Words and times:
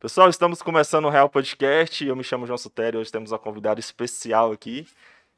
Pessoal, 0.00 0.28
estamos 0.28 0.60
começando 0.60 1.06
o 1.06 1.10
Real 1.10 1.28
Podcast. 1.30 2.04
Eu 2.04 2.14
me 2.14 2.22
chamo 2.22 2.46
João 2.46 2.58
Sutério. 2.58 3.00
Hoje 3.00 3.10
temos 3.10 3.32
uma 3.32 3.38
convidada 3.38 3.80
especial 3.80 4.52
aqui. 4.52 4.86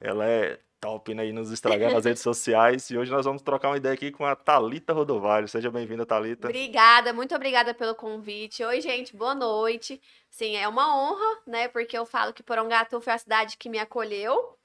Ela 0.00 0.26
é 0.26 0.58
top 0.80 1.14
né, 1.14 1.30
nos 1.30 1.50
estragar 1.52 1.92
nas 1.92 2.04
redes 2.06 2.22
sociais. 2.22 2.90
E 2.90 2.98
hoje 2.98 3.10
nós 3.10 3.24
vamos 3.24 3.42
trocar 3.42 3.68
uma 3.68 3.76
ideia 3.76 3.94
aqui 3.94 4.10
com 4.10 4.24
a 4.24 4.34
Talita 4.34 4.92
Rodovalho. 4.92 5.46
Seja 5.46 5.70
bem-vinda, 5.70 6.04
Talita. 6.04 6.48
Obrigada, 6.48 7.12
muito 7.12 7.34
obrigada 7.34 7.74
pelo 7.74 7.94
convite. 7.94 8.64
Oi, 8.64 8.80
gente, 8.80 9.16
boa 9.16 9.34
noite. 9.34 10.00
Sim, 10.28 10.56
é 10.56 10.66
uma 10.66 10.96
honra, 10.96 11.40
né? 11.46 11.68
Porque 11.68 11.96
eu 11.96 12.04
falo 12.04 12.32
que 12.32 12.42
Porongatu 12.42 13.00
foi 13.00 13.12
a 13.12 13.18
cidade 13.18 13.56
que 13.56 13.68
me 13.68 13.78
acolheu. 13.78 14.56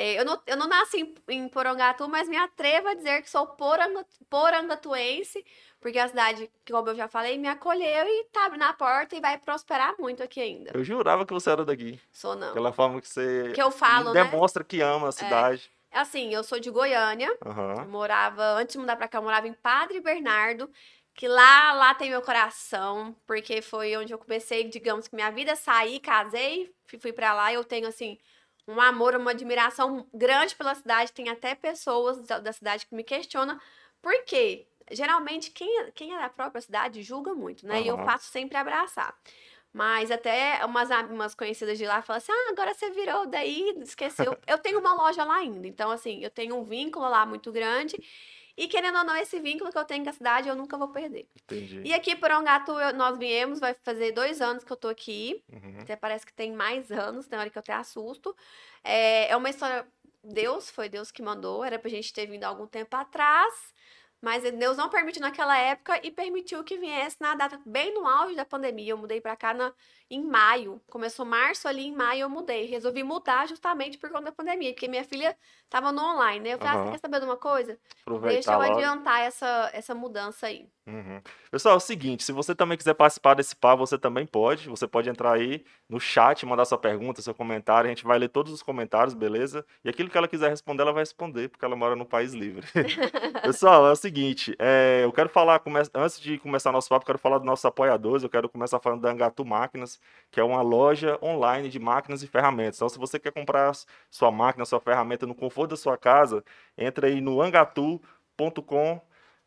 É, 0.00 0.20
eu, 0.20 0.24
não, 0.24 0.40
eu 0.46 0.56
não 0.56 0.68
nasci 0.68 1.00
em, 1.00 1.34
em 1.34 1.48
Porongatu, 1.48 2.08
mas 2.08 2.28
me 2.28 2.36
atrevo 2.36 2.86
a 2.86 2.94
dizer 2.94 3.20
que 3.20 3.28
sou 3.28 3.48
poranga, 3.48 4.06
porangatuense, 4.30 5.44
porque 5.80 5.98
a 5.98 6.06
cidade, 6.06 6.48
como 6.70 6.90
eu 6.90 6.94
já 6.94 7.08
falei, 7.08 7.36
me 7.36 7.48
acolheu 7.48 8.06
e 8.06 8.24
tá 8.32 8.46
abrindo 8.46 8.62
a 8.62 8.72
porta 8.72 9.16
e 9.16 9.20
vai 9.20 9.36
prosperar 9.38 9.96
muito 9.98 10.22
aqui 10.22 10.40
ainda. 10.40 10.70
Eu 10.72 10.84
jurava 10.84 11.26
que 11.26 11.32
você 11.32 11.50
era 11.50 11.64
daqui. 11.64 12.00
Sou 12.12 12.36
não. 12.36 12.50
Aquela 12.50 12.72
forma 12.72 13.00
que 13.00 13.08
você 13.08 13.50
Que 13.52 13.60
eu 13.60 13.72
falo, 13.72 14.12
né? 14.12 14.22
demonstra 14.22 14.62
que 14.62 14.80
ama 14.80 15.08
a 15.08 15.12
cidade. 15.12 15.68
Assim, 15.90 16.32
eu 16.32 16.44
sou 16.44 16.60
de 16.60 16.70
Goiânia, 16.70 17.36
eu 17.44 17.86
morava, 17.86 18.52
antes 18.52 18.74
de 18.74 18.78
mudar 18.78 18.94
pra 18.94 19.08
cá, 19.08 19.18
eu 19.18 19.22
morava 19.22 19.48
em 19.48 19.52
Padre 19.52 20.00
Bernardo, 20.00 20.70
que 21.12 21.26
lá, 21.26 21.72
lá 21.72 21.92
tem 21.92 22.08
meu 22.08 22.22
coração, 22.22 23.16
porque 23.26 23.60
foi 23.60 23.96
onde 23.96 24.12
eu 24.12 24.18
comecei, 24.18 24.62
digamos 24.62 25.08
que 25.08 25.16
minha 25.16 25.32
vida, 25.32 25.56
saí, 25.56 25.98
casei, 25.98 26.72
fui, 26.86 27.00
fui 27.00 27.12
para 27.12 27.34
lá, 27.34 27.50
e 27.50 27.56
eu 27.56 27.64
tenho, 27.64 27.88
assim, 27.88 28.16
um 28.68 28.80
amor, 28.80 29.16
uma 29.16 29.30
admiração 29.32 30.06
grande 30.14 30.54
pela 30.54 30.74
cidade, 30.74 31.12
tem 31.12 31.28
até 31.30 31.54
pessoas 31.54 32.20
da, 32.26 32.38
da 32.38 32.52
cidade 32.52 32.86
que 32.86 32.94
me 32.94 33.02
questionam, 33.02 33.58
por 34.02 34.24
quê? 34.24 34.68
Geralmente, 34.92 35.50
quem, 35.50 35.80
é- 35.80 35.90
quem 35.90 36.14
é 36.14 36.18
da 36.18 36.28
própria 36.28 36.60
cidade 36.60 37.02
julga 37.02 37.34
muito, 37.34 37.66
né? 37.66 37.82
E 37.82 37.88
eu 37.88 37.96
faço 38.04 38.30
sempre 38.30 38.56
abraçar. 38.58 39.14
Mas 39.72 40.10
até 40.10 40.64
umas, 40.64 40.88
umas 41.10 41.34
conhecidas 41.34 41.76
de 41.78 41.86
lá 41.86 42.00
falam 42.02 42.18
assim: 42.18 42.32
ah, 42.32 42.50
agora 42.50 42.72
você 42.74 42.90
virou 42.90 43.26
daí, 43.26 43.74
esqueceu. 43.82 44.36
eu 44.46 44.58
tenho 44.58 44.78
uma 44.80 44.94
loja 44.94 45.24
lá 45.24 45.36
ainda, 45.36 45.66
então, 45.66 45.90
assim, 45.90 46.22
eu 46.24 46.30
tenho 46.30 46.56
um 46.56 46.64
vínculo 46.64 47.08
lá 47.08 47.26
muito 47.26 47.52
grande. 47.52 47.96
E 48.58 48.66
querendo 48.66 48.98
ou 48.98 49.04
não, 49.04 49.14
esse 49.14 49.38
vínculo 49.38 49.70
que 49.70 49.78
eu 49.78 49.84
tenho 49.84 50.02
com 50.02 50.10
a 50.10 50.12
cidade, 50.12 50.48
eu 50.48 50.56
nunca 50.56 50.76
vou 50.76 50.88
perder. 50.88 51.28
Entendi. 51.42 51.80
E 51.84 51.94
aqui 51.94 52.16
por 52.16 52.30
Ongatu, 52.32 52.72
eu- 52.72 52.92
nós 52.92 53.16
viemos, 53.16 53.60
vai 53.60 53.72
fazer 53.84 54.10
dois 54.10 54.40
anos 54.40 54.64
que 54.64 54.72
eu 54.72 54.76
tô 54.76 54.88
aqui. 54.88 55.44
Uhum. 55.52 55.78
Até 55.80 55.94
parece 55.94 56.26
que 56.26 56.32
tem 56.32 56.52
mais 56.52 56.90
anos, 56.90 57.28
tem 57.28 57.38
hora 57.38 57.48
que 57.48 57.56
eu 57.56 57.60
até 57.60 57.72
assusto. 57.72 58.34
É, 58.82 59.30
é 59.30 59.36
uma 59.36 59.48
história. 59.48 59.86
Deus, 60.24 60.68
foi 60.68 60.88
Deus 60.88 61.12
que 61.12 61.22
mandou, 61.22 61.64
era 61.64 61.78
pra 61.78 61.88
gente 61.88 62.12
ter 62.12 62.26
vindo 62.26 62.42
há 62.42 62.48
algum 62.48 62.66
tempo 62.66 62.96
atrás. 62.96 63.72
Mas 64.20 64.42
Deus 64.42 64.76
não 64.76 64.88
permitiu 64.88 65.22
naquela 65.22 65.56
época 65.56 66.00
e 66.02 66.10
permitiu 66.10 66.64
que 66.64 66.76
viesse 66.76 67.16
na 67.20 67.36
data 67.36 67.60
bem 67.64 67.94
no 67.94 68.04
auge 68.04 68.34
da 68.34 68.44
pandemia. 68.44 68.90
Eu 68.90 68.98
mudei 68.98 69.20
pra 69.20 69.36
cá 69.36 69.54
na, 69.54 69.72
em 70.10 70.24
maio. 70.24 70.80
Começou 70.88 71.24
março 71.24 71.68
ali, 71.68 71.86
em 71.86 71.94
maio 71.94 72.22
eu 72.22 72.30
mudei. 72.30 72.66
Resolvi 72.66 73.02
mudar 73.02 73.46
justamente 73.46 73.98
por 73.98 74.10
conta 74.10 74.26
da 74.26 74.32
pandemia, 74.32 74.72
porque 74.72 74.88
minha 74.88 75.04
filha 75.04 75.36
tava 75.68 75.92
no 75.92 76.02
online, 76.02 76.40
né? 76.40 76.54
Eu 76.54 76.58
falei, 76.58 76.72
ah, 76.72 76.76
Aham. 76.76 76.84
você 76.84 76.90
quer 76.92 76.98
saber 76.98 77.20
de 77.20 77.26
uma 77.26 77.36
coisa? 77.36 77.78
Deixa 78.22 78.52
eu 78.52 78.58
logo. 78.58 78.72
adiantar 78.72 79.20
essa, 79.20 79.70
essa 79.72 79.94
mudança 79.94 80.46
aí. 80.46 80.66
Uhum. 80.86 81.20
Pessoal, 81.50 81.74
é 81.74 81.76
o 81.76 81.80
seguinte, 81.80 82.24
se 82.24 82.32
você 82.32 82.54
também 82.54 82.78
quiser 82.78 82.94
participar 82.94 83.34
desse 83.34 83.54
papo, 83.54 83.86
você 83.86 83.98
também 83.98 84.26
pode. 84.26 84.70
Você 84.70 84.86
pode 84.86 85.10
entrar 85.10 85.32
aí 85.32 85.62
no 85.86 86.00
chat, 86.00 86.46
mandar 86.46 86.64
sua 86.64 86.78
pergunta, 86.78 87.20
seu 87.20 87.34
comentário. 87.34 87.88
A 87.88 87.90
gente 87.90 88.04
vai 88.04 88.18
ler 88.18 88.28
todos 88.28 88.50
os 88.52 88.62
comentários, 88.62 89.12
beleza? 89.12 89.64
E 89.84 89.88
aquilo 89.90 90.08
que 90.08 90.16
ela 90.16 90.26
quiser 90.26 90.48
responder, 90.48 90.82
ela 90.82 90.92
vai 90.92 91.02
responder, 91.02 91.48
porque 91.48 91.64
ela 91.64 91.76
mora 91.76 91.94
no 91.94 92.06
país 92.06 92.32
livre. 92.32 92.66
Pessoal, 93.42 93.86
é 93.86 93.92
o 93.92 93.96
seguinte, 93.96 94.56
é, 94.58 95.02
eu 95.04 95.12
quero 95.12 95.28
falar, 95.28 95.62
antes 95.94 96.18
de 96.18 96.38
começar 96.38 96.72
nosso 96.72 96.88
papo, 96.88 97.02
eu 97.02 97.06
quero 97.06 97.18
falar 97.18 97.36
dos 97.36 97.46
nossos 97.46 97.64
apoiadores. 97.66 98.22
Eu 98.22 98.30
quero 98.30 98.48
começar 98.48 98.80
falando 98.80 99.02
da 99.02 99.10
Angatu 99.10 99.44
Máquinas, 99.44 99.97
que 100.30 100.40
é 100.40 100.44
uma 100.44 100.62
loja 100.62 101.18
online 101.22 101.68
de 101.68 101.78
máquinas 101.78 102.22
e 102.22 102.26
ferramentas. 102.26 102.76
Então, 102.76 102.88
se 102.88 102.98
você 102.98 103.18
quer 103.18 103.32
comprar 103.32 103.72
sua 104.10 104.30
máquina, 104.30 104.64
sua 104.64 104.80
ferramenta 104.80 105.26
no 105.26 105.34
conforto 105.34 105.70
da 105.70 105.76
sua 105.76 105.96
casa, 105.96 106.44
entra 106.76 107.06
aí 107.06 107.20
no 107.20 107.40
angatu.com 107.40 109.00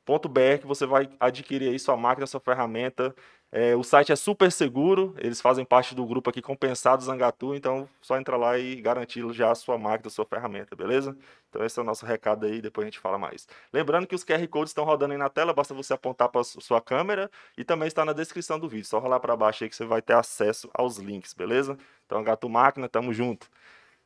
.br 0.06 0.59
que 0.59 0.67
você 0.67 0.85
vai 0.85 1.09
adquirir 1.19 1.69
aí 1.69 1.79
sua 1.79 1.95
máquina, 1.95 2.25
sua 2.28 2.39
ferramenta. 2.39 3.16
É, 3.53 3.75
o 3.75 3.84
site 3.84 4.13
é 4.13 4.16
super 4.16 4.50
seguro, 4.50 5.13
eles 5.17 5.41
fazem 5.41 5.66
parte 5.66 5.94
do 5.94 6.06
grupo 6.06 6.29
aqui 6.29 6.41
Compensados 6.41 7.09
Angatu, 7.09 7.53
então 7.53 7.88
só 8.01 8.17
entra 8.17 8.38
lá 8.38 8.57
e 8.57 8.79
garantir 8.79 9.29
já 9.34 9.51
a 9.51 9.56
sua 9.56 9.78
máquina, 9.78 10.07
a 10.07 10.09
sua 10.09 10.25
ferramenta, 10.25 10.73
beleza? 10.73 11.17
Então 11.50 11.62
esse 11.66 11.78
é 11.78 11.81
o 11.81 11.85
nosso 11.85 12.06
recado 12.06 12.45
aí, 12.45 12.62
depois 12.62 12.85
a 12.85 12.89
gente 12.89 13.00
fala 13.00 13.17
mais. 13.17 13.45
Lembrando 13.73 14.07
que 14.07 14.16
os 14.16 14.23
QR 14.23 14.47
Codes 14.47 14.69
estão 14.69 14.85
rodando 14.85 15.12
aí 15.12 15.17
na 15.17 15.28
tela, 15.28 15.53
basta 15.53 15.73
você 15.73 15.94
apontar 15.94 16.29
para 16.29 16.45
sua 16.45 16.79
câmera 16.79 17.29
e 17.57 17.66
também 17.66 17.89
está 17.89 18.06
na 18.06 18.13
descrição 18.13 18.57
do 18.57 18.69
vídeo. 18.69 18.85
Só 18.85 19.00
rolar 19.00 19.19
para 19.19 19.35
baixo 19.35 19.66
aí 19.66 19.69
que 19.69 19.75
você 19.75 19.85
vai 19.85 20.01
ter 20.01 20.13
acesso 20.16 20.69
aos 20.73 20.97
links, 20.97 21.33
beleza? 21.33 21.78
Então 22.06 22.19
Angatu 22.19 22.47
Máquina, 22.47 22.88
tamo 22.88 23.13
junto. 23.13 23.50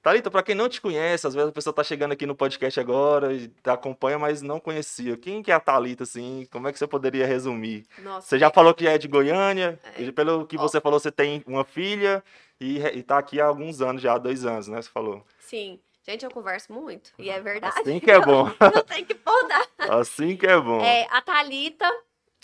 Thalita, 0.06 0.30
para 0.30 0.44
quem 0.44 0.54
não 0.54 0.70
te 0.70 0.80
conhece, 0.80 1.26
às 1.26 1.34
vezes 1.34 1.50
a 1.50 1.52
pessoa 1.52 1.74
tá 1.74 1.84
chegando 1.84 2.12
aqui 2.12 2.28
no 2.28 2.36
podcast 2.36 2.80
agora 2.80 3.34
e 3.34 3.52
acompanha, 3.66 4.20
mas 4.20 4.40
não 4.44 4.60
conhecia. 4.60 5.18
Quem 5.18 5.42
que 5.42 5.52
é 5.52 5.56
a 5.56 5.60
Thalita, 5.60 6.04
assim? 6.04 6.48
Como 6.52 6.68
é 6.68 6.72
que 6.72 6.78
você 6.78 6.86
poderia 6.86 7.26
resumir? 7.26 7.88
Nossa, 8.04 8.28
Você 8.28 8.38
já 8.38 8.52
falou 8.52 8.72
que 8.76 8.88
é 8.88 9.00
de 9.00 9.08
Goiânia, 9.08 9.80
É. 9.98 10.04
e 10.04 10.12
pelo 10.12 10.46
que 10.46 10.58
Ó. 10.58 10.62
você 10.62 10.80
falou, 10.80 11.00
você 11.00 11.12
tem 11.12 11.44
uma 11.48 11.64
filha 11.64 12.24
e, 12.62 12.78
re- 12.78 12.92
e 12.98 13.02
tá 13.02 13.18
aqui 13.18 13.42
há 13.42 13.46
alguns 13.48 13.82
anos 13.82 14.00
já, 14.00 14.14
há 14.14 14.18
dois 14.20 14.46
anos, 14.46 14.68
né? 14.68 14.80
Você 14.80 14.90
falou. 14.90 15.26
Sim. 15.40 15.80
Gente, 16.08 16.24
eu 16.24 16.30
converso 16.30 16.72
muito. 16.72 17.12
E 17.18 17.32
é 17.32 17.42
verdade. 17.42 17.80
Assim 17.80 18.00
que 18.00 18.12
é 18.12 18.20
bom. 18.24 18.44
Não 18.60 18.84
tem 18.84 19.04
que 19.04 19.16
podar. 19.16 19.68
Assim 19.80 20.38
que 20.38 20.46
é 20.46 20.56
bom. 20.62 20.82
É, 20.82 21.08
a 21.10 21.20
Thalita 21.20 21.92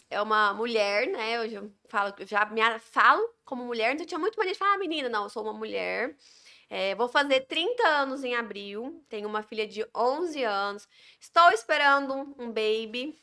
é 0.09 0.19
uma 0.19 0.51
mulher, 0.51 1.05
né? 1.09 1.37
Eu 1.37 1.47
já 1.47 1.63
falo, 1.87 2.11
eu 2.17 2.25
já 2.25 2.43
me 2.45 2.59
falo 2.79 3.21
como 3.45 3.63
mulher, 3.63 3.93
então 3.93 4.03
tinha 4.05 4.17
muito 4.19 4.35
mania 4.35 4.53
de 4.53 4.57
falar, 4.57 4.73
ah, 4.73 4.77
menina, 4.79 5.09
não, 5.09 5.23
eu 5.25 5.29
sou 5.29 5.43
uma 5.43 5.53
mulher. 5.53 6.15
É, 6.73 6.95
vou 6.95 7.09
fazer 7.09 7.41
30 7.41 7.85
anos 7.85 8.23
em 8.23 8.33
abril. 8.33 9.03
Tenho 9.09 9.27
uma 9.27 9.43
filha 9.43 9.67
de 9.67 9.85
11 9.93 10.41
anos. 10.45 10.87
Estou 11.19 11.51
esperando 11.51 12.33
um 12.39 12.47
baby. 12.47 13.21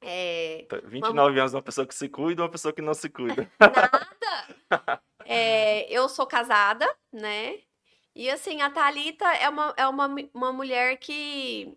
É, 0.00 0.64
Tá, 0.66 0.78
29 0.82 1.38
anos, 1.38 1.52
uma 1.52 1.62
pessoa 1.62 1.86
que 1.86 1.94
se 1.94 2.08
cuida 2.08 2.40
e 2.40 2.42
uma 2.42 2.50
pessoa 2.50 2.72
que 2.72 2.80
não 2.80 2.94
se 2.94 3.10
cuida. 3.10 3.46
nada. 3.60 5.02
É, 5.26 5.86
eu 5.92 6.08
sou 6.08 6.26
casada, 6.26 6.86
né? 7.12 7.58
E 8.14 8.30
assim, 8.30 8.62
a 8.62 8.70
Thalita 8.70 9.26
é 9.34 9.48
uma, 9.50 9.74
é 9.76 9.86
uma, 9.86 10.08
uma 10.32 10.50
mulher 10.50 10.96
que 10.96 11.76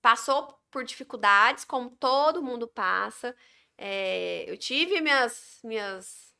passou 0.00 0.56
por 0.70 0.84
dificuldades, 0.84 1.64
como 1.64 1.90
todo 1.90 2.40
mundo 2.40 2.68
passa. 2.68 3.34
É, 3.76 4.44
eu 4.48 4.56
tive 4.56 5.00
minhas, 5.00 5.58
minhas, 5.64 6.31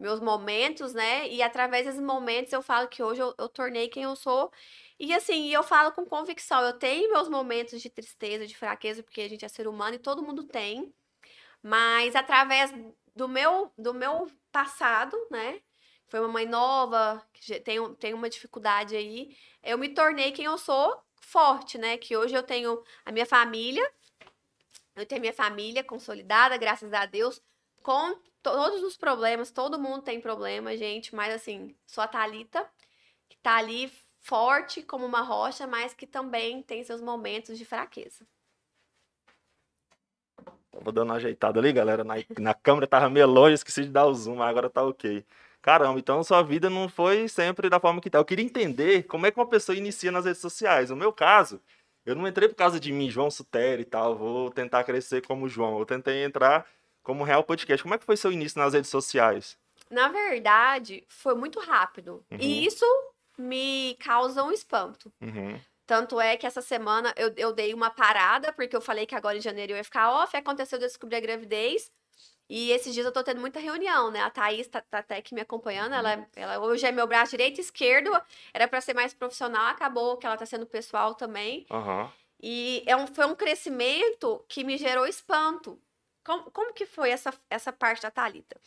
meus 0.00 0.18
momentos, 0.18 0.94
né? 0.94 1.28
E 1.28 1.42
através 1.42 1.84
desses 1.84 2.00
momentos 2.00 2.52
eu 2.52 2.62
falo 2.62 2.88
que 2.88 3.02
hoje 3.02 3.20
eu, 3.20 3.34
eu 3.38 3.48
tornei 3.48 3.88
quem 3.88 4.04
eu 4.04 4.16
sou. 4.16 4.50
E 4.98 5.12
assim, 5.14 5.48
eu 5.50 5.62
falo 5.62 5.92
com 5.92 6.06
convicção. 6.06 6.62
Eu 6.62 6.72
tenho 6.78 7.12
meus 7.12 7.28
momentos 7.28 7.80
de 7.82 7.90
tristeza, 7.90 8.46
de 8.46 8.56
fraqueza, 8.56 9.02
porque 9.02 9.20
a 9.20 9.28
gente 9.28 9.44
é 9.44 9.48
ser 9.48 9.68
humano 9.68 9.96
e 9.96 9.98
todo 9.98 10.22
mundo 10.22 10.44
tem. 10.44 10.92
Mas 11.62 12.16
através 12.16 12.72
do 13.14 13.28
meu, 13.28 13.70
do 13.76 13.92
meu 13.92 14.30
passado, 14.50 15.16
né? 15.30 15.60
Foi 16.08 16.18
uma 16.20 16.28
mãe 16.28 16.46
nova, 16.46 17.24
que 17.32 17.60
tem, 17.60 17.94
tem 17.94 18.14
uma 18.14 18.30
dificuldade 18.30 18.96
aí. 18.96 19.36
Eu 19.62 19.78
me 19.78 19.90
tornei 19.90 20.32
quem 20.32 20.46
eu 20.46 20.58
sou, 20.58 21.00
forte, 21.20 21.78
né? 21.78 21.98
Que 21.98 22.16
hoje 22.16 22.34
eu 22.34 22.42
tenho 22.42 22.82
a 23.04 23.12
minha 23.12 23.26
família, 23.26 23.88
eu 24.96 25.06
tenho 25.06 25.20
a 25.20 25.22
minha 25.22 25.32
família 25.32 25.84
consolidada, 25.84 26.56
graças 26.56 26.92
a 26.92 27.06
Deus, 27.06 27.40
com 27.82 28.18
todos 28.42 28.82
os 28.82 28.96
problemas, 28.96 29.50
todo 29.50 29.78
mundo 29.78 30.02
tem 30.02 30.20
problema, 30.20 30.76
gente, 30.76 31.14
mas 31.14 31.34
assim, 31.34 31.74
sou 31.86 32.02
a 32.02 32.08
Thalita, 32.08 32.66
que 33.28 33.36
tá 33.38 33.56
ali 33.56 33.92
forte 34.20 34.82
como 34.82 35.04
uma 35.04 35.20
rocha, 35.20 35.66
mas 35.66 35.94
que 35.94 36.06
também 36.06 36.62
tem 36.62 36.84
seus 36.84 37.00
momentos 37.00 37.58
de 37.58 37.64
fraqueza. 37.64 38.26
Tava 40.70 40.92
dando 40.92 41.08
uma 41.08 41.16
ajeitada 41.16 41.58
ali, 41.58 41.72
galera. 41.72 42.04
Na, 42.04 42.14
na 42.38 42.54
câmera 42.54 42.86
tava 42.86 43.10
meio 43.10 43.26
longe, 43.26 43.54
esqueci 43.54 43.84
de 43.84 43.90
dar 43.90 44.06
o 44.06 44.14
zoom, 44.14 44.36
mas 44.36 44.48
agora 44.48 44.70
tá 44.70 44.82
ok. 44.82 45.24
Caramba, 45.60 45.98
então 45.98 46.22
sua 46.22 46.42
vida 46.42 46.70
não 46.70 46.88
foi 46.88 47.28
sempre 47.28 47.68
da 47.68 47.80
forma 47.80 48.00
que 48.00 48.08
tá. 48.08 48.18
Eu 48.18 48.24
queria 48.24 48.44
entender 48.44 49.02
como 49.04 49.26
é 49.26 49.30
que 49.30 49.38
uma 49.38 49.46
pessoa 49.46 49.76
inicia 49.76 50.10
nas 50.10 50.24
redes 50.24 50.40
sociais. 50.40 50.90
No 50.90 50.96
meu 50.96 51.12
caso, 51.12 51.60
eu 52.06 52.14
não 52.14 52.26
entrei 52.26 52.48
por 52.48 52.54
causa 52.54 52.80
de 52.80 52.92
mim, 52.92 53.10
João 53.10 53.30
Sutero 53.30 53.82
e 53.82 53.84
tal. 53.84 54.16
Vou 54.16 54.50
tentar 54.50 54.84
crescer 54.84 55.26
como 55.26 55.48
João. 55.48 55.78
Eu 55.78 55.84
tentei 55.84 56.24
entrar 56.24 56.66
como 57.02 57.24
Real 57.24 57.44
Podcast. 57.44 57.82
Como 57.82 57.94
é 57.94 57.98
que 57.98 58.04
foi 58.04 58.16
seu 58.16 58.32
início 58.32 58.58
nas 58.58 58.74
redes 58.74 58.90
sociais? 58.90 59.58
Na 59.90 60.08
verdade, 60.08 61.04
foi 61.08 61.34
muito 61.34 61.58
rápido. 61.58 62.24
Uhum. 62.30 62.38
E 62.40 62.64
isso 62.64 62.84
me 63.36 63.96
causa 63.98 64.42
um 64.42 64.52
espanto. 64.52 65.12
Uhum. 65.20 65.58
Tanto 65.86 66.20
é 66.20 66.36
que 66.36 66.46
essa 66.46 66.62
semana 66.62 67.12
eu, 67.16 67.32
eu 67.36 67.52
dei 67.52 67.74
uma 67.74 67.90
parada, 67.90 68.52
porque 68.52 68.76
eu 68.76 68.80
falei 68.80 69.06
que 69.06 69.14
agora 69.14 69.36
em 69.36 69.40
janeiro 69.40 69.72
eu 69.72 69.76
ia 69.76 69.82
ficar 69.82 70.12
off, 70.12 70.36
aconteceu 70.36 70.78
de 70.78 70.84
eu 70.84 70.88
descobrir 70.88 71.16
a 71.16 71.20
gravidez. 71.20 71.90
E 72.48 72.72
esses 72.72 72.92
dias 72.92 73.06
eu 73.06 73.12
tô 73.12 73.22
tendo 73.22 73.40
muita 73.40 73.60
reunião, 73.60 74.10
né? 74.10 74.20
A 74.20 74.30
Thaís 74.30 74.66
tá, 74.66 74.80
tá 74.80 74.98
até 74.98 75.16
aqui 75.16 75.34
me 75.34 75.40
acompanhando. 75.40 75.94
Ela, 75.94 76.28
ela 76.34 76.58
hoje 76.58 76.84
é 76.84 76.92
meu 76.92 77.06
braço 77.06 77.30
direito 77.30 77.58
e 77.58 77.60
esquerdo. 77.60 78.10
Era 78.52 78.66
pra 78.66 78.80
ser 78.80 78.92
mais 78.92 79.14
profissional, 79.14 79.66
acabou 79.66 80.16
que 80.16 80.26
ela 80.26 80.36
tá 80.36 80.44
sendo 80.44 80.66
pessoal 80.66 81.14
também. 81.14 81.64
Aham. 81.70 82.12
E 82.42 82.82
é 82.86 82.96
um, 82.96 83.06
foi 83.06 83.26
um 83.26 83.34
crescimento 83.34 84.44
que 84.48 84.64
me 84.64 84.76
gerou 84.76 85.06
espanto. 85.06 85.78
Como, 86.24 86.50
como 86.50 86.72
que 86.74 86.86
foi 86.86 87.10
essa, 87.10 87.32
essa 87.48 87.72
parte 87.72 88.02
da 88.02 88.10
Thalita? 88.10 88.60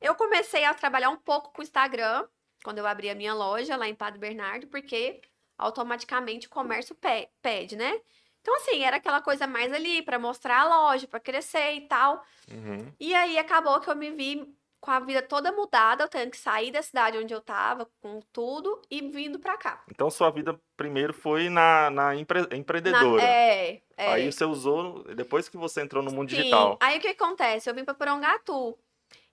eu 0.00 0.14
comecei 0.14 0.64
a 0.64 0.74
trabalhar 0.74 1.08
um 1.10 1.16
pouco 1.16 1.52
com 1.52 1.60
o 1.60 1.64
Instagram, 1.64 2.26
quando 2.62 2.78
eu 2.78 2.86
abri 2.86 3.08
a 3.08 3.14
minha 3.14 3.32
loja 3.34 3.76
lá 3.76 3.88
em 3.88 3.94
Padre 3.94 4.18
Bernardo, 4.20 4.66
porque 4.66 5.20
automaticamente 5.56 6.46
o 6.46 6.50
comércio 6.50 6.94
pe- 6.94 7.28
pede, 7.40 7.76
né? 7.76 8.00
Então, 8.40 8.54
assim, 8.56 8.82
era 8.82 8.96
aquela 8.98 9.20
coisa 9.20 9.46
mais 9.46 9.72
ali 9.72 10.02
para 10.02 10.18
mostrar 10.18 10.60
a 10.60 10.68
loja, 10.68 11.08
para 11.08 11.18
crescer 11.18 11.72
e 11.74 11.88
tal. 11.88 12.22
Uhum. 12.50 12.92
E 13.00 13.14
aí 13.14 13.38
acabou 13.38 13.80
que 13.80 13.90
eu 13.90 13.96
me 13.96 14.10
vi 14.10 14.54
com 14.86 14.92
a 14.92 15.00
vida 15.00 15.20
toda 15.20 15.50
mudada, 15.50 16.04
eu 16.04 16.08
tendo 16.08 16.30
que 16.30 16.36
sair 16.36 16.70
da 16.70 16.80
cidade 16.80 17.18
onde 17.18 17.34
eu 17.34 17.40
tava, 17.40 17.90
com 18.00 18.20
tudo, 18.32 18.80
e 18.88 19.00
vindo 19.10 19.36
pra 19.36 19.56
cá. 19.58 19.82
Então 19.90 20.08
sua 20.08 20.30
vida 20.30 20.56
primeiro 20.76 21.12
foi 21.12 21.48
na, 21.48 21.90
na 21.90 22.14
empre- 22.14 22.46
Na- 22.48 22.56
empreendedora. 22.56 23.20
é, 23.20 23.82
é. 23.96 24.12
Aí 24.12 24.30
você 24.32 24.44
usou, 24.44 25.02
depois 25.16 25.48
que 25.48 25.56
você 25.56 25.82
entrou 25.82 26.04
no 26.04 26.12
mundo 26.12 26.30
Sim. 26.30 26.36
digital. 26.36 26.78
Aí 26.80 26.98
o 26.98 27.00
que 27.00 27.08
acontece? 27.08 27.68
Eu 27.68 27.74
vim 27.74 27.84
pra 27.84 27.94
Porongatu. 27.94 28.78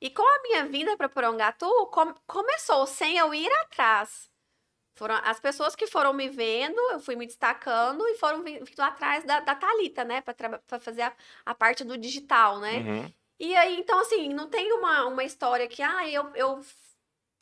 E 0.01 0.09
com 0.09 0.23
a 0.23 0.41
minha 0.41 0.65
vinda 0.65 0.97
pra 0.97 1.07
Porongatu, 1.07 1.67
com- 1.91 2.15
começou 2.25 2.87
sem 2.87 3.17
eu 3.19 3.31
ir 3.31 3.51
atrás. 3.61 4.31
Foram 4.95 5.15
as 5.23 5.39
pessoas 5.39 5.75
que 5.75 5.85
foram 5.85 6.13
me 6.13 6.29
vendo, 6.29 6.79
eu 6.91 6.99
fui 6.99 7.15
me 7.15 7.27
destacando 7.27 8.07
e 8.07 8.15
foram 8.17 8.41
vi- 8.43 8.59
vindo 8.59 8.79
atrás 8.79 9.23
da, 9.23 9.39
da 9.39 9.53
Thalita, 9.53 10.03
né? 10.03 10.21
Pra, 10.21 10.33
pra 10.59 10.79
fazer 10.79 11.03
a, 11.03 11.13
a 11.45 11.53
parte 11.53 11.83
do 11.83 11.95
digital, 11.95 12.59
né? 12.59 12.77
Uhum. 12.77 13.13
E 13.39 13.55
aí, 13.55 13.79
então, 13.79 13.99
assim, 13.99 14.29
não 14.33 14.47
tem 14.49 14.71
uma, 14.73 15.05
uma 15.07 15.23
história 15.23 15.67
que, 15.67 15.81
ah, 15.81 16.07
eu, 16.09 16.31
eu 16.35 16.61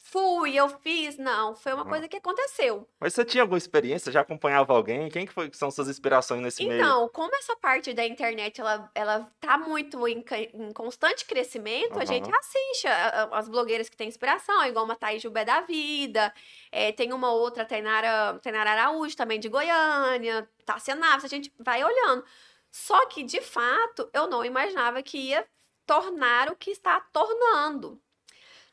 fui, 0.03 0.55
eu 0.55 0.67
fiz. 0.79 1.17
Não, 1.17 1.55
foi 1.55 1.73
uma 1.73 1.85
coisa 1.85 2.07
que 2.07 2.17
aconteceu. 2.17 2.88
Mas 2.99 3.13
você 3.13 3.23
tinha 3.23 3.43
alguma 3.43 3.57
experiência? 3.57 4.11
Já 4.11 4.21
acompanhava 4.21 4.73
alguém? 4.73 5.09
Quem 5.09 5.25
que 5.25 5.31
foi 5.33 5.49
que 5.49 5.55
são 5.57 5.69
suas 5.69 5.88
inspirações 5.88 6.41
nesse 6.41 6.65
meio? 6.65 6.81
Então, 6.81 7.07
como 7.09 7.33
essa 7.35 7.55
parte 7.55 7.93
da 7.93 8.05
internet, 8.05 8.59
ela, 8.59 8.91
ela 8.95 9.31
tá 9.39 9.57
muito 9.57 10.05
em, 10.07 10.23
em 10.53 10.73
constante 10.73 11.25
crescimento, 11.25 11.99
a 11.99 12.05
gente 12.05 12.29
assiste 12.35 12.87
a- 12.87 13.07
a- 13.31 13.37
as 13.37 13.47
blogueiras 13.47 13.87
que 13.89 13.95
têm 13.95 14.07
inspiração, 14.07 14.65
igual 14.65 14.85
uma 14.85 14.95
Thaís 14.95 15.21
Gilbert 15.21 15.45
da 15.45 15.61
vida, 15.61 16.33
é, 16.71 16.91
tem 16.91 17.13
uma 17.13 17.31
outra, 17.31 17.63
Tainara, 17.63 18.39
Tainara 18.39 18.71
Araújo, 18.71 19.15
também 19.15 19.39
de 19.39 19.49
Goiânia, 19.49 20.49
Tássia 20.65 20.95
Naves, 20.95 21.25
a 21.25 21.29
gente 21.29 21.53
vai 21.59 21.83
olhando. 21.83 22.25
Só 22.71 23.05
que, 23.07 23.23
de 23.23 23.41
fato, 23.41 24.09
eu 24.13 24.27
não 24.27 24.44
imaginava 24.44 25.01
que 25.03 25.17
ia 25.17 25.45
tornar 25.91 26.49
o 26.49 26.55
que 26.55 26.71
está 26.71 27.01
tornando. 27.11 28.01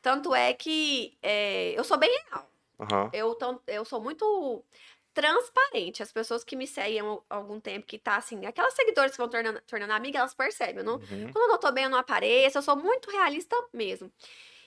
Tanto 0.00 0.32
é 0.32 0.55
que 0.55 1.19
é, 1.20 1.73
eu 1.76 1.82
sou 1.82 1.99
bem 1.99 2.11
real. 2.31 2.49
Aham. 2.79 3.11
Eu, 3.12 3.37
eu 3.67 3.85
sou 3.85 4.00
muito 4.00 4.65
transparente. 5.12 6.00
As 6.00 6.12
pessoas 6.12 6.44
que 6.44 6.55
me 6.55 6.65
seguem 6.65 7.00
há 7.00 7.35
algum 7.35 7.59
tempo, 7.59 7.87
que 7.87 7.99
tá 7.99 8.17
assim, 8.17 8.47
aquelas 8.47 8.75
seguidoras 8.75 9.11
que 9.11 9.19
vão 9.19 9.29
tornando, 9.29 9.61
tornando 9.62 9.93
amiga, 9.94 10.20
elas 10.20 10.32
percebem. 10.32 10.76
Eu 10.79 10.85
não, 10.85 10.99
Uhum. 10.99 11.32
quando 11.32 11.43
eu 11.44 11.49
não 11.49 11.59
tô 11.59 11.73
bem, 11.73 11.85
eu 11.85 11.91
não 11.91 11.99
apareço. 11.99 12.56
Eu 12.59 12.62
sou 12.62 12.76
muito 12.76 13.11
realista 13.11 13.56
mesmo. 13.73 14.12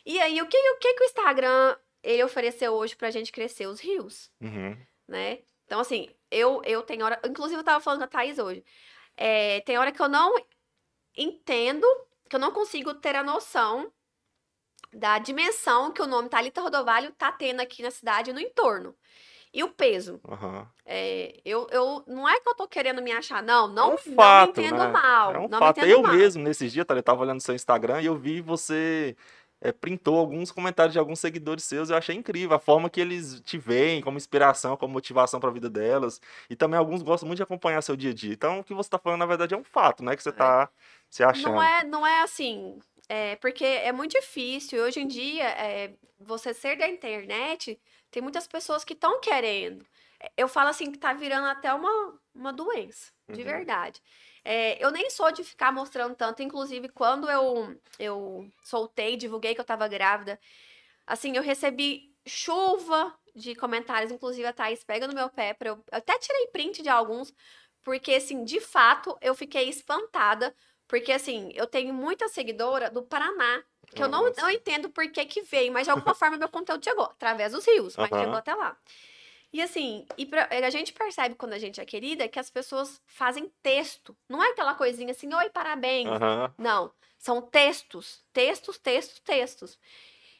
E 0.05 0.19
aí, 0.19 0.41
o 0.41 0.47
que, 0.47 0.57
o 0.57 0.77
que, 0.77 0.93
que 0.93 1.03
o 1.03 1.05
Instagram 1.05 1.77
ele 2.03 2.23
ofereceu 2.23 2.73
hoje 2.73 2.97
pra 2.97 3.11
gente 3.11 3.31
crescer? 3.31 3.67
Os 3.67 3.79
rios, 3.79 4.29
Uhum. 4.41 4.77
né? 5.07 5.39
Então, 5.65 5.79
assim, 5.79 6.13
eu, 6.29 6.61
eu 6.65 6.83
tenho 6.83 7.05
hora. 7.05 7.17
Inclusive, 7.25 7.61
eu 7.61 7.63
tava 7.63 7.79
falando 7.79 7.99
com 7.99 8.05
a 8.05 8.07
Thaís 8.09 8.37
hoje. 8.37 8.61
É, 9.15 9.61
tem 9.61 9.77
hora 9.77 9.91
que 9.93 10.01
eu 10.01 10.09
não 10.09 10.35
entendo, 11.15 11.85
que 12.31 12.35
eu 12.37 12.39
não 12.39 12.51
consigo 12.53 12.93
ter 12.93 13.13
a 13.13 13.23
noção 13.23 13.91
da 14.93 15.19
dimensão 15.19 15.91
que 15.91 16.01
o 16.01 16.07
nome 16.07 16.29
Thalita 16.29 16.61
Rodovalho 16.61 17.11
tá 17.11 17.29
tendo 17.29 17.59
aqui 17.59 17.83
na 17.83 17.91
cidade 17.91 18.29
e 18.29 18.33
no 18.33 18.39
entorno. 18.39 18.95
E 19.53 19.61
o 19.61 19.67
peso. 19.67 20.21
Aham. 20.25 20.65
É, 20.85 21.41
eu, 21.43 21.67
eu, 21.71 22.05
não 22.07 22.29
é 22.29 22.39
que 22.39 22.47
eu 22.47 22.55
tô 22.55 22.69
querendo 22.69 23.01
me 23.01 23.11
achar, 23.11 23.43
não. 23.43 23.67
Não, 23.67 23.87
um 23.87 23.89
não 23.91 23.97
fato, 23.97 24.61
me 24.61 24.65
entendo 24.65 24.79
né? 24.79 24.87
mal. 24.87 25.33
É 25.33 25.39
um 25.39 25.49
não 25.49 25.59
fato. 25.59 25.81
me 25.81 25.91
Eu 25.91 26.01
mal. 26.01 26.13
mesmo, 26.13 26.41
nesses 26.41 26.71
dias, 26.71 26.85
tá, 26.85 26.95
eu 26.95 27.03
tava 27.03 27.21
olhando 27.21 27.41
seu 27.41 27.53
Instagram 27.53 28.01
e 28.01 28.05
eu 28.05 28.15
vi 28.15 28.39
você 28.39 29.13
é, 29.59 29.73
printou 29.73 30.17
alguns 30.17 30.53
comentários 30.53 30.93
de 30.93 30.99
alguns 30.99 31.19
seguidores 31.19 31.65
seus. 31.65 31.89
Eu 31.89 31.97
achei 31.97 32.15
incrível 32.15 32.55
a 32.55 32.59
forma 32.59 32.89
que 32.89 33.01
eles 33.01 33.41
te 33.41 33.57
veem 33.57 34.01
como 34.01 34.15
inspiração, 34.15 34.77
como 34.77 34.93
motivação 34.93 35.41
pra 35.41 35.51
vida 35.51 35.69
delas. 35.69 36.21
E 36.49 36.55
também 36.55 36.79
alguns 36.79 37.01
gostam 37.01 37.27
muito 37.27 37.37
de 37.37 37.43
acompanhar 37.43 37.81
seu 37.81 37.97
dia 37.97 38.11
a 38.11 38.13
dia. 38.13 38.31
Então, 38.31 38.59
o 38.61 38.63
que 38.63 38.73
você 38.73 38.89
tá 38.89 38.97
falando, 38.97 39.19
na 39.19 39.25
verdade, 39.25 39.53
é 39.53 39.57
um 39.57 39.65
fato, 39.65 40.01
né? 40.01 40.15
Que 40.15 40.23
você 40.23 40.31
tá 40.31 40.69
se 41.11 41.23
achando. 41.23 41.53
Não 41.53 41.61
é, 41.61 41.83
não 41.85 42.05
é 42.07 42.21
assim, 42.21 42.79
é, 43.07 43.35
porque 43.37 43.63
é 43.65 43.91
muito 43.91 44.11
difícil. 44.19 44.83
Hoje 44.83 44.99
em 44.99 45.07
dia, 45.07 45.45
é, 45.45 45.95
você 46.19 46.53
ser 46.53 46.77
da 46.77 46.87
internet, 46.87 47.79
tem 48.09 48.21
muitas 48.21 48.47
pessoas 48.47 48.83
que 48.83 48.93
estão 48.93 49.19
querendo. 49.21 49.85
Eu 50.37 50.47
falo 50.47 50.69
assim 50.69 50.91
que 50.91 50.99
tá 50.99 51.13
virando 51.13 51.47
até 51.47 51.73
uma, 51.73 52.19
uma 52.35 52.53
doença, 52.53 53.11
de 53.31 53.43
Uhum. 53.43 53.45
verdade. 53.45 54.01
É, 54.43 54.83
eu 54.83 54.91
nem 54.91 55.09
sou 55.09 55.31
de 55.31 55.43
ficar 55.43 55.71
mostrando 55.71 56.15
tanto, 56.15 56.43
inclusive 56.43 56.89
quando 56.89 57.29
eu, 57.29 57.79
eu 57.99 58.51
soltei, 58.63 59.15
divulguei 59.17 59.55
que 59.55 59.61
eu 59.61 59.65
tava 59.65 59.87
grávida, 59.87 60.39
assim, 61.05 61.35
eu 61.35 61.43
recebi 61.43 62.13
chuva 62.27 63.17
de 63.35 63.55
comentários, 63.55 64.11
inclusive 64.11 64.45
a 64.47 64.53
Thaís 64.53 64.83
pega 64.83 65.07
no 65.07 65.13
meu 65.15 65.29
pé, 65.29 65.53
pra 65.53 65.69
eu, 65.69 65.75
eu 65.75 65.83
até 65.97 66.17
tirei 66.19 66.47
print 66.47 66.81
de 66.83 66.89
alguns, 66.89 67.33
porque, 67.83 68.13
assim, 68.13 68.43
de 68.43 68.59
fato, 68.59 69.17
eu 69.21 69.33
fiquei 69.33 69.67
espantada, 69.69 70.55
porque, 70.91 71.13
assim, 71.13 71.51
eu 71.55 71.65
tenho 71.65 71.93
muita 71.93 72.27
seguidora 72.27 72.89
do 72.91 73.01
Paraná, 73.01 73.63
que 73.95 74.03
eu 74.03 74.09
não, 74.09 74.25
Nossa. 74.25 74.41
não 74.41 74.49
entendo 74.49 74.89
por 74.89 75.09
que 75.09 75.23
que 75.25 75.41
veio, 75.41 75.71
mas 75.71 75.85
de 75.85 75.91
alguma 75.91 76.13
forma 76.13 76.35
meu 76.37 76.49
conteúdo 76.49 76.83
chegou, 76.83 77.05
através 77.05 77.53
dos 77.53 77.65
rios, 77.65 77.95
mas 77.95 78.09
chegou 78.09 78.35
até 78.35 78.53
lá. 78.53 78.77
E 79.53 79.61
assim, 79.61 80.05
e 80.17 80.25
pra- 80.25 80.49
a 80.51 80.69
gente 80.69 80.91
percebe 80.91 81.35
quando 81.35 81.53
a 81.53 81.59
gente 81.59 81.79
é 81.79 81.85
querida 81.85 82.27
que 82.27 82.37
as 82.39 82.49
pessoas 82.49 83.01
fazem 83.05 83.49
texto. 83.63 84.15
Não 84.27 84.43
é 84.43 84.49
aquela 84.49 84.75
coisinha 84.75 85.11
assim, 85.11 85.33
oi, 85.33 85.49
parabéns. 85.49 86.09
Não, 86.57 86.91
são 87.17 87.41
textos, 87.41 88.21
textos, 88.33 88.77
textos, 88.77 89.19
textos. 89.21 89.79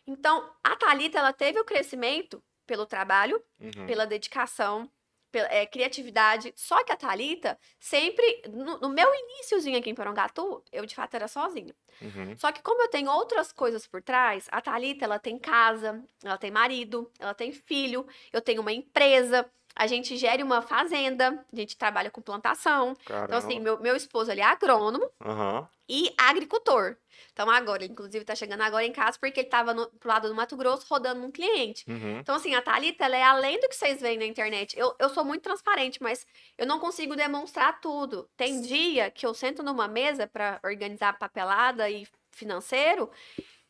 Então, 0.06 0.50
a 0.64 0.76
Thalita, 0.76 1.18
ela 1.20 1.32
teve 1.34 1.60
o 1.60 1.66
crescimento 1.66 2.44
pelo 2.68 2.86
trabalho, 2.86 3.42
Uhum. 3.60 3.86
pela 3.88 4.06
dedicação, 4.06 4.90
é, 5.38 5.66
criatividade. 5.66 6.54
Só 6.56 6.84
que 6.84 6.92
a 6.92 6.96
Thalita, 6.96 7.58
sempre, 7.80 8.44
no, 8.50 8.80
no 8.80 8.90
meu 8.90 9.08
iníciozinho 9.14 9.78
aqui 9.78 9.90
em 9.90 9.96
Porongatu, 9.96 10.64
eu 10.72 10.86
de 10.86 10.96
fato 10.96 11.16
era 11.16 11.28
sozinha. 11.28 11.76
Uhum. 12.02 12.36
Só 12.38 12.52
que 12.52 12.62
como 12.62 12.82
eu 12.82 12.90
tenho 12.90 13.12
outras 13.12 13.52
coisas 13.52 13.86
por 13.86 14.02
trás, 14.02 14.48
a 14.52 14.62
Thalita, 14.62 15.06
ela 15.06 15.20
tem 15.20 15.38
casa, 15.38 16.04
ela 16.24 16.38
tem 16.38 16.52
marido, 16.52 17.12
ela 17.20 17.34
tem 17.34 17.52
filho, 17.52 18.06
eu 18.32 18.42
tenho 18.42 18.62
uma 18.62 18.72
empresa, 18.72 19.50
a 19.76 19.88
gente 19.88 20.18
gere 20.18 20.44
uma 20.44 20.62
fazenda, 20.62 21.44
a 21.52 21.56
gente 21.56 21.78
trabalha 21.78 22.12
com 22.12 22.22
plantação. 22.22 22.96
Então, 23.04 23.38
assim, 23.38 23.48
Caramba. 23.48 23.64
meu, 23.64 23.80
meu 23.80 23.96
esposo, 23.96 24.32
ele 24.32 24.42
é 24.42 24.46
agrônomo 24.46 25.10
Aham. 25.24 25.68
e 25.88 26.14
agricultor. 26.18 26.98
Então, 27.34 27.50
agora, 27.50 27.84
ele, 27.84 27.94
inclusive, 27.94 28.26
tá 28.26 28.36
chegando 28.36 28.62
agora 28.62 28.86
em 28.86 28.92
casa 28.92 29.18
porque 29.20 29.42
ele 29.42 29.50
tava 29.50 29.74
no, 29.74 29.88
pro 29.88 30.10
lado 30.10 30.28
do 30.28 30.36
Mato 30.36 30.58
Grosso 30.58 30.86
rodando 30.90 31.24
um 31.24 31.32
cliente. 31.32 31.86
Uhum. 31.90 32.20
Então, 32.20 32.36
assim, 32.36 32.56
a 32.56 32.62
Thalita, 32.62 33.06
ela 33.06 33.16
é 33.16 33.24
além 33.24 33.60
do 33.60 33.68
que 33.70 33.76
vocês 33.76 34.02
veem 34.02 34.18
na 34.18 34.26
internet. 34.26 34.78
Eu, 34.78 34.94
eu 35.00 35.10
sou 35.10 35.24
muito 35.24 35.44
transparente, 35.44 36.02
mas 36.02 36.26
eu 36.58 36.66
não 36.66 36.80
consigo 36.80 37.16
demonstrar 37.16 37.80
tudo. 37.80 38.30
Tem 38.36 38.62
dia 38.62 39.10
que 39.10 39.26
eu 39.26 39.34
sento 39.34 39.64
numa 39.64 39.88
mesa 39.88 40.28
para 40.28 40.60
organizar 40.64 41.18
papelada 41.18 41.90
e 41.90 42.06
financeiro 42.32 43.10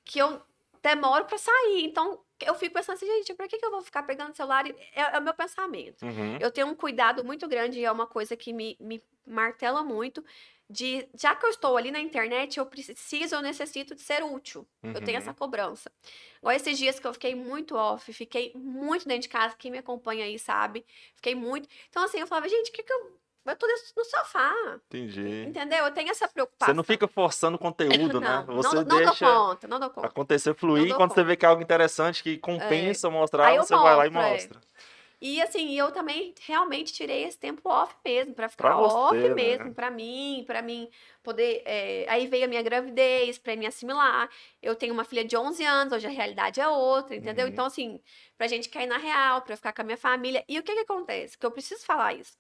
que 0.04 0.20
eu 0.20 0.42
demoro 0.82 1.26
para 1.26 1.38
sair. 1.38 1.84
Então, 1.86 2.20
eu 2.48 2.56
fico 2.56 2.74
pensando 2.76 2.96
assim, 2.96 3.06
gente, 3.06 3.34
pra 3.34 3.48
que, 3.48 3.58
que 3.58 3.66
eu 3.66 3.72
vou 3.72 3.82
ficar 3.82 4.04
pegando 4.04 4.36
celular? 4.36 4.66
É, 4.68 4.76
é 5.16 5.20
o 5.20 5.22
meu 5.22 5.34
pensamento. 5.34 6.04
Uhum. 6.06 6.38
Eu 6.40 6.52
tenho 6.52 6.68
um 6.68 6.76
cuidado 6.76 7.24
muito 7.24 7.48
grande 7.48 7.80
e 7.80 7.86
é 7.86 7.92
uma 7.92 8.08
coisa 8.08 8.36
que 8.36 8.52
me, 8.54 8.78
me 8.80 9.04
martela 9.26 9.84
muito. 9.84 10.24
De, 10.70 11.06
já 11.16 11.36
que 11.36 11.46
eu 11.46 11.50
estou 11.50 11.76
ali 11.76 11.92
na 11.92 12.00
internet, 12.00 12.58
eu 12.58 12.66
preciso, 12.66 13.36
eu 13.36 13.42
necessito 13.42 13.94
de 13.94 14.02
ser 14.02 14.24
útil. 14.24 14.66
Eu 14.82 14.94
tenho 15.02 15.18
Uhum. 15.18 15.24
essa 15.24 15.34
cobrança. 15.34 15.92
Igual 16.38 16.56
esses 16.56 16.78
dias 16.78 16.98
que 16.98 17.06
eu 17.06 17.12
fiquei 17.12 17.36
muito 17.36 17.76
off, 17.76 18.14
fiquei 18.14 18.54
muito 18.56 19.06
dentro 19.06 19.24
de 19.24 19.30
casa, 19.30 19.54
quem 19.58 19.70
me 19.70 19.80
acompanha 19.80 20.24
aí 20.24 20.40
sabe. 20.40 20.86
Fiquei 21.16 21.36
muito. 21.36 21.68
Então, 21.90 22.02
assim, 22.04 22.20
eu 22.20 22.28
falava, 22.28 22.48
gente, 22.48 22.70
o 22.70 22.74
que, 22.74 22.84
que 22.84 22.94
eu. 22.94 23.20
Eu 23.46 23.56
tô 23.56 23.68
no 23.98 24.06
sofá. 24.06 24.54
Entendi. 24.88 25.46
Entendeu? 25.48 25.86
Eu 25.86 25.92
tenho 25.92 26.12
essa 26.12 26.28
preocupação. 26.28 26.74
Você 26.74 26.78
não 26.78 26.84
fica 26.84 27.08
forçando 27.08 27.58
conteúdo, 27.58 28.20
né? 28.22 28.46
Não, 28.48 28.56
Você 28.58 28.76
não, 28.76 28.84
não 28.84 28.98
deixa 28.98 29.26
dou 29.26 29.48
conta, 29.48 29.68
não 29.68 29.80
dou 29.80 29.90
conta. 29.90 30.08
acontecer 30.08 30.54
fluir. 30.54 30.96
Quando 30.96 31.10
você 31.10 31.16
conta. 31.16 31.24
vê 31.24 31.36
que 31.36 31.46
é 31.46 31.50
algo 31.50 31.62
interessante 31.62 32.22
que 32.22 32.38
compensa 32.38 33.10
mostrar, 33.10 33.48
Aí 33.48 33.58
você 33.58 33.76
vai 33.76 33.96
lá 33.96 34.06
e 34.08 34.10
mostro, 34.12 34.60
é. 34.60 34.82
E 35.22 35.40
assim, 35.40 35.78
eu 35.78 35.92
também 35.92 36.34
realmente 36.48 36.92
tirei 36.92 37.24
esse 37.26 37.38
tempo 37.38 37.70
off 37.70 37.96
mesmo, 38.04 38.34
pra 38.34 38.50
ficar 38.50 38.70
Pra 38.70 38.76
você, 38.78 38.96
off 38.96 39.16
né? 39.16 39.30
mesmo, 39.36 39.72
pra 39.76 39.92
mim, 39.92 40.44
pra 40.48 40.64
mim 40.64 40.90
poder. 41.22 41.62
é, 41.64 42.06
Aí 42.10 42.26
veio 42.26 42.46
a 42.46 42.48
minha 42.48 42.62
gravidez, 42.64 43.38
pra 43.38 43.56
me 43.56 43.68
assimilar. 43.68 44.28
Eu 44.60 44.76
tenho 44.76 44.92
uma 44.92 45.04
filha 45.04 45.24
de 45.24 45.38
11 45.38 45.64
anos, 45.64 45.94
hoje 45.94 46.08
a 46.08 46.10
realidade 46.10 46.60
é 46.60 46.68
outra, 46.68 47.16
entendeu? 47.16 47.46
Uhum. 47.46 47.52
Então, 47.52 47.66
assim, 47.68 48.02
pra 48.36 48.48
gente 48.48 48.68
cair 48.68 48.88
na 48.88 48.98
real, 48.98 49.44
pra 49.44 49.54
eu 49.54 49.58
ficar 49.58 49.74
com 49.74 49.82
a 49.84 49.86
minha 49.86 49.98
família. 49.98 50.44
E 50.50 50.58
o 50.58 50.64
que 50.64 50.74
que 50.74 50.80
acontece? 50.80 51.38
Que 51.38 51.46
eu 51.46 51.52
preciso 51.52 51.86
falar 51.86 52.16
isso. 52.16 52.36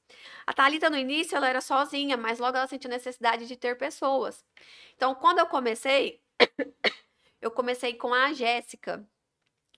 A 0.48 0.52
Thalita, 0.52 0.90
no 0.90 0.98
início, 0.98 1.36
ela 1.36 1.48
era 1.48 1.62
sozinha, 1.62 2.18
mas 2.18 2.40
logo 2.40 2.58
ela 2.58 2.66
sentiu 2.68 2.90
necessidade 2.90 3.46
de 3.48 3.56
ter 3.56 3.78
pessoas. 3.78 4.44
Então, 4.96 5.14
quando 5.14 5.38
eu 5.38 5.46
comecei, 5.46 6.20
eu 7.40 7.52
comecei 7.52 7.94
com 7.94 8.12
a 8.12 8.34
Jéssica 8.34 9.08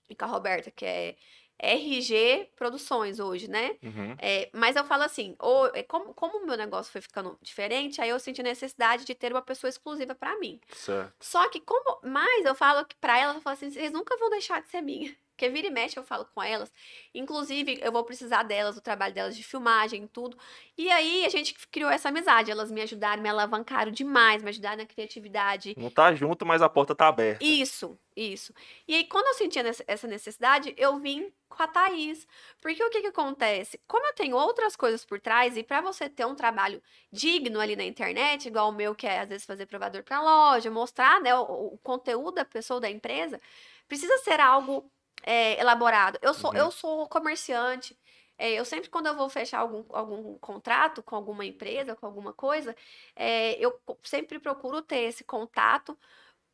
e 0.08 0.14
com 0.14 0.24
a 0.24 0.28
Roberta, 0.28 0.70
que 0.70 0.84
é, 0.86 1.16
RG 1.64 2.50
Produções 2.56 3.18
hoje, 3.18 3.48
né? 3.48 3.76
Uhum. 3.82 4.16
É, 4.18 4.50
mas 4.52 4.76
eu 4.76 4.84
falo 4.84 5.02
assim, 5.02 5.34
ou, 5.38 5.66
é, 5.74 5.82
como, 5.82 6.14
como 6.14 6.38
o 6.38 6.46
meu 6.46 6.56
negócio 6.56 6.92
foi 6.92 7.00
ficando 7.00 7.38
diferente, 7.42 8.00
aí 8.00 8.08
eu 8.08 8.20
senti 8.20 8.40
a 8.40 8.44
necessidade 8.44 9.04
de 9.04 9.14
ter 9.14 9.32
uma 9.32 9.42
pessoa 9.42 9.68
exclusiva 9.68 10.14
pra 10.14 10.38
mim. 10.38 10.60
Certo. 10.72 11.14
Só 11.20 11.48
que 11.48 11.60
como, 11.60 12.00
mas 12.02 12.44
eu 12.44 12.54
falo 12.54 12.84
que 12.84 12.96
pra 12.96 13.18
ela, 13.18 13.34
eu 13.34 13.40
falo 13.40 13.54
assim, 13.54 13.70
vocês 13.70 13.92
nunca 13.92 14.16
vão 14.16 14.30
deixar 14.30 14.60
de 14.62 14.68
ser 14.68 14.80
minha. 14.80 15.14
Porque 15.34 15.48
vira 15.48 15.66
e 15.66 15.70
mexe 15.70 15.98
eu 15.98 16.04
falo 16.04 16.24
com 16.32 16.40
elas. 16.40 16.72
Inclusive, 17.12 17.80
eu 17.82 17.90
vou 17.90 18.04
precisar 18.04 18.44
delas, 18.44 18.76
do 18.76 18.80
trabalho 18.80 19.12
delas 19.12 19.36
de 19.36 19.42
filmagem, 19.42 20.06
tudo. 20.06 20.38
E 20.78 20.88
aí 20.90 21.26
a 21.26 21.28
gente 21.28 21.54
criou 21.68 21.90
essa 21.90 22.08
amizade. 22.08 22.52
Elas 22.52 22.70
me 22.70 22.80
ajudaram, 22.80 23.20
me 23.20 23.28
alavancaram 23.28 23.90
demais, 23.90 24.42
me 24.44 24.50
ajudaram 24.50 24.78
na 24.78 24.86
criatividade. 24.86 25.74
Não 25.76 25.90
tá 25.90 26.14
junto, 26.14 26.46
mas 26.46 26.62
a 26.62 26.68
porta 26.68 26.94
tá 26.94 27.08
aberta. 27.08 27.44
Isso, 27.44 27.98
isso. 28.16 28.54
E 28.86 28.94
aí, 28.94 29.04
quando 29.04 29.26
eu 29.26 29.34
sentia 29.34 29.64
essa 29.88 30.06
necessidade, 30.06 30.72
eu 30.76 31.00
vim 31.00 31.32
com 31.48 31.62
a 31.62 31.66
Thaís. 31.66 32.28
Porque 32.60 32.82
o 32.84 32.90
que 32.90 33.00
que 33.00 33.08
acontece? 33.08 33.80
Como 33.88 34.06
eu 34.06 34.14
tenho 34.14 34.36
outras 34.36 34.76
coisas 34.76 35.04
por 35.04 35.20
trás, 35.20 35.56
e 35.56 35.64
pra 35.64 35.80
você 35.80 36.08
ter 36.08 36.26
um 36.26 36.36
trabalho 36.36 36.80
digno 37.10 37.58
ali 37.58 37.74
na 37.74 37.84
internet, 37.84 38.46
igual 38.46 38.68
o 38.68 38.72
meu, 38.72 38.94
que 38.94 39.06
é 39.06 39.18
às 39.18 39.28
vezes 39.28 39.44
fazer 39.44 39.66
provador 39.66 40.04
pra 40.04 40.22
loja, 40.22 40.70
mostrar 40.70 41.20
né, 41.20 41.34
o, 41.34 41.74
o 41.74 41.78
conteúdo 41.78 42.36
da 42.36 42.44
pessoa, 42.44 42.80
da 42.80 42.88
empresa, 42.88 43.40
precisa 43.88 44.16
ser 44.18 44.40
algo 44.40 44.90
é, 45.22 45.60
elaborado. 45.60 46.18
Eu 46.22 46.34
sou, 46.34 46.50
Uhum. 46.50 46.56
eu 46.56 46.70
sou 46.70 47.08
comerciante. 47.08 47.96
É, 48.36 48.52
eu 48.52 48.64
sempre, 48.64 48.90
quando 48.90 49.06
eu 49.06 49.14
vou 49.16 49.28
fechar 49.28 49.60
algum, 49.60 49.84
algum 49.90 50.36
contrato 50.38 51.02
com 51.02 51.14
alguma 51.14 51.44
empresa, 51.46 51.94
com 51.94 52.04
alguma 52.06 52.32
coisa, 52.32 52.74
é, 53.14 53.52
eu 53.64 53.78
sempre 54.02 54.40
procuro 54.40 54.82
ter 54.82 55.02
esse 55.02 55.22
contato, 55.22 55.96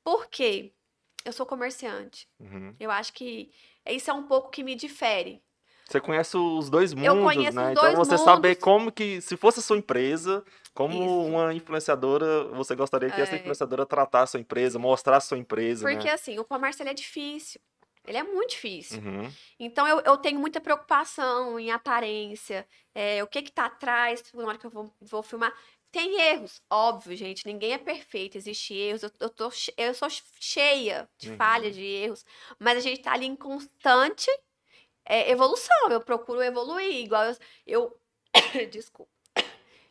porque 0.05 0.73
eu 1.25 1.33
sou 1.33 1.47
comerciante. 1.47 2.29
Uhum. 2.38 2.75
Eu 2.79 2.90
acho 2.90 3.12
que 3.14 3.50
isso 3.87 4.11
é 4.11 4.14
um 4.14 4.25
pouco 4.25 4.50
que 4.50 4.62
me 4.62 4.75
difere. 4.75 5.43
Você 5.88 6.00
conhece 6.00 6.37
os 6.37 6.71
dois 6.71 6.93
mundos, 6.95 7.09
Eu 7.09 7.23
conheço 7.23 7.57
né? 7.57 7.64
os 7.64 7.71
então 7.73 7.83
dois 7.95 7.97
você 7.99 8.17
saber 8.19 8.49
mundos. 8.50 8.62
como 8.62 8.93
que, 8.93 9.21
se 9.21 9.37
fosse 9.37 9.59
a 9.59 9.62
sua 9.62 9.76
empresa, 9.76 10.45
como 10.73 10.95
Isso. 10.95 11.21
uma 11.26 11.52
influenciadora, 11.52 12.45
você 12.52 12.76
gostaria 12.76 13.11
que 13.11 13.21
essa 13.21 13.35
É. 13.35 13.38
influenciadora 13.38 13.85
tratasse 13.85 14.23
a 14.23 14.26
sua 14.33 14.40
empresa, 14.40 14.79
mostrasse 14.79 15.26
a 15.26 15.29
sua 15.31 15.38
empresa, 15.38 15.88
Porque, 15.88 16.05
né? 16.07 16.12
assim, 16.12 16.38
o 16.38 16.45
comércio 16.45 16.87
é 16.87 16.95
difícil. 16.95 17.61
Ele 18.07 18.19
é 18.19 18.23
muito 18.23 18.50
difícil. 18.50 19.00
Uhum. 19.02 19.30
Então, 19.59 19.87
eu, 19.87 20.00
eu 20.00 20.16
tenho 20.16 20.38
muita 20.40 20.61
preocupação 20.61 21.59
em 21.59 21.71
aparência, 21.71 22.66
é, 22.95 23.23
o 23.23 23.26
que 23.26 23.42
que 23.42 23.52
tá 23.52 23.66
atrás, 23.66 24.23
na 24.33 24.47
hora 24.47 24.59
que 24.59 24.66
eu 24.66 24.71
vou, 24.71 24.92
vou 25.00 25.23
filmar. 25.23 25.54
Tem 25.92 26.21
erros, 26.21 26.62
óbvio, 26.71 27.16
gente, 27.16 27.45
ninguém 27.47 27.73
é 27.73 27.78
perfeito, 27.78 28.37
existe 28.38 28.73
erros, 28.75 29.02
eu, 29.02 29.11
eu, 29.19 29.28
tô, 29.28 29.50
eu 29.76 29.92
sou 29.95 30.09
cheia 30.40 31.09
de 31.19 31.30
Uhum. 31.30 31.37
falhas, 31.37 31.75
de 31.75 31.85
erros, 31.85 32.25
mas 32.61 32.78
a 32.78 32.80
gente 32.80 33.02
tá 33.02 33.12
ali 33.12 33.26
em 33.26 33.35
constante 33.35 34.30
é, 35.04 35.30
evolução, 35.30 35.90
eu 35.90 36.00
procuro 36.00 36.42
evoluir, 36.42 36.97
igual 37.04 37.25
eu... 37.25 37.37
eu... 37.66 38.00
Desculpa. 38.71 39.11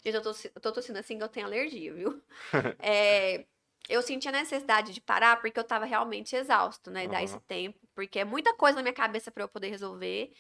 Gente, 0.04 0.16
eu 0.16 0.22
tô, 0.22 0.32
eu 0.56 0.62
tô 0.62 0.72
tossindo 0.72 1.00
assim 1.00 1.18
que 1.18 1.24
eu 1.24 1.30
tenho 1.30 1.46
alergia, 1.46 1.94
viu? 1.94 2.22
É, 2.80 3.46
eu 3.90 4.02
senti 4.02 4.30
a 4.30 4.32
necessidade 4.32 4.94
de 4.94 5.02
parar 5.02 5.42
porque 5.42 5.60
eu 5.60 5.64
tava 5.64 5.84
realmente 5.86 6.36
exausto, 6.36 6.90
né? 6.92 7.08
Dar 7.08 7.18
Aham. 7.18 7.26
esse 7.26 7.40
tempo, 7.42 7.80
porque 8.00 8.20
é 8.20 8.24
muita 8.26 8.54
coisa 8.54 8.78
na 8.78 8.82
minha 8.82 8.94
cabeça 8.94 9.30
para 9.30 9.44
eu 9.44 9.50
poder 9.50 9.68
resolver. 9.68 10.32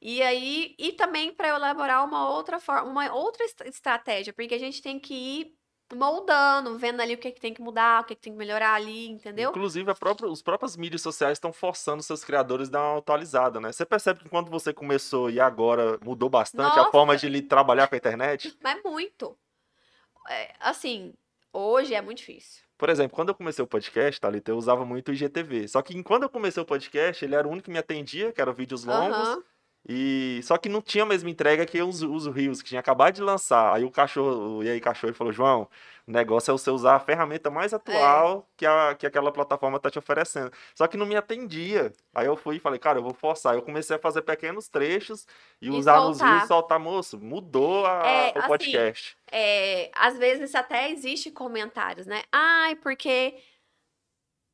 E 0.00 0.20
aí, 0.20 0.74
e 0.78 0.92
também 0.92 1.32
para 1.32 1.48
eu 1.48 1.54
elaborar 1.54 2.04
uma 2.04 2.28
outra 2.28 2.58
forma, 2.58 2.90
uma 2.90 3.14
outra 3.14 3.44
est- 3.44 3.60
estratégia, 3.66 4.32
porque 4.32 4.54
a 4.54 4.58
gente 4.58 4.82
tem 4.82 4.98
que 4.98 5.14
ir 5.14 5.54
moldando, 5.94 6.76
vendo 6.76 7.00
ali 7.00 7.14
o 7.14 7.18
que, 7.18 7.30
que 7.30 7.40
tem 7.40 7.54
que 7.54 7.62
mudar, 7.62 8.02
o 8.02 8.04
que, 8.04 8.16
que 8.16 8.20
tem 8.20 8.32
que 8.32 8.38
melhorar 8.38 8.74
ali, 8.74 9.08
entendeu? 9.08 9.50
Inclusive, 9.50 9.88
a 9.90 9.94
própria, 9.94 10.28
os 10.28 10.42
próprias 10.42 10.76
mídias 10.76 11.00
sociais 11.02 11.36
estão 11.36 11.52
forçando 11.52 12.02
seus 12.02 12.24
criadores 12.24 12.68
a 12.68 12.72
dar 12.72 12.82
uma 12.82 12.98
atualizada, 12.98 13.60
né? 13.60 13.70
Você 13.72 13.86
percebe 13.86 14.24
que 14.24 14.28
quando 14.28 14.50
você 14.50 14.74
começou 14.74 15.30
e 15.30 15.38
agora 15.38 15.98
mudou 16.04 16.28
bastante 16.28 16.78
a 16.78 16.82
Nossa! 16.82 16.90
forma 16.90 17.16
de 17.16 17.28
li- 17.28 17.42
trabalhar 17.42 17.86
com 17.86 17.94
a 17.94 17.98
internet? 17.98 18.58
Mas 18.62 18.82
muito. 18.82 19.38
É, 20.28 20.54
assim, 20.60 21.14
hoje 21.52 21.94
é 21.94 22.02
muito 22.02 22.18
difícil. 22.18 22.67
Por 22.78 22.88
exemplo, 22.88 23.14
quando 23.16 23.30
eu 23.30 23.34
comecei 23.34 23.62
o 23.62 23.66
podcast, 23.66 24.20
Thalita, 24.20 24.52
eu 24.52 24.56
usava 24.56 24.84
muito 24.84 25.08
o 25.08 25.12
IGTV. 25.12 25.66
Só 25.66 25.82
que 25.82 26.00
quando 26.04 26.22
eu 26.22 26.30
comecei 26.30 26.62
o 26.62 26.66
podcast, 26.66 27.24
ele 27.24 27.34
era 27.34 27.46
o 27.46 27.50
único 27.50 27.64
que 27.64 27.72
me 27.72 27.78
atendia, 27.78 28.32
que 28.32 28.40
eram 28.40 28.54
vídeos 28.54 28.84
longos. 28.84 29.16
Aham. 29.28 29.42
E 29.88 30.40
só 30.42 30.58
que 30.58 30.68
não 30.68 30.82
tinha 30.82 31.04
a 31.04 31.06
mesma 31.06 31.30
entrega 31.30 31.64
que 31.64 31.80
os, 31.80 32.02
os 32.02 32.26
Rios, 32.26 32.60
que 32.60 32.68
tinha 32.68 32.80
acabado 32.80 33.14
de 33.14 33.22
lançar. 33.22 33.74
Aí 33.74 33.84
o 33.84 33.90
cachorro, 33.90 34.62
e 34.62 34.68
aí 34.68 34.80
cachorro, 34.80 35.14
falou: 35.14 35.32
João, 35.32 35.66
o 36.06 36.10
negócio 36.12 36.50
é 36.50 36.52
você 36.52 36.70
usar 36.70 36.96
a 36.96 37.00
ferramenta 37.00 37.50
mais 37.50 37.72
atual 37.72 38.46
que, 38.54 38.66
a, 38.66 38.94
que 38.94 39.06
aquela 39.06 39.32
plataforma 39.32 39.80
tá 39.80 39.90
te 39.90 39.98
oferecendo. 39.98 40.52
Só 40.74 40.86
que 40.86 40.98
não 40.98 41.06
me 41.06 41.16
atendia. 41.16 41.90
Aí 42.14 42.26
eu 42.26 42.36
fui 42.36 42.56
e 42.56 42.60
falei, 42.60 42.78
cara, 42.78 42.98
eu 42.98 43.02
vou 43.02 43.14
forçar. 43.14 43.54
Eu 43.54 43.62
comecei 43.62 43.96
a 43.96 43.98
fazer 43.98 44.20
pequenos 44.22 44.68
trechos 44.68 45.26
e, 45.60 45.68
E 45.68 45.70
usar 45.70 46.00
nos 46.00 46.18
soltar. 46.18 46.32
Rios 46.32 46.44
e 46.44 46.46
soltar, 46.48 46.78
moço. 46.78 47.18
Mudou 47.18 47.86
a- 47.86 48.06
É, 48.06 48.32
o 48.34 48.38
assim, 48.40 48.48
podcast. 48.48 49.16
É, 49.32 49.90
às 49.94 50.18
vezes 50.18 50.54
até 50.54 50.90
existe 50.90 51.30
comentários, 51.30 52.06
né? 52.06 52.22
Ai, 52.30 52.74
porque 52.76 53.34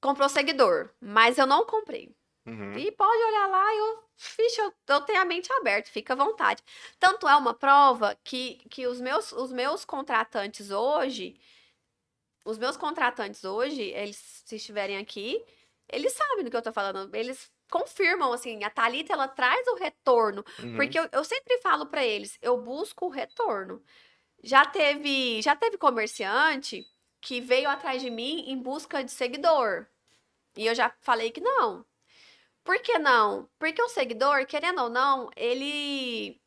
comprou 0.01 0.29
seguidor, 0.29 0.91
mas 1.01 1.39
eu 1.39 1.47
não 1.47 1.65
comprei. 1.67 2.15
Uhum. 2.47 2.77
E 2.77 2.93
pode 2.93 3.25
olhar 3.25 3.47
lá, 3.47 3.75
eu, 3.75 4.05
fixe, 4.17 4.61
eu, 4.61 4.73
eu 4.89 5.01
tenho 5.01 5.21
a 5.21 5.25
mente 5.25 5.51
aberta, 5.53 5.91
fica 5.91 6.13
à 6.13 6.17
vontade. 6.17 6.63
Tanto 6.99 7.27
é 7.27 7.35
uma 7.37 7.55
prova 7.55 8.19
que, 8.23 8.57
que 8.69 8.87
os, 8.87 9.01
meus, 9.01 9.33
os 9.33 9.51
meus 9.51 9.85
contratantes 9.85 10.71
hoje, 10.71 11.41
os 12.45 12.59
meus 12.59 12.77
contratantes 12.77 13.45
hoje, 13.45 13.83
eles, 13.83 14.43
se 14.45 14.57
estiverem 14.57 14.99
aqui, 14.99 15.43
eles 15.91 16.13
sabem 16.13 16.45
do 16.45 16.51
que 16.51 16.57
eu 16.57 16.63
tô 16.63 16.73
falando. 16.73 17.15
Eles 17.15 17.51
confirmam, 17.71 18.33
assim, 18.33 18.63
a 18.63 18.71
Thalita, 18.71 19.15
ela 19.15 19.27
traz 19.27 19.67
o 19.69 19.77
retorno. 19.77 20.45
Uhum. 20.63 20.77
Porque 20.77 20.99
eu, 20.99 21.09
eu 21.13 21.25
sempre 21.25 21.59
falo 21.59 21.87
pra 21.87 22.05
eles, 22.05 22.39
eu 22.43 22.59
busco 22.61 23.07
o 23.07 23.11
retorno. 23.11 23.83
Já 24.43 24.67
teve, 24.67 25.41
já 25.41 25.57
teve 25.57 25.79
comerciante 25.79 26.87
que 27.21 27.41
veio 27.41 27.71
atrás 27.71 28.03
de 28.03 28.11
mim 28.11 28.45
em 28.47 28.59
busca 28.59 29.03
de 29.03 29.11
seguidor. 29.11 29.87
E 30.57 30.67
eu 30.67 30.75
já 30.75 30.93
falei 31.01 31.31
que 31.31 31.41
não. 31.41 31.85
Por 32.65 32.81
que 32.81 32.99
não? 32.99 33.49
Porque 33.59 33.83
o 33.83 33.89
seguidor, 33.89 34.47
querendo 34.47 34.83
ou 34.83 34.89
não, 34.89 35.31
ele 35.37 36.41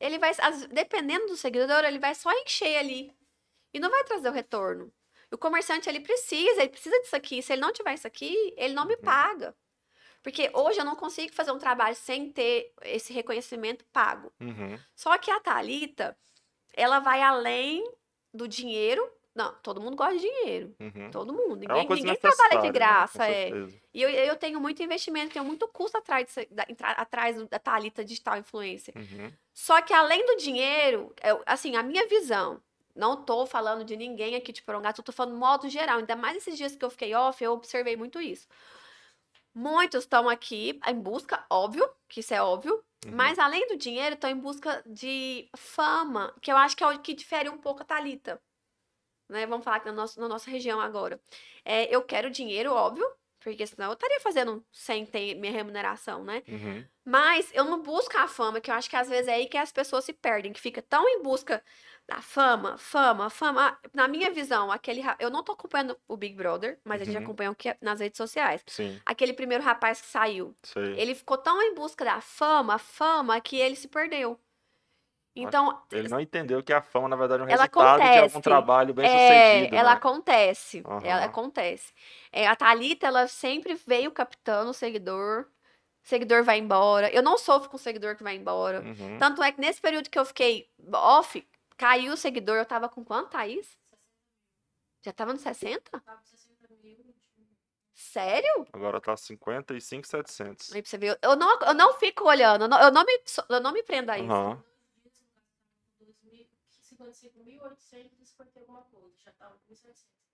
ele 0.00 0.18
vai, 0.18 0.32
dependendo 0.70 1.26
do 1.26 1.36
seguidor, 1.36 1.84
ele 1.84 1.98
vai 1.98 2.14
só 2.14 2.30
encher 2.42 2.76
ali 2.78 3.12
e 3.72 3.80
não 3.80 3.90
vai 3.90 4.04
trazer 4.04 4.28
o 4.28 4.32
retorno. 4.32 4.92
O 5.32 5.38
comerciante 5.38 5.88
ele 5.88 6.00
precisa, 6.00 6.60
ele 6.60 6.68
precisa 6.68 6.98
disso 7.00 7.16
aqui. 7.16 7.42
Se 7.42 7.52
ele 7.52 7.62
não 7.62 7.72
tiver 7.72 7.94
isso 7.94 8.06
aqui, 8.06 8.54
ele 8.56 8.74
não 8.74 8.86
me 8.86 8.94
Uhum. 8.94 9.02
paga. 9.02 9.56
Porque 10.22 10.50
hoje 10.54 10.78
eu 10.80 10.84
não 10.84 10.96
consigo 10.96 11.34
fazer 11.34 11.52
um 11.52 11.58
trabalho 11.58 11.96
sem 11.96 12.32
ter 12.32 12.72
esse 12.82 13.12
reconhecimento 13.12 13.84
pago. 13.92 14.32
Uhum. 14.40 14.78
Só 14.94 15.16
que 15.18 15.30
a 15.30 15.40
Thalita, 15.40 16.16
ela 16.74 16.98
vai 16.98 17.20
além 17.20 17.84
do 18.32 18.48
dinheiro. 18.48 19.02
Não, 19.34 19.52
todo 19.62 19.80
mundo 19.80 19.96
gosta 19.96 20.14
de 20.14 20.20
dinheiro. 20.20 20.76
Uhum. 20.78 21.10
Todo 21.10 21.32
mundo. 21.32 21.64
É 21.64 21.66
Ninguém, 21.66 21.86
coisa 21.88 22.02
ninguém 22.04 22.20
trabalha 22.20 22.60
de 22.60 22.66
né? 22.68 22.72
graça, 22.72 23.18
Com 23.18 23.24
é. 23.24 23.48
E 23.92 24.00
eu, 24.02 24.08
eu 24.08 24.36
tenho 24.36 24.60
muito 24.60 24.80
investimento, 24.82 25.32
tenho 25.32 25.44
muito 25.44 25.66
custo 25.66 25.98
atrás, 25.98 26.26
disso- 26.26 26.46
da, 26.52 26.64
atrás 26.92 27.36
da 27.48 27.58
Thalita 27.58 28.04
Digital 28.04 28.38
Influencer. 28.38 28.94
Uhum. 28.96 29.32
Só 29.52 29.82
que 29.82 29.92
além 29.92 30.24
do 30.24 30.36
dinheiro, 30.36 31.12
eu- 31.22 31.42
assim, 31.46 31.74
a 31.74 31.82
minha 31.82 32.06
visão, 32.06 32.62
não 32.94 33.24
tô 33.24 33.44
falando 33.44 33.84
de 33.84 33.96
ninguém 33.96 34.36
aqui 34.36 34.52
de 34.52 34.62
Porongato, 34.62 35.02
tô 35.02 35.10
falando 35.10 35.36
modo 35.36 35.68
geral, 35.68 35.98
ainda 35.98 36.14
mais 36.14 36.36
esses 36.36 36.56
dias 36.56 36.76
que 36.76 36.84
eu 36.84 36.90
fiquei 36.90 37.12
off, 37.14 37.42
eu 37.42 37.52
observei 37.52 37.96
muito 37.96 38.20
isso. 38.20 38.46
Muitos 39.54 40.04
estão 40.04 40.28
aqui 40.28 40.80
em 40.86 40.94
busca, 41.00 41.44
óbvio, 41.48 41.88
que 42.08 42.20
isso 42.20 42.34
é 42.34 42.42
óbvio, 42.42 42.74
Uhum. 43.06 43.12
mas 43.14 43.38
além 43.38 43.66
do 43.68 43.76
dinheiro, 43.76 44.14
estão 44.14 44.30
em 44.30 44.36
busca 44.38 44.82
de 44.86 45.48
fama, 45.56 46.32
que 46.40 46.50
eu 46.50 46.56
acho 46.56 46.76
que 46.76 46.82
é 46.82 46.86
o 46.88 46.98
que 47.00 47.14
difere 47.14 47.48
um 47.48 47.58
pouco 47.58 47.82
a 47.82 47.84
Thalita. 47.84 48.40
Né? 49.28 49.46
Vamos 49.46 49.64
falar 49.64 49.78
aqui 49.78 49.86
na 49.86 49.92
nossa, 49.92 50.20
na 50.20 50.28
nossa 50.28 50.50
região 50.50 50.80
agora. 50.80 51.20
É, 51.64 51.94
eu 51.94 52.02
quero 52.02 52.30
dinheiro, 52.30 52.72
óbvio, 52.72 53.06
porque 53.40 53.66
senão 53.66 53.88
eu 53.88 53.92
estaria 53.94 54.20
fazendo 54.20 54.64
sem 54.72 55.04
ter 55.06 55.34
minha 55.34 55.52
remuneração, 55.52 56.24
né? 56.24 56.42
Uhum. 56.48 56.84
Mas 57.06 57.50
eu 57.52 57.64
não 57.64 57.82
busco 57.82 58.16
a 58.16 58.26
fama, 58.26 58.60
que 58.62 58.70
eu 58.70 58.74
acho 58.74 58.88
que 58.88 58.96
às 58.96 59.08
vezes 59.08 59.28
é 59.28 59.34
aí 59.34 59.46
que 59.46 59.58
as 59.58 59.70
pessoas 59.70 60.04
se 60.04 60.12
perdem, 60.14 60.52
que 60.52 60.60
fica 60.60 60.80
tão 60.80 61.06
em 61.06 61.22
busca 61.22 61.62
da 62.08 62.20
fama, 62.22 62.78
fama, 62.78 63.28
fama. 63.30 63.78
Ah, 63.84 63.88
Na 63.92 64.08
minha 64.08 64.30
visão, 64.30 64.72
aquele 64.72 65.02
eu 65.18 65.28
não 65.30 65.42
tô 65.42 65.52
acompanhando 65.52 65.98
o 66.08 66.16
Big 66.16 66.34
Brother, 66.34 66.80
mas 66.84 67.02
a 67.02 67.04
gente 67.04 67.16
Uhum. 67.16 67.22
acompanha 67.22 67.50
o 67.50 67.54
que 67.54 67.68
é 67.70 67.78
nas 67.82 68.00
redes 68.00 68.16
sociais. 68.16 68.64
Sim, 68.66 69.02
Aquele 69.04 69.34
primeiro 69.34 69.62
rapaz 69.62 70.00
que 70.00 70.06
saiu, 70.06 70.56
sei. 70.62 70.98
ele 70.98 71.14
ficou 71.14 71.36
tão 71.38 71.60
em 71.62 71.74
busca 71.74 72.04
da 72.04 72.20
fama, 72.22 72.78
fama, 72.78 73.40
que 73.40 73.56
ele 73.56 73.76
se 73.76 73.88
perdeu. 73.88 74.38
Então, 75.36 75.82
Ele 75.90 76.08
não 76.08 76.20
entendeu 76.20 76.62
que 76.62 76.72
a 76.72 76.80
fama, 76.80 77.08
na 77.08 77.16
verdade, 77.16 77.42
é 77.42 77.44
um 77.44 77.48
Ela 77.48 77.64
resultado 77.64 77.96
de 77.96 78.06
algum 78.06 78.24
acontece. 78.24 78.42
trabalho 78.42 78.94
bem 78.94 79.06
é, 79.06 79.08
sucedido. 79.08 79.76
ela 79.76 79.90
né? 79.90 79.96
acontece. 79.96 80.82
Ela 81.02 81.22
Aham. 81.22 81.24
acontece. 81.24 81.92
É, 82.30 82.46
a 82.46 82.54
Thalita, 82.54 83.06
ela 83.08 83.26
sempre 83.26 83.74
veio 83.74 84.12
captando 84.12 84.70
o 84.70 84.74
seguidor. 84.74 85.46
Seguidor 86.02 86.44
vai 86.44 86.58
embora. 86.58 87.10
Eu 87.10 87.22
não 87.22 87.36
sofro 87.36 87.68
com 87.68 87.78
seguidor 87.78 88.14
que 88.14 88.22
vai 88.22 88.36
embora. 88.36 88.82
Uhum. 88.82 89.18
Tanto 89.18 89.42
é 89.42 89.50
que 89.50 89.60
nesse 89.60 89.80
período 89.80 90.08
que 90.08 90.18
eu 90.18 90.24
fiquei 90.24 90.68
off, 90.92 91.44
caiu 91.76 92.12
o 92.12 92.16
seguidor. 92.16 92.56
Eu 92.56 92.66
tava 92.66 92.88
com 92.88 93.04
quanto, 93.04 93.30
Thaís? 93.30 93.76
Já 95.02 95.12
tava 95.12 95.32
no 95.32 95.38
60? 95.38 96.02
Sério? 97.92 98.66
Agora 98.72 99.00
tá 99.00 99.16
55,700. 99.16 100.72
Aí 100.72 100.82
pra 100.82 100.90
você 100.90 100.98
ver, 100.98 101.18
eu 101.22 101.36
não, 101.36 101.58
eu 101.60 101.74
não 101.74 101.94
fico 101.94 102.28
olhando, 102.28 102.62
eu 102.62 102.68
não, 102.68 102.80
eu 102.80 102.90
não, 102.90 103.04
me, 103.04 103.20
eu 103.48 103.60
não 103.60 103.72
me 103.72 103.82
prendo 103.82 104.10
a 104.10 104.18
isso. 104.18 104.64
Aham. 107.04 107.12
55.850 107.12 108.60
alguma 108.60 108.82
coisa, 108.82 109.14
já 109.24 109.32
tá 109.32 109.50
1.700. 109.68 110.24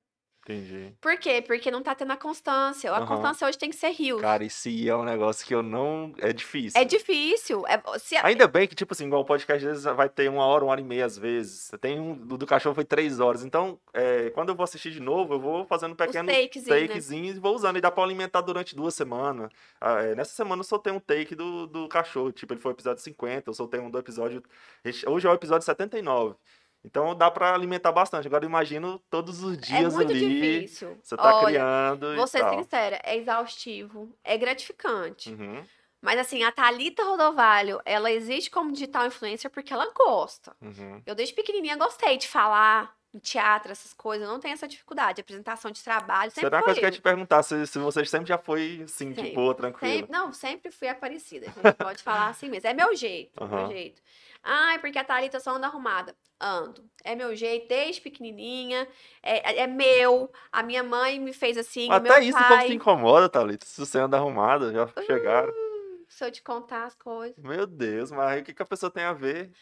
Entendi. 0.43 0.95
Por 1.01 1.19
quê? 1.19 1.43
Porque 1.47 1.71
não 1.71 1.83
tá 1.83 1.95
tendo 1.95 2.13
a 2.13 2.17
constância. 2.17 2.91
A 2.91 2.97
Aham. 2.97 3.07
constância 3.07 3.47
hoje 3.47 3.59
tem 3.59 3.69
que 3.69 3.77
ser 3.77 3.91
rios. 3.91 4.21
Cara, 4.21 4.43
esse 4.43 4.89
é 4.89 4.97
um 4.97 5.05
negócio 5.05 5.47
que 5.47 5.55
eu 5.55 5.63
não. 5.63 6.15
É 6.19 6.33
difícil. 6.33 6.81
É 6.81 6.85
difícil. 6.85 7.67
É, 7.67 7.81
se, 7.99 8.17
Ainda 8.17 8.49
bem 8.49 8.67
que, 8.67 8.75
tipo 8.75 8.95
assim, 8.95 9.07
igual 9.07 9.21
o 9.21 9.25
podcast 9.25 9.65
às 9.67 9.73
vezes 9.73 9.97
vai 9.97 10.09
ter 10.09 10.31
uma 10.31 10.45
hora, 10.47 10.65
uma 10.65 10.73
hora 10.73 10.81
e 10.81 10.85
meia 10.85 11.05
às 11.05 11.19
vezes. 11.19 11.71
Tem 11.81 12.01
um 12.01 12.17
do, 12.17 12.39
do 12.39 12.47
cachorro 12.47 12.75
foi 12.75 12.85
três 12.85 13.21
horas. 13.21 13.45
Então, 13.45 13.79
é, 13.93 14.31
quando 14.31 14.49
eu 14.49 14.55
vou 14.55 14.65
assistir 14.65 14.91
de 14.91 15.01
novo, 15.01 15.35
eu 15.35 15.41
vou 15.41 15.67
fazendo 15.67 15.95
pequenos 15.95 16.33
takezinhos, 16.67 17.35
né? 17.35 17.37
e 17.37 17.41
vou 17.41 17.55
usando. 17.55 17.77
E 17.77 17.81
dá 17.81 17.91
pra 17.91 18.03
alimentar 18.03 18.41
durante 18.41 18.75
duas 18.75 18.95
semanas. 18.95 19.51
Ah, 19.79 20.01
é, 20.01 20.15
nessa 20.15 20.33
semana 20.33 20.61
eu 20.61 20.65
soltei 20.65 20.93
um 20.93 21.01
take 21.01 21.35
do, 21.35 21.67
do 21.67 21.87
cachorro. 21.87 22.33
Tipo, 22.33 22.55
ele 22.55 22.61
foi 22.61 22.73
o 22.73 22.75
episódio 22.75 23.03
50, 23.03 23.51
eu 23.51 23.55
soltei 23.55 23.79
um 23.79 23.91
do 23.91 23.99
episódio. 23.99 24.43
Hoje 25.07 25.27
é 25.27 25.31
o 25.31 25.35
episódio 25.35 25.67
79. 25.67 26.35
Então 26.85 27.15
dá 27.15 27.31
pra 27.31 27.55
alimentar 27.55 27.93
bastante. 27.93 28.27
Agora 28.27 28.45
imagino 28.45 28.99
todos 29.11 29.43
os 29.43 29.59
é 29.69 29.83
dias 29.83 29.93
muito 29.93 30.13
ali. 30.13 30.61
difícil. 30.65 30.99
Você 31.03 31.17
tá 31.17 31.33
Olha, 31.35 31.35
criando 31.35 32.15
Vou 32.15 32.27
e 32.27 32.27
ser 32.27 32.41
tal. 32.41 32.55
sincera, 32.65 33.01
é 33.05 33.17
exaustivo, 33.17 34.17
é 34.25 34.37
gratificante. 34.37 35.31
Uhum, 35.31 35.69
Mas 36.03 36.19
assim, 36.21 36.43
a 36.45 36.53
Thalita 36.53 37.05
Rodovalho, 37.05 37.81
ela 37.85 38.11
existe 38.11 38.51
como 38.51 38.73
digital 38.73 39.07
influencer 39.07 39.51
porque 39.51 39.73
ela 39.73 39.93
gosta. 39.95 40.57
uhum. 40.63 41.03
Eu 41.07 41.15
desde 41.15 41.35
pequenininha 41.35 41.77
gostei 41.77 42.17
de 42.19 42.29
falar 42.29 42.97
em 43.15 43.19
teatro, 43.19 43.73
essas 43.73 43.93
coisas, 43.95 44.29
não 44.29 44.41
tenho 44.41 44.55
essa 44.55 44.69
dificuldade. 44.69 45.21
Apresentação 45.21 45.71
de 45.71 45.83
trabalho, 45.85 46.31
sempre 46.33 46.49
Será 46.49 46.63
uma 46.63 46.75
que 46.75 46.85
eu 46.85 46.89
ia 46.89 46.91
te 46.93 47.01
perguntar 47.03 47.43
se, 47.43 47.67
se 47.67 47.79
você 47.79 48.05
sempre 48.05 48.29
já 48.29 48.39
foi 48.39 48.83
assim, 48.85 49.13
de 49.13 49.25
Sempre, 49.25 49.33
boa, 49.35 49.55
tranquilo. 49.55 50.09
Sempre, 50.09 50.13
não, 50.13 50.33
sempre 50.33 50.71
fui 50.71 50.89
aparecida. 50.89 51.47
A 51.47 51.51
gente 51.51 51.75
pode 51.77 52.03
falar 52.03 52.29
assim 52.29 52.49
mesmo. 52.49 52.69
É 52.69 52.75
meu 52.75 52.95
jeito, 52.95 53.41
é 53.41 53.45
Aham. 53.45 53.57
meu 53.57 53.67
jeito. 53.67 54.03
Ai, 54.43 54.79
porque 54.79 54.99
a 54.99 55.05
Thalita 55.05 55.39
só 55.41 55.57
anda 55.57 55.67
arrumada. 55.67 56.17
Ando. 56.41 56.89
É 57.05 57.15
meu 57.15 57.37
jeito 57.37 57.69
desde 57.69 58.01
pequenininha. 58.01 58.89
É, 59.23 59.61
é 59.61 59.67
meu. 59.67 60.33
A 60.51 60.63
minha 60.63 60.83
mãe 60.83 61.19
me 61.21 61.33
fez 61.33 61.57
assim. 61.59 61.87
o 61.87 62.01
meu 62.01 62.13
Até 62.13 62.25
isso 62.25 62.39
pai. 62.39 62.69
se 62.69 62.75
incomoda, 62.75 63.29
Thalita. 63.29 63.67
Se 63.67 63.79
você 63.79 63.99
anda 63.99 64.17
arrumada, 64.17 64.73
já 64.73 64.87
chegaram. 65.05 65.53
Se 66.09 66.25
eu 66.25 66.31
te 66.33 66.43
contar 66.43 66.87
as 66.87 66.95
coisas. 66.95 67.37
Meu 67.37 67.67
Deus, 67.67 68.11
mas 68.11 68.41
o 68.41 68.45
que, 68.45 68.55
que 68.55 68.63
a 68.63 68.67
pessoa 68.67 68.91
tem 68.91 69.05
a 69.05 69.13
ver? 69.13 69.53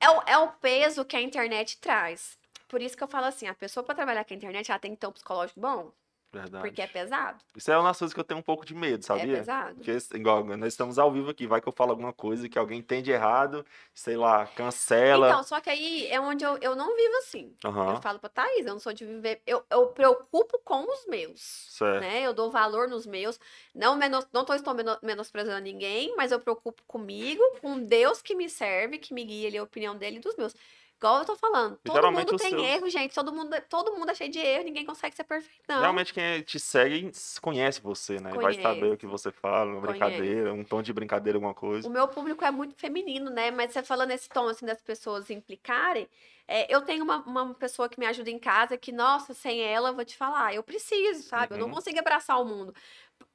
É 0.00 0.10
o, 0.10 0.22
é 0.26 0.38
o 0.38 0.48
peso 0.52 1.04
que 1.04 1.16
a 1.16 1.20
internet 1.20 1.78
traz. 1.80 2.38
Por 2.68 2.80
isso 2.80 2.96
que 2.96 3.04
eu 3.04 3.08
falo 3.08 3.26
assim, 3.26 3.46
a 3.46 3.54
pessoa 3.54 3.84
para 3.84 3.94
trabalhar 3.94 4.24
com 4.24 4.32
a 4.32 4.36
internet, 4.36 4.70
ela 4.70 4.78
tem 4.78 4.92
que 4.94 5.00
ter 5.00 5.06
um 5.06 5.12
psicológico 5.12 5.60
bom, 5.60 5.92
Verdade. 6.32 6.64
porque 6.66 6.80
é 6.80 6.86
pesado. 6.86 7.38
Isso 7.54 7.70
é 7.70 7.76
uma 7.76 7.88
das 7.90 7.98
coisas 7.98 8.14
que 8.14 8.18
eu 8.20 8.24
tenho 8.24 8.40
um 8.40 8.42
pouco 8.42 8.64
de 8.64 8.74
medo, 8.74 9.00
É 9.00 9.06
sabia? 9.06 9.36
pesado. 9.36 9.74
Porque, 9.76 9.98
igual, 10.14 10.42
nós 10.44 10.68
estamos 10.72 10.98
ao 10.98 11.12
vivo 11.12 11.30
aqui, 11.30 11.46
vai 11.46 11.60
que 11.60 11.68
eu 11.68 11.72
falo 11.72 11.90
alguma 11.90 12.12
coisa 12.12 12.48
que 12.48 12.58
alguém 12.58 12.78
entende 12.78 13.10
errado, 13.10 13.64
sei 13.94 14.16
lá, 14.16 14.46
cancela. 14.46 15.28
Então, 15.28 15.42
só 15.42 15.60
que 15.60 15.68
aí 15.68 16.06
é 16.06 16.18
onde 16.20 16.44
eu, 16.44 16.56
eu 16.62 16.74
não 16.74 16.96
vivo 16.96 17.16
assim. 17.18 17.54
Aham, 17.64 17.94
Eu 17.96 18.00
falo 18.02 18.18
pra 18.18 18.30
Thaís, 18.30 18.64
eu 18.64 18.72
não 18.72 18.80
sou 18.80 18.92
de 18.94 19.04
viver. 19.04 19.42
Eu, 19.46 19.62
eu 19.70 19.88
preocupo 19.88 20.58
com 20.64 20.84
os 20.90 21.06
meus. 21.06 21.66
certo. 21.70 22.00
Né? 22.00 22.22
Eu 22.22 22.32
dou 22.32 22.50
valor 22.50 22.88
nos 22.88 23.04
meus. 23.04 23.38
Não, 23.74 23.94
menos, 23.96 24.26
não 24.32 24.44
tô 24.44 24.54
estou 24.54 24.72
meno- 24.74 24.98
menosprezando 25.02 25.60
ninguém, 25.60 26.14
mas 26.16 26.32
eu 26.32 26.40
preocupo 26.40 26.82
comigo, 26.86 27.42
com 27.60 27.78
Deus 27.78 28.22
que 28.22 28.34
me 28.34 28.48
serve, 28.48 28.96
que 28.98 29.12
me 29.12 29.24
guia 29.24 29.48
ali 29.48 29.58
a 29.58 29.62
opinião 29.62 29.96
dele 29.96 30.16
e 30.16 30.20
dos 30.20 30.36
meus. 30.36 30.54
Igual 31.02 31.18
eu 31.20 31.24
tô 31.26 31.36
falando, 31.36 31.78
todo 31.84 32.08
Geralmente 32.10 32.32
mundo 32.32 32.34
tem 32.34 32.50
seus. 32.50 32.72
erro, 32.74 32.88
gente. 32.88 33.14
Todo 33.14 33.32
mundo, 33.34 33.60
todo 33.68 33.92
mundo 33.96 34.10
é 34.10 34.14
cheio 34.14 34.30
de 34.30 34.38
erro, 34.38 34.64
ninguém 34.64 34.86
consegue 34.86 35.16
ser 35.16 35.24
perfeito, 35.24 35.64
não. 35.68 35.92
Realmente 35.92 36.12
quem 36.14 36.42
te 36.42 36.58
segue 36.60 37.10
conhece 37.40 37.80
você, 37.80 38.20
né? 38.20 38.38
Vai 38.38 38.52
saber 38.54 38.92
Conhece. 38.92 38.94
o 38.94 38.96
que 38.98 39.06
você 39.06 39.30
fala, 39.32 39.70
uma 39.72 39.80
brincadeira, 39.80 40.52
um 40.52 40.64
tom 40.64 40.82
de 40.82 40.92
brincadeira, 40.92 41.36
alguma 41.38 41.54
coisa. 41.54 41.88
O 41.88 41.90
meu 41.90 42.06
público 42.08 42.44
é 42.44 42.50
muito 42.50 42.76
feminino, 42.76 43.28
né? 43.30 43.50
Mas 43.50 43.72
você 43.72 43.82
falando 43.82 44.12
esse 44.12 44.28
tom, 44.30 44.46
assim, 44.48 44.64
das 44.64 44.80
pessoas 44.80 45.30
implicarem, 45.30 46.08
é, 46.46 46.72
eu 46.72 46.82
tenho 46.82 47.02
uma, 47.02 47.16
uma 47.26 47.54
pessoa 47.54 47.88
que 47.88 47.98
me 47.98 48.06
ajuda 48.06 48.30
em 48.30 48.38
casa 48.38 48.78
que, 48.78 48.92
nossa, 48.92 49.34
sem 49.34 49.60
ela, 49.60 49.88
eu 49.90 49.94
vou 49.96 50.04
te 50.04 50.16
falar, 50.16 50.54
eu 50.54 50.62
preciso, 50.62 51.22
sabe? 51.24 51.54
Eu 51.54 51.58
não 51.58 51.68
Uhum. 51.68 51.70
consigo 51.70 51.98
abraçar 51.98 52.40
o 52.40 52.44
mundo. 52.44 52.72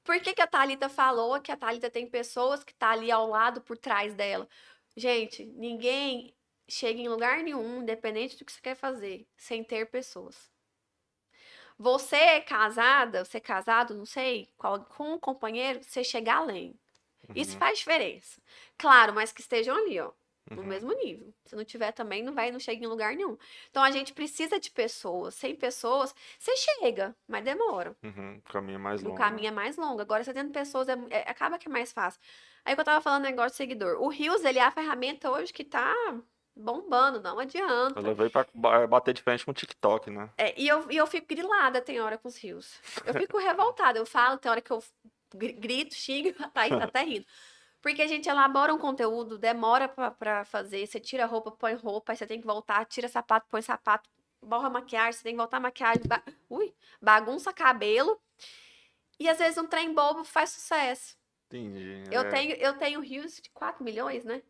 Por 0.06 0.22
que, 0.22 0.34
que 0.36 0.42
a 0.44 0.48
Thalita 0.48 0.90
falou 0.90 1.42
que 1.42 1.52
a 1.52 1.58
Thalita 1.58 1.90
tem 1.92 2.10
pessoas 2.10 2.64
que 2.64 2.76
tá 2.76 2.92
ali 2.92 3.12
ao 3.12 3.28
lado, 3.30 3.62
por 3.62 3.78
trás 3.80 4.16
dela? 4.16 4.48
Gente, 4.98 5.46
ninguém 5.46 6.37
chega 6.70 7.00
em 7.00 7.10
lugar 7.10 7.44
nenhum, 7.44 7.82
independente 7.82 8.38
do 8.38 8.46
que 8.46 8.52
você 8.52 8.62
quer 8.62 8.76
fazer, 8.76 9.28
sem 9.38 9.64
ter 9.64 9.90
pessoas. 9.90 10.52
Você 11.78 12.16
é 12.16 12.42
casada, 12.42 13.24
você 13.26 13.38
é 13.38 13.42
casado, 13.42 13.94
não 13.96 14.06
sei, 14.06 14.52
qual- 14.58 14.86
com 14.86 15.14
um 15.14 15.20
companheiro, 15.20 15.82
você 15.84 16.04
chega 16.04 16.34
além. 16.36 16.80
Isso 17.36 17.56
Uhum, 17.56 17.58
faz 17.58 17.80
diferença. 17.80 18.42
Claro, 18.78 19.14
mas 19.14 19.32
que 19.34 19.42
estejam 19.42 19.76
ali, 19.76 20.00
ó, 20.00 20.14
no 20.56 20.64
uhum. 20.64 20.66
mesmo 20.66 20.94
nível. 20.94 21.34
Se 21.46 21.56
não 21.56 21.66
tiver 21.66 21.92
também, 21.94 22.24
não 22.24 22.34
vai, 22.34 22.52
não 22.52 22.60
chega 22.60 22.84
em 22.86 22.88
lugar 22.90 23.16
nenhum. 23.16 23.38
Então 23.70 23.84
a 23.84 23.92
gente 23.92 24.14
precisa 24.14 24.60
de 24.60 24.72
pessoas. 24.72 25.36
Sem 25.36 25.56
pessoas, 25.56 26.16
você 26.40 26.56
chega, 26.58 27.16
mas 27.28 27.44
demora. 27.46 27.98
Uhum, 28.04 28.38
O 28.40 28.42
caminho 28.42 28.78
é 28.78 28.80
mais 28.80 29.04
O 29.04 29.12
longo. 29.14 29.36
né? 29.36 29.42
caminho 29.42 29.48
é 29.48 29.52
mais 29.52 29.76
longo. 29.78 30.02
Agora, 30.02 30.24
você 30.24 30.34
tendo 30.34 30.52
pessoas, 30.52 30.88
é- 30.90 30.94
é- 31.10 31.30
acaba 31.30 31.58
que 31.58 31.68
é 31.68 31.72
mais 31.72 31.92
fácil. 31.92 32.20
Aí 32.66 32.76
que 32.76 32.82
eu 32.82 32.86
tava 32.86 33.02
falando 33.02 33.24
negócio 33.24 33.52
de 33.52 33.58
seguidor. 33.58 34.02
O 34.02 34.08
Rios, 34.10 34.44
ele 34.44 34.60
é 34.60 34.64
a 34.64 34.72
ferramenta 34.72 35.32
hoje 35.32 35.54
que 35.54 35.64
tá 35.64 35.94
bombando, 36.58 37.22
não 37.22 37.40
adianta. 37.40 38.00
Eu 38.00 38.04
levei 38.04 38.30
pra 38.30 38.46
ba- 38.54 38.88
bater 38.88 39.14
de 39.14 39.22
frente 39.22 39.46
com 39.46 39.52
o 39.52 39.54
TikTok, 39.54 40.10
né? 40.10 40.30
É, 40.38 40.60
e, 40.60 40.68
eu, 40.68 40.90
e 40.92 40.98
eu 40.98 41.06
fico 41.08 41.28
grilada, 41.28 41.82
tem 41.82 42.00
hora 42.00 42.18
com 42.18 42.28
os 42.28 42.38
rios. 42.38 42.80
Eu 43.06 43.14
fico 43.14 43.38
revoltada. 43.40 44.00
Eu 44.00 44.06
falo, 44.06 44.38
tem 44.38 44.50
hora 44.52 44.62
que 44.62 44.72
eu 44.72 44.84
gri- 45.36 45.54
grito, 45.54 45.96
xingo, 45.96 46.34
a 46.44 46.50
Thaís 46.50 46.78
tá 46.78 46.84
até 46.86 47.04
rindo. 47.04 47.26
Porque 47.82 48.02
a 48.02 48.08
gente 48.08 48.28
elabora 48.28 48.74
um 48.74 48.78
conteúdo, 48.80 49.38
demora 49.38 49.88
pra, 49.88 50.12
pra 50.12 50.44
fazer. 50.46 50.86
Você 50.86 51.00
tira 51.00 51.26
roupa, 51.26 51.52
põe 51.52 51.76
roupa, 51.76 52.12
aí 52.12 52.18
você 52.18 52.26
tem 52.26 52.42
que 52.42 52.48
voltar, 52.48 52.84
tira 52.86 53.08
sapato, 53.08 53.46
põe 53.50 53.62
sapato, 53.62 54.10
borra 54.42 54.70
maquiagem, 54.70 55.14
você 55.14 55.24
tem 55.24 55.34
que 55.34 55.38
voltar 55.38 55.58
a 55.58 55.62
maquiagem, 55.62 56.02
ba- 56.06 56.24
ui, 56.50 56.74
bagunça 57.02 57.54
cabelo. 57.54 58.20
E 59.20 59.30
às 59.30 59.38
vezes 59.38 59.58
um 59.58 59.68
trem 59.68 59.94
bobo 59.94 60.24
faz 60.24 60.50
sucesso. 60.50 61.16
Entendi. 61.48 62.04
Eu 62.12 62.22
é. 62.22 62.30
tenho, 62.30 62.56
eu 62.56 62.74
tenho 62.78 63.00
rios 63.00 63.38
de 63.38 63.50
4 63.52 63.84
milhões, 63.84 64.26
né? 64.26 64.42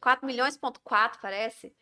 4 0.00 0.26
milhões, 0.26 0.56
ponto 0.56 0.80
4, 0.80 1.20
parece. 1.20 1.72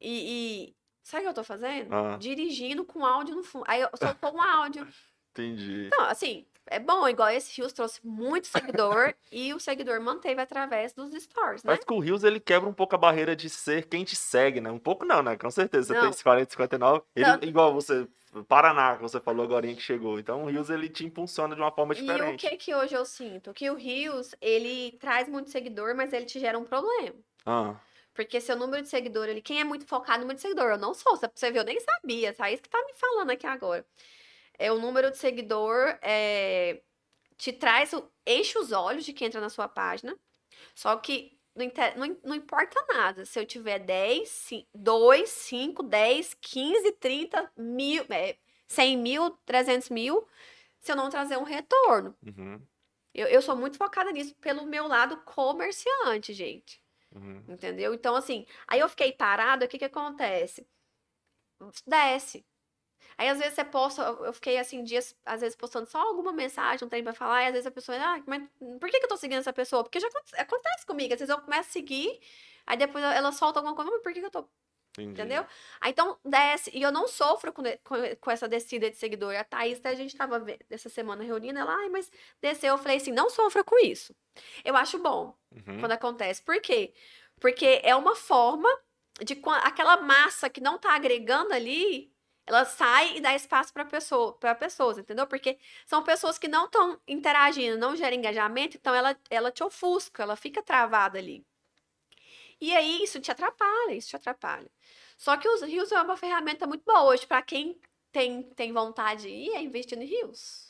E, 0.00 0.70
e 0.70 0.76
sabe 1.02 1.22
o 1.22 1.24
que 1.24 1.28
eu 1.30 1.34
tô 1.34 1.44
fazendo? 1.44 1.94
Ah. 1.94 2.16
Dirigindo 2.18 2.84
com 2.84 3.04
áudio 3.04 3.36
no 3.36 3.42
fundo. 3.42 3.64
Aí 3.68 3.80
eu 3.80 3.90
soltou 3.94 4.34
um 4.34 4.42
áudio. 4.42 4.86
Entendi. 5.32 5.86
Então, 5.86 6.04
assim, 6.06 6.46
é 6.66 6.78
bom, 6.78 7.08
igual 7.08 7.28
esse 7.30 7.56
Rios 7.56 7.72
trouxe 7.72 8.04
muito 8.04 8.46
seguidor 8.46 9.14
e 9.30 9.54
o 9.54 9.60
seguidor 9.60 10.00
manteve 10.00 10.40
através 10.40 10.92
dos 10.92 11.10
stories, 11.22 11.62
né? 11.62 11.68
Parece 11.68 11.86
que 11.86 11.92
o 11.92 11.98
Rios 11.98 12.24
ele 12.24 12.40
quebra 12.40 12.68
um 12.68 12.72
pouco 12.72 12.94
a 12.94 12.98
barreira 12.98 13.36
de 13.36 13.48
ser 13.48 13.86
quem 13.86 14.04
te 14.04 14.16
segue, 14.16 14.60
né? 14.60 14.70
Um 14.70 14.78
pouco 14.78 15.04
não, 15.04 15.22
né? 15.22 15.36
Com 15.36 15.50
certeza. 15.50 15.88
Você 15.88 15.94
Não. 15.94 16.00
tem 16.02 16.10
esse 16.10 16.22
40, 16.22 16.50
59. 16.50 17.02
Ele, 17.14 17.26
Não. 17.26 17.42
igual 17.42 17.72
você, 17.72 18.08
Paraná, 18.48 18.96
que 18.96 19.02
você 19.02 19.20
falou 19.20 19.44
agora 19.44 19.66
que 19.66 19.80
chegou. 19.80 20.18
Então 20.18 20.44
o 20.44 20.46
Rios 20.50 20.70
ele 20.70 20.88
te 20.88 21.04
impulsiona 21.04 21.54
de 21.54 21.60
uma 21.60 21.72
forma 21.72 21.94
E 21.94 22.00
o 22.00 22.00
diferente. 22.00 22.48
que 22.48 22.56
que 22.56 22.74
hoje 22.74 22.94
eu 22.94 23.04
sinto? 23.04 23.52
Que 23.52 23.68
o 23.70 23.74
Rios, 23.74 24.34
ele 24.40 24.92
traz 24.98 25.28
muito 25.28 25.50
seguidor, 25.50 25.94
mas 25.94 26.12
ele 26.12 26.26
te 26.26 26.38
gera 26.40 26.58
um 26.58 26.64
problema. 26.64 27.16
Ah, 27.44 27.80
Porque 28.14 28.40
seu 28.40 28.56
número 28.56 28.82
de 28.82 28.88
seguidor, 28.88 29.28
ele, 29.28 29.40
quem 29.42 29.60
é 29.60 29.64
muito 29.64 29.86
focado 29.86 30.18
no 30.18 30.22
número 30.24 30.36
de 30.36 30.42
seguidor, 30.42 30.70
eu 30.72 30.78
não 30.78 30.94
sou, 30.94 31.16
pra 31.18 31.30
você 31.34 31.50
ver, 31.50 31.60
eu 31.60 31.64
nem 31.64 31.80
sabia, 31.80 32.34
tá? 32.34 32.50
Isso 32.50 32.62
que 32.62 32.68
tá 32.68 32.78
me 32.86 32.94
falando 32.94 33.30
aqui 33.30 33.46
agora. 33.46 33.86
É 34.58 34.72
o 34.72 34.78
número 34.80 35.10
de 35.10 35.18
seguidor, 35.18 35.98
é, 36.02 36.82
te 37.38 37.52
traz, 37.52 37.92
o- 37.94 38.10
enche 38.26 38.58
os 38.58 38.72
olhos 38.72 39.04
de 39.06 39.12
quem 39.14 39.28
entra 39.28 39.40
na 39.42 39.50
sua 39.50 39.68
página, 39.68 40.16
só 40.76 40.96
que 40.98 41.39
não, 41.60 41.66
inte- 41.66 41.94
não, 41.96 42.16
não 42.24 42.34
importa 42.34 42.84
nada, 42.88 43.24
se 43.24 43.38
eu 43.38 43.46
tiver 43.46 43.78
10, 43.78 44.28
cin- 44.28 44.66
2, 44.74 45.28
5, 45.30 45.82
10, 45.82 46.34
15, 46.34 46.92
30 46.92 47.50
mil, 47.56 48.04
é, 48.10 48.36
100 48.66 48.96
mil, 48.96 49.30
300 49.44 49.88
mil, 49.90 50.26
se 50.80 50.90
eu 50.92 50.96
não 50.96 51.10
trazer 51.10 51.36
um 51.36 51.42
retorno. 51.44 52.16
uhum, 52.22 52.66
Eu, 53.14 53.26
eu 53.28 53.42
sou 53.42 53.56
muito 53.56 53.76
focada 53.76 54.10
nisso 54.12 54.34
pelo 54.36 54.64
meu 54.66 54.86
lado 54.86 55.16
comerciante, 55.24 56.32
gente. 56.32 56.82
uhum. 57.14 57.44
Entendeu? 57.48 57.92
Então, 57.94 58.14
assim, 58.16 58.46
aí 58.68 58.80
eu 58.80 58.88
fiquei 58.88 59.12
parada, 59.12 59.66
o 59.66 59.68
que 59.68 59.78
que 59.78 59.84
acontece? 59.84 60.66
Desce. 61.86 62.44
Aí, 63.18 63.28
às 63.28 63.38
vezes, 63.38 63.54
você 63.54 63.64
posta, 63.64 64.02
eu 64.02 64.32
fiquei, 64.32 64.58
assim, 64.58 64.82
dias, 64.82 65.14
às 65.24 65.40
vezes, 65.40 65.56
postando 65.56 65.86
só 65.86 65.98
alguma 66.00 66.32
mensagem, 66.32 66.86
um 66.86 66.88
tempo 66.88 67.04
pra 67.04 67.12
falar, 67.12 67.42
e 67.42 67.46
às 67.46 67.52
vezes 67.52 67.66
a 67.66 67.70
pessoa, 67.70 67.98
ah, 67.98 68.22
mas 68.26 68.42
por 68.80 68.88
que 68.90 68.98
que 68.98 69.04
eu 69.04 69.08
tô 69.08 69.16
seguindo 69.16 69.38
essa 69.40 69.52
pessoa? 69.52 69.82
Porque 69.82 70.00
já 70.00 70.08
aconte- 70.08 70.36
acontece 70.36 70.86
comigo, 70.86 71.12
às 71.14 71.20
vezes 71.20 71.34
eu 71.34 71.40
começo 71.40 71.68
a 71.68 71.72
seguir, 71.72 72.20
aí 72.66 72.76
depois 72.76 73.04
ela 73.04 73.32
solta 73.32 73.58
alguma 73.58 73.74
coisa, 73.74 73.90
mas 73.90 74.02
por 74.02 74.12
que 74.12 74.20
que 74.20 74.26
eu 74.26 74.30
tô 74.30 74.48
Entendi. 74.98 75.12
Entendeu? 75.12 75.46
Aí, 75.80 75.92
então, 75.92 76.18
desce. 76.24 76.70
E 76.74 76.82
eu 76.82 76.90
não 76.90 77.06
sofro 77.06 77.52
com, 77.52 77.62
com, 77.84 77.94
com 78.20 78.30
essa 78.30 78.48
descida 78.48 78.90
de 78.90 78.96
seguidor. 78.96 79.34
A 79.36 79.44
Thaís, 79.44 79.78
até 79.78 79.90
a 79.90 79.94
gente 79.94 80.16
tava 80.16 80.44
essa 80.68 80.88
semana 80.88 81.22
reunindo, 81.22 81.58
ela, 81.60 81.72
ai, 81.74 81.88
mas 81.88 82.10
desceu. 82.42 82.74
Eu 82.74 82.78
falei 82.78 82.96
assim, 82.96 83.12
não 83.12 83.30
sofra 83.30 83.62
com 83.62 83.78
isso. 83.78 84.14
Eu 84.64 84.76
acho 84.76 84.98
bom 84.98 85.34
Uhum. 85.54 85.78
quando 85.78 85.92
acontece. 85.92 86.42
Por 86.42 86.60
quê? 86.60 86.92
Porque 87.40 87.80
é 87.84 87.94
uma 87.94 88.16
forma 88.16 88.68
de 89.22 89.40
aquela 89.62 89.96
massa 89.98 90.50
que 90.50 90.60
não 90.60 90.78
tá 90.78 90.94
agregando 90.94 91.52
ali, 91.52 92.09
Ela 92.50 92.64
sai 92.64 93.16
e 93.16 93.20
dá 93.20 93.32
espaço 93.32 93.72
para 93.72 93.84
pessoa, 93.84 94.32
para 94.32 94.56
pessoas, 94.56 94.98
entendeu? 94.98 95.24
Porque 95.24 95.56
são 95.86 96.02
pessoas 96.02 96.36
que 96.36 96.48
não 96.48 96.64
estão 96.64 97.00
interagindo, 97.06 97.78
não 97.78 97.94
geram 97.94 98.16
engajamento, 98.16 98.76
então 98.76 98.92
ela, 98.92 99.16
ela 99.30 99.52
te 99.52 99.62
ofusca, 99.62 100.24
ela 100.24 100.34
fica 100.34 100.60
travada 100.60 101.16
ali. 101.16 101.46
E 102.60 102.74
aí 102.74 103.02
isso 103.04 103.20
te 103.20 103.30
atrapalha, 103.30 103.94
isso 103.94 104.08
te 104.10 104.16
atrapalha. 104.16 104.70
Só 105.16 105.36
que 105.36 105.48
os 105.48 105.62
rios 105.62 105.92
é 105.92 106.02
uma 106.02 106.16
ferramenta 106.16 106.66
muito 106.66 106.84
boa 106.84 107.04
hoje 107.04 107.24
para 107.26 107.40
quem 107.42 107.80
tem, 108.10 108.42
tem 108.54 108.72
vontade 108.72 109.22
de 109.22 109.28
ir, 109.28 109.50
é 109.54 109.62
investir 109.62 109.96
em 109.98 110.04
rios. 110.04 110.69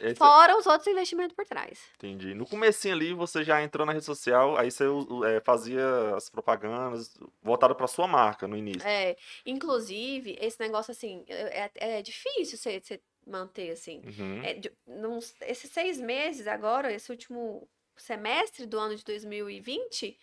Esse- 0.00 0.14
Fora 0.16 0.56
os 0.56 0.66
outros 0.66 0.86
investimentos 0.86 1.34
por 1.34 1.44
trás. 1.46 1.80
Entendi. 1.96 2.34
No 2.34 2.46
comecinho 2.46 2.94
ali, 2.94 3.14
você 3.14 3.42
já 3.42 3.62
entrou 3.62 3.86
na 3.86 3.92
rede 3.92 4.04
social, 4.04 4.56
aí 4.56 4.70
você 4.70 4.84
é, 5.26 5.40
fazia 5.40 6.14
as 6.16 6.28
propagandas 6.28 7.14
voltadas 7.42 7.76
para 7.76 7.86
sua 7.86 8.06
marca 8.06 8.46
no 8.46 8.56
início. 8.56 8.86
É, 8.86 9.16
inclusive, 9.46 10.36
esse 10.40 10.60
negócio 10.60 10.90
assim, 10.92 11.24
é, 11.28 11.70
é 11.76 12.02
difícil 12.02 12.58
você, 12.58 12.80
você 12.80 13.00
manter 13.26 13.70
assim. 13.70 14.02
Uhum. 14.04 14.42
É, 14.42 14.54
de- 14.54 14.72
esses 15.42 15.70
seis 15.70 15.98
meses 16.00 16.46
agora, 16.46 16.92
esse 16.92 17.10
último 17.10 17.68
semestre 17.96 18.66
do 18.66 18.78
ano 18.78 18.94
de 18.94 19.04
2020, 19.04 20.18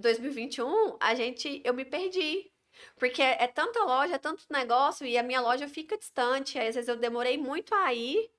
2021, 0.00 0.96
a 1.00 1.14
gente, 1.14 1.60
eu 1.64 1.72
me 1.74 1.84
perdi. 1.84 2.50
Porque 2.96 3.20
é, 3.20 3.42
é 3.42 3.46
tanta 3.48 3.82
loja, 3.84 4.14
é 4.14 4.18
tanto 4.18 4.44
negócio, 4.50 5.04
e 5.04 5.18
a 5.18 5.22
minha 5.22 5.40
loja 5.40 5.66
fica 5.68 5.98
distante, 5.98 6.58
aí, 6.58 6.68
às 6.68 6.76
vezes 6.76 6.88
eu 6.88 6.96
demorei 6.96 7.36
muito 7.36 7.74
a 7.74 7.92
ir. 7.92 8.30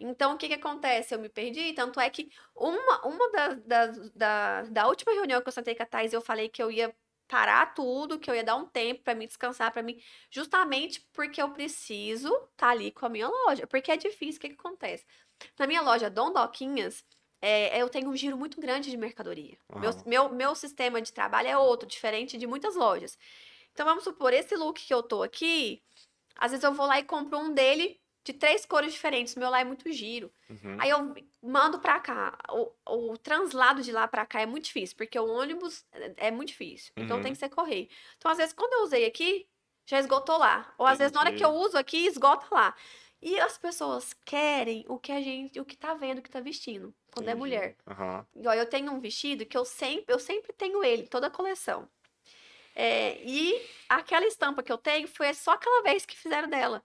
Então, 0.00 0.34
o 0.34 0.38
que 0.38 0.48
que 0.48 0.54
acontece? 0.54 1.14
Eu 1.14 1.18
me 1.18 1.28
perdi, 1.28 1.74
tanto 1.74 2.00
é 2.00 2.08
que 2.08 2.30
uma, 2.56 3.06
uma 3.06 3.30
da, 3.30 3.48
da, 3.54 3.86
da, 4.14 4.62
da 4.62 4.88
última 4.88 5.12
reunião 5.12 5.42
que 5.42 5.48
eu 5.48 5.52
sentei 5.52 5.74
com 5.74 5.82
a 5.82 5.86
Thais, 5.86 6.12
eu 6.12 6.22
falei 6.22 6.48
que 6.48 6.62
eu 6.62 6.70
ia 6.70 6.94
parar 7.28 7.74
tudo, 7.74 8.18
que 8.18 8.28
eu 8.28 8.34
ia 8.34 8.42
dar 8.42 8.56
um 8.56 8.66
tempo 8.66 9.02
pra 9.04 9.14
mim 9.14 9.26
descansar, 9.26 9.70
pra 9.72 9.82
mim, 9.82 10.02
justamente 10.30 11.06
porque 11.12 11.40
eu 11.40 11.50
preciso 11.50 12.34
estar 12.52 12.70
ali 12.70 12.90
com 12.90 13.06
a 13.06 13.08
minha 13.08 13.28
loja, 13.28 13.66
porque 13.66 13.92
é 13.92 13.96
difícil, 13.96 14.38
o 14.38 14.40
que 14.40 14.48
que 14.48 14.54
acontece? 14.54 15.04
Na 15.58 15.66
minha 15.66 15.82
loja 15.82 16.10
Dom 16.10 16.32
Doquinhas, 16.32 17.04
é, 17.40 17.80
eu 17.80 17.88
tenho 17.88 18.08
um 18.10 18.16
giro 18.16 18.36
muito 18.36 18.60
grande 18.60 18.90
de 18.90 18.96
mercadoria. 18.96 19.56
Meu, 19.76 19.92
meu, 20.06 20.28
meu 20.28 20.54
sistema 20.54 21.00
de 21.00 21.12
trabalho 21.12 21.48
é 21.48 21.56
outro, 21.56 21.88
diferente 21.88 22.36
de 22.36 22.46
muitas 22.46 22.74
lojas. 22.74 23.16
Então, 23.72 23.86
vamos 23.86 24.04
supor, 24.04 24.32
esse 24.32 24.56
look 24.56 24.84
que 24.84 24.92
eu 24.92 25.02
tô 25.02 25.22
aqui, 25.22 25.82
às 26.36 26.50
vezes 26.50 26.64
eu 26.64 26.74
vou 26.74 26.86
lá 26.86 26.98
e 26.98 27.04
compro 27.04 27.38
um 27.38 27.54
dele 27.54 28.00
de 28.24 28.32
três 28.32 28.66
cores 28.66 28.92
diferentes, 28.92 29.34
o 29.36 29.38
meu 29.40 29.50
lá 29.50 29.60
é 29.60 29.64
muito 29.64 29.90
giro. 29.92 30.32
Uhum. 30.50 30.82
Aí 30.82 30.90
eu 30.90 31.14
mando 31.42 31.78
pra 31.80 32.00
cá. 32.00 32.38
O, 32.50 32.72
o 33.12 33.18
translado 33.18 33.82
de 33.82 33.92
lá 33.92 34.08
pra 34.08 34.24
cá 34.26 34.40
é 34.40 34.46
muito 34.46 34.64
difícil, 34.66 34.96
porque 34.96 35.18
o 35.18 35.26
ônibus 35.26 35.84
é 35.92 36.28
é 36.28 36.30
muito 36.30 36.48
difícil. 36.48 36.92
Então 36.98 37.20
Uhum. 37.20 37.20
tem 37.20 37.32
que 37.32 37.38
ser 37.38 37.48
correio. 37.50 37.88
Então, 38.16 38.30
às 38.30 38.38
vezes, 38.38 38.52
quando 38.54 38.72
eu 38.74 38.82
usei 38.84 39.04
aqui, 39.06 39.48
já 39.86 39.98
esgotou 39.98 40.38
lá. 40.38 40.74
Ou 40.78 40.86
às 40.86 40.98
vezes, 40.98 41.12
na 41.12 41.20
hora 41.20 41.32
que 41.32 41.44
Entendi. 41.44 41.44
eu 41.44 41.50
uso 41.52 41.76
aqui, 41.78 42.06
esgota 42.06 42.46
lá. 42.54 42.74
E 43.22 43.38
as 43.40 43.58
pessoas 43.58 44.14
querem 44.24 44.84
o 44.88 44.98
que 44.98 45.12
a 45.12 45.20
gente, 45.20 45.60
o 45.60 45.64
que 45.64 45.76
tá 45.76 45.94
vendo, 45.94 46.18
o 46.18 46.22
que 46.22 46.30
tá 46.30 46.40
vestindo, 46.40 46.94
quando 47.12 47.28
é 47.28 47.34
Entendi. 47.34 47.34
mulher. 47.34 47.76
Aham. 47.86 48.26
Igual 48.34 48.54
eu 48.56 48.66
tenho 48.68 48.92
um 48.92 49.00
vestido 49.00 49.46
que 49.46 49.56
eu 49.58 49.64
sempre, 49.64 50.14
eu 50.14 50.18
sempre 50.20 50.52
tenho 50.54 50.84
ele, 50.84 51.06
toda 51.08 51.26
a 51.28 51.30
coleção. 51.30 51.88
É, 52.74 53.20
e 53.24 53.70
aquela 53.88 54.26
estampa 54.26 54.62
que 54.62 54.72
eu 54.72 54.78
tenho 54.78 55.08
foi 55.08 55.32
só 55.34 55.52
aquela 55.52 55.82
vez 55.82 56.06
que 56.06 56.16
fizeram 56.16 56.48
dela. 56.48 56.82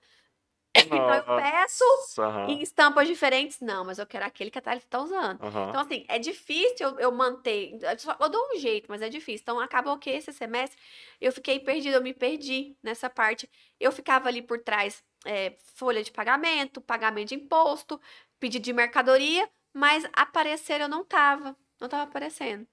Então 0.92 1.16
eu 1.16 1.24
peço 1.36 1.84
aham. 2.18 2.48
em 2.48 2.62
estampas 2.62 3.08
diferentes, 3.08 3.60
não, 3.62 3.84
mas 3.86 3.98
eu 3.98 4.06
quero 4.06 4.26
aquele 4.26 4.52
que 4.52 4.58
a 4.60 4.62
Thalita 4.62 4.86
tá 4.90 5.00
usando. 5.02 5.40
Aham. 5.42 5.70
Então, 5.70 5.82
assim, 5.82 6.06
é 6.08 6.20
difícil 6.20 6.88
eu, 6.90 7.00
eu 7.00 7.12
manter. 7.12 7.78
Eu, 7.82 8.00
só- 8.00 8.18
eu 8.20 8.30
dou 8.30 8.42
um 8.54 8.58
jeito, 8.60 8.86
mas 8.90 9.02
é 9.02 9.10
difícil. 9.10 9.42
Então, 9.44 9.60
acabou 9.60 9.98
que 9.98 10.10
esse 10.10 10.32
semestre 10.34 10.80
eu 11.20 11.32
fiquei 11.32 11.60
perdida, 11.60 11.98
eu 11.98 12.02
me 12.04 12.14
perdi 12.14 12.78
nessa 12.84 13.10
parte. 13.10 13.50
Eu 13.80 13.92
ficava 13.92 14.28
ali 14.30 14.42
por 14.42 14.60
trás, 14.60 15.04
é, 15.26 15.56
folha 15.76 16.04
de 16.04 16.12
pagamento, 16.12 16.82
pagamento 16.82 17.30
de 17.30 17.36
imposto, 17.36 18.00
pedido 18.40 18.64
de 18.64 18.74
mercadoria, 18.74 19.50
mas 19.74 20.06
aparecer 20.14 20.82
eu 20.82 20.88
não 20.90 21.04
tava. 21.04 21.56
Não 21.80 21.90
tava 21.90 22.04
aparecendo, 22.04 22.66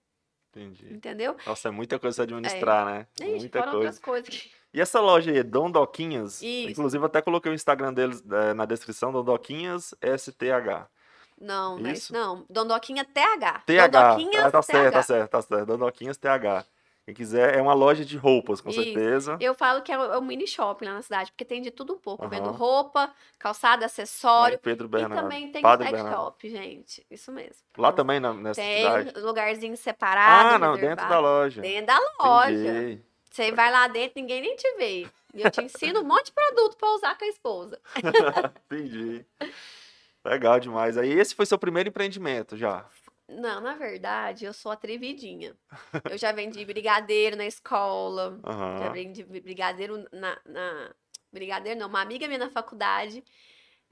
Entendi. 0.54 0.92
entendeu? 0.92 1.36
Nossa, 1.46 1.68
é 1.68 1.70
muita 1.70 1.98
coisa 1.98 2.22
administrar, 2.24 2.84
né? 2.86 3.06
Ixi, 3.20 3.30
Muita 3.30 3.58
fora 3.58 3.70
coisa. 3.70 3.76
outras 3.86 3.98
coisas. 3.98 4.48
E 4.74 4.80
essa 4.80 5.00
loja 5.00 5.30
aí, 5.30 5.42
Dom 5.42 5.70
Doquinhas, 5.70 6.42
Isso. 6.42 6.70
inclusive 6.70 7.04
até 7.04 7.20
coloquei 7.22 7.50
o 7.50 7.54
Instagram 7.54 7.92
deles 7.92 8.22
eh, 8.30 8.54
na 8.54 8.64
descrição, 8.64 9.12
Dom 9.12 9.24
Doquinhas 9.24 9.94
STH. 10.00 10.88
Não, 11.40 11.78
não 11.78 11.90
é 11.90 11.92
Isso? 11.94 12.12
não. 12.12 12.46
Dondoquinha 12.48 13.04
TH. 13.04 13.64
TH, 13.66 13.88
Dondoquinhas 13.88 14.44
ah, 14.44 14.50
tá 14.50 14.62
certo, 14.62 14.84
tá 14.84 14.90
TH. 14.90 15.02
certo, 15.02 15.30
tá 15.30 15.42
certo. 15.42 15.66
Dom 15.66 15.78
Doquinhas 15.78 16.16
TH. 16.16 16.64
Quem 17.04 17.14
quiser, 17.14 17.56
é 17.58 17.60
uma 17.60 17.74
loja 17.74 18.04
de 18.04 18.16
roupas, 18.16 18.60
com 18.60 18.70
Isso. 18.70 18.80
certeza. 18.80 19.36
Eu 19.40 19.54
falo 19.54 19.82
que 19.82 19.90
é 19.90 19.98
o 19.98 20.14
é 20.14 20.20
mini 20.20 20.46
shopping 20.46 20.84
lá 20.84 20.94
na 20.94 21.02
cidade, 21.02 21.32
porque 21.32 21.44
tem 21.44 21.60
de 21.60 21.72
tudo 21.72 21.94
um 21.94 21.98
pouco. 21.98 22.24
Eu 22.24 22.28
Vendo 22.28 22.50
roupa, 22.52 23.12
calçado, 23.40 23.84
acessório. 23.84 24.54
Aí, 24.54 24.62
Pedro 24.62 24.86
E 24.86 24.88
Bernardo. 24.88 25.20
também 25.22 25.50
tem 25.50 25.60
Padre 25.62 25.90
Bernardo. 25.90 26.14
shop, 26.16 26.48
gente. 26.48 27.04
Isso 27.10 27.32
mesmo. 27.32 27.56
Lá 27.76 27.88
Então, 27.88 27.96
também, 27.96 28.20
na- 28.20 28.32
nessa 28.32 28.60
Tem 28.62 28.82
cidade. 28.84 29.20
lugarzinho 29.20 29.76
separado. 29.76 30.54
Ah, 30.54 30.58
não, 30.60 30.76
dentro 30.76 31.08
da 31.08 31.18
loja. 31.18 31.60
Dentro 31.60 31.86
da 31.86 31.98
loja. 32.20 32.52
Entendi. 32.54 33.02
Você 33.28 33.50
vai 33.50 33.72
lá 33.72 33.88
dentro, 33.88 34.20
ninguém 34.20 34.40
nem 34.40 34.54
te 34.54 34.76
vê. 34.76 35.08
E 35.34 35.42
eu 35.42 35.50
te 35.50 35.60
ensino 35.62 36.00
um 36.02 36.04
monte 36.04 36.26
de 36.26 36.32
produto 36.32 36.76
pra 36.76 36.88
usar 36.94 37.18
com 37.18 37.24
a 37.24 37.28
esposa. 37.28 37.80
Entendi. 38.70 39.24
Legal 40.24 40.60
demais. 40.60 40.96
Aí 40.96 41.10
esse 41.12 41.34
foi 41.34 41.46
seu 41.46 41.58
primeiro 41.58 41.88
empreendimento 41.88 42.56
já. 42.56 42.84
Não, 43.40 43.60
na 43.60 43.74
verdade, 43.74 44.44
eu 44.44 44.52
sou 44.52 44.70
atrevidinha. 44.72 45.54
Eu 46.10 46.18
já 46.18 46.32
vendi 46.32 46.64
brigadeiro 46.64 47.36
na 47.36 47.46
escola. 47.46 48.38
Já 48.44 48.50
Aham. 48.50 48.92
vendi 48.92 49.22
brigadeiro 49.24 50.06
na, 50.12 50.38
na- 50.46 50.90
Brigadeiro 51.32 51.80
não, 51.80 51.88
uma 51.88 52.02
amiga 52.02 52.26
minha 52.26 52.38
na 52.38 52.50
faculdade. 52.50 53.24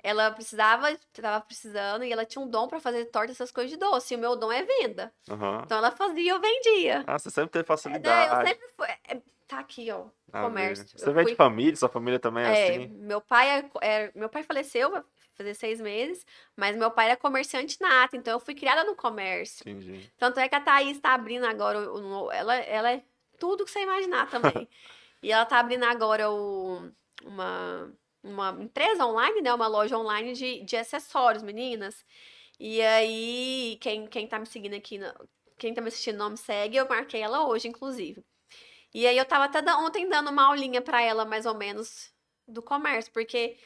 Ela 0.02 0.30
precisava, 0.30 0.94
tava 1.12 1.40
precisando, 1.44 2.04
e 2.04 2.12
ela 2.12 2.24
tinha 2.24 2.42
um 2.42 2.48
dom 2.48 2.68
pra 2.68 2.80
fazer 2.80 3.06
torta, 3.06 3.32
essas 3.32 3.50
coisas 3.50 3.70
de 3.70 3.76
doce. 3.78 4.12
E 4.12 4.16
o 4.16 4.20
meu 4.20 4.36
dom 4.36 4.52
é 4.52 4.62
venda. 4.62 5.12
Aham. 5.28 5.62
Então 5.64 5.78
ela 5.78 5.90
fazia 5.90 6.22
e 6.22 6.28
eu 6.28 6.40
vendia. 6.40 7.02
Ah, 7.06 7.18
você 7.18 7.30
sempre 7.30 7.50
teve 7.50 7.64
É, 7.64 7.66
facilidade. 7.66 8.34
eu 8.42 8.46
sempre 8.48 8.68
fui. 8.76 8.88
é, 9.08 9.20
Tá 9.48 9.58
aqui, 9.58 9.90
ó. 9.90 10.04
a 10.32 10.42
comércio. 10.42 10.86
Você 10.96 11.08
Eu 11.08 11.12
vem 11.12 11.24
de 11.24 11.30
fui- 11.30 11.36
família, 11.36 11.74
sua 11.74 11.88
família 11.88 12.20
também 12.20 12.44
é, 12.44 12.48
É, 12.48 12.70
assim? 12.76 12.86
meu 12.88 13.20
pai 13.20 13.48
é, 13.58 13.70
é- 13.82 14.12
meu 14.14 14.28
pai 14.28 14.44
faleceu, 14.44 15.04
fazer 15.40 15.54
seis 15.54 15.80
meses, 15.80 16.24
mas 16.56 16.76
meu 16.76 16.90
pai 16.90 17.06
era 17.06 17.16
comerciante 17.16 17.80
nato, 17.80 18.16
então 18.16 18.34
eu 18.34 18.40
fui 18.40 18.54
criada 18.54 18.84
no 18.84 18.94
comércio. 18.94 19.62
Entendi. 19.68 20.10
Tanto 20.18 20.38
é 20.38 20.48
que 20.48 20.54
a 20.54 20.60
Thaís 20.60 20.98
tá 21.00 21.14
abrindo 21.14 21.44
agora, 21.46 21.78
o- 21.92 22.30
ela, 22.30 22.54
ela 22.56 22.92
é 22.92 23.02
tudo 23.38 23.64
que 23.64 23.70
você 23.70 23.80
imaginar 23.80 24.28
também. 24.30 24.68
e 25.22 25.32
ela 25.32 25.44
tá 25.46 25.58
abrindo 25.58 25.84
agora 25.84 26.30
o, 26.30 26.90
uma, 27.24 27.92
uma 28.22 28.56
empresa 28.60 29.06
online, 29.06 29.40
né? 29.40 29.52
Uma 29.54 29.66
loja 29.66 29.96
online 29.98 30.34
de, 30.34 30.62
de 30.62 30.76
acessórios, 30.76 31.42
meninas. 31.42 32.04
E 32.58 32.82
aí, 32.82 33.78
quem, 33.80 34.06
quem 34.06 34.26
tá 34.26 34.38
me 34.38 34.46
seguindo 34.46 34.74
aqui, 34.74 35.00
quem 35.58 35.72
tá 35.72 35.80
me 35.80 35.88
assistindo 35.88 36.18
não 36.18 36.30
me 36.30 36.36
segue, 36.36 36.76
eu 36.76 36.86
marquei 36.88 37.22
ela 37.22 37.46
hoje, 37.48 37.66
inclusive. 37.68 38.22
E 38.92 39.06
aí 39.06 39.16
eu 39.16 39.24
tava 39.24 39.44
até 39.44 39.60
ontem 39.76 40.08
dando 40.08 40.30
uma 40.30 40.48
aulinha 40.48 40.82
pra 40.82 41.00
ela, 41.00 41.24
mais 41.24 41.46
ou 41.46 41.54
menos, 41.54 42.12
do 42.46 42.60
comércio, 42.60 43.10
porque 43.12 43.56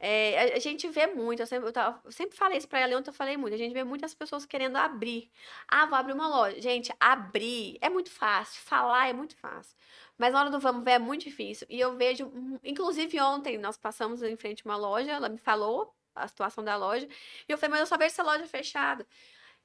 é, 0.00 0.54
a, 0.54 0.56
a 0.56 0.58
gente 0.58 0.88
vê 0.88 1.06
muito, 1.08 1.40
eu 1.42 1.46
sempre, 1.46 1.68
eu 1.68 1.72
tava- 1.72 2.00
eu 2.04 2.12
sempre 2.12 2.36
falei 2.36 2.58
isso 2.58 2.66
pra 2.68 2.80
ela, 2.80 2.96
ontem 2.98 3.10
eu 3.10 3.14
falei 3.14 3.36
muito, 3.36 3.54
a 3.54 3.58
gente 3.58 3.72
vê 3.74 3.84
muitas 3.84 4.14
pessoas 4.14 4.46
querendo 4.46 4.76
abrir. 4.76 5.30
Ah, 5.68 5.86
vou 5.86 5.96
abrir 5.98 6.14
uma 6.14 6.26
loja. 6.28 6.60
Gente, 6.60 6.92
abrir 6.98 7.78
é 7.80 7.88
muito 7.90 8.10
fácil, 8.10 8.60
falar 8.62 9.08
é 9.08 9.12
muito 9.12 9.36
fácil. 9.36 9.76
Mas 10.18 10.32
na 10.32 10.40
hora 10.40 10.50
do 10.50 10.58
vamos 10.60 10.84
ver 10.84 10.92
é 10.92 10.98
muito 10.98 11.24
difícil. 11.24 11.66
E 11.70 11.78
eu 11.80 11.96
vejo, 11.96 12.32
inclusive 12.64 13.20
ontem, 13.20 13.58
nós 13.58 13.76
passamos 13.76 14.22
em 14.22 14.36
frente 14.36 14.62
a 14.64 14.70
uma 14.70 14.76
loja, 14.76 15.12
ela 15.12 15.28
me 15.28 15.38
falou 15.38 15.94
a 16.14 16.26
situação 16.28 16.64
da 16.64 16.76
loja, 16.76 17.06
e 17.48 17.52
eu 17.52 17.56
falei, 17.58 17.72
mas 17.72 17.80
eu 17.80 17.86
só 17.86 17.96
vejo 17.96 18.08
essa 18.12 18.22
loja 18.22 18.46
fechada. 18.46 19.06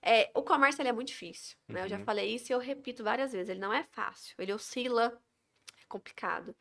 É, 0.02 0.32
o 0.36 0.44
comércio 0.44 0.82
ele 0.82 0.90
é 0.90 0.94
muito 0.94 1.08
difícil, 1.10 1.58
né? 1.72 1.84
Eu 1.84 1.90
já 1.90 1.98
Uhum. 1.98 2.06
falei 2.06 2.36
isso 2.36 2.52
e 2.52 2.54
eu 2.54 2.60
repito 2.60 3.04
várias 3.04 3.32
vezes, 3.34 3.50
ele 3.50 3.60
não 3.60 3.74
é 3.74 3.84
fácil, 3.84 4.36
ele 4.40 4.54
oscila, 4.54 5.20
é 5.82 5.86
complicado. 5.88 6.56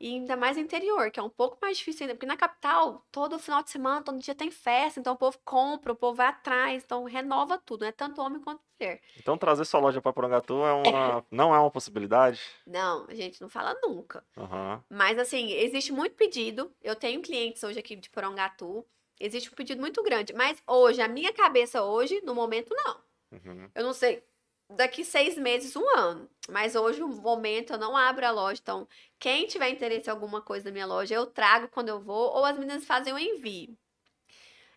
E 0.00 0.08
ainda 0.08 0.36
mais 0.36 0.58
interior, 0.58 1.10
que 1.10 1.20
é 1.20 1.22
um 1.22 1.30
pouco 1.30 1.56
mais 1.62 1.78
difícil 1.78 2.04
ainda, 2.04 2.14
porque 2.14 2.26
na 2.26 2.36
capital, 2.36 3.06
todo 3.10 3.38
final 3.38 3.62
de 3.62 3.70
semana, 3.70 4.02
todo 4.02 4.18
dia 4.18 4.34
tem 4.34 4.50
festa, 4.50 5.00
então 5.00 5.14
o 5.14 5.16
povo 5.16 5.38
compra, 5.44 5.92
o 5.92 5.96
povo 5.96 6.16
vai 6.16 6.26
atrás, 6.26 6.82
então 6.84 7.04
renova 7.04 7.58
tudo, 7.58 7.84
né? 7.84 7.92
Tanto 7.92 8.20
homem 8.20 8.40
quanto 8.40 8.60
mulher. 8.78 9.00
Então 9.18 9.38
trazer 9.38 9.64
sua 9.64 9.80
loja 9.80 10.02
para 10.02 10.12
Porangatu 10.12 10.54
é 10.64 10.72
uma, 10.72 11.26
não 11.30 11.54
é 11.54 11.58
uma 11.58 11.70
possibilidade? 11.70 12.40
Não, 12.66 13.06
a 13.08 13.14
gente 13.14 13.40
não 13.40 13.48
fala 13.48 13.74
nunca. 13.82 14.24
Aham. 14.36 14.82
Mas 14.90 15.18
assim, 15.18 15.52
existe 15.52 15.92
muito 15.92 16.16
pedido. 16.16 16.72
Eu 16.82 16.96
tenho 16.96 17.22
clientes 17.22 17.62
hoje 17.62 17.78
aqui 17.78 17.96
de 17.96 18.10
Porongatu. 18.10 18.84
Existe 19.18 19.50
um 19.50 19.54
pedido 19.54 19.80
muito 19.80 20.02
grande. 20.02 20.32
Mas 20.32 20.62
hoje, 20.66 21.00
a 21.00 21.08
minha 21.08 21.32
cabeça 21.32 21.82
hoje, 21.82 22.20
no 22.24 22.34
momento, 22.34 22.74
não. 22.74 23.00
Uhum. 23.32 23.70
Eu 23.74 23.84
não 23.84 23.92
sei. 23.92 24.22
Daqui 24.70 25.04
seis 25.04 25.36
meses, 25.36 25.76
um 25.76 25.86
ano. 25.96 26.28
Mas 26.48 26.74
hoje, 26.74 27.00
no 27.00 27.08
momento, 27.08 27.74
eu 27.74 27.78
não 27.78 27.96
abro 27.96 28.26
a 28.26 28.30
loja. 28.30 28.60
Então, 28.62 28.88
quem 29.18 29.46
tiver 29.46 29.68
interesse 29.68 30.08
em 30.08 30.12
alguma 30.12 30.40
coisa 30.40 30.64
da 30.64 30.72
minha 30.72 30.86
loja, 30.86 31.14
eu 31.14 31.26
trago 31.26 31.68
quando 31.68 31.90
eu 31.90 32.00
vou, 32.00 32.32
ou 32.34 32.44
as 32.44 32.58
meninas 32.58 32.84
fazem 32.84 33.12
o 33.12 33.18
envio. 33.18 33.76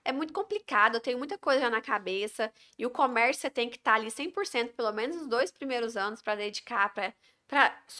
É 0.03 0.11
muito 0.11 0.31
complicado, 0.31 0.95
eu 0.95 1.01
tenho 1.01 1.17
muita 1.17 1.37
coisa 1.37 1.61
já 1.61 1.69
na 1.69 1.81
cabeça. 1.81 2.51
E 2.77 2.85
o 2.85 2.89
comércio 2.89 3.41
você 3.41 3.49
tem 3.49 3.69
que 3.69 3.77
estar 3.77 3.95
ali 3.95 4.09
100%, 4.09 4.73
pelo 4.73 4.91
menos 4.91 5.17
os 5.17 5.27
dois 5.27 5.51
primeiros 5.51 5.97
anos, 5.97 6.21
para 6.21 6.35
dedicar, 6.35 6.93
para 6.93 7.13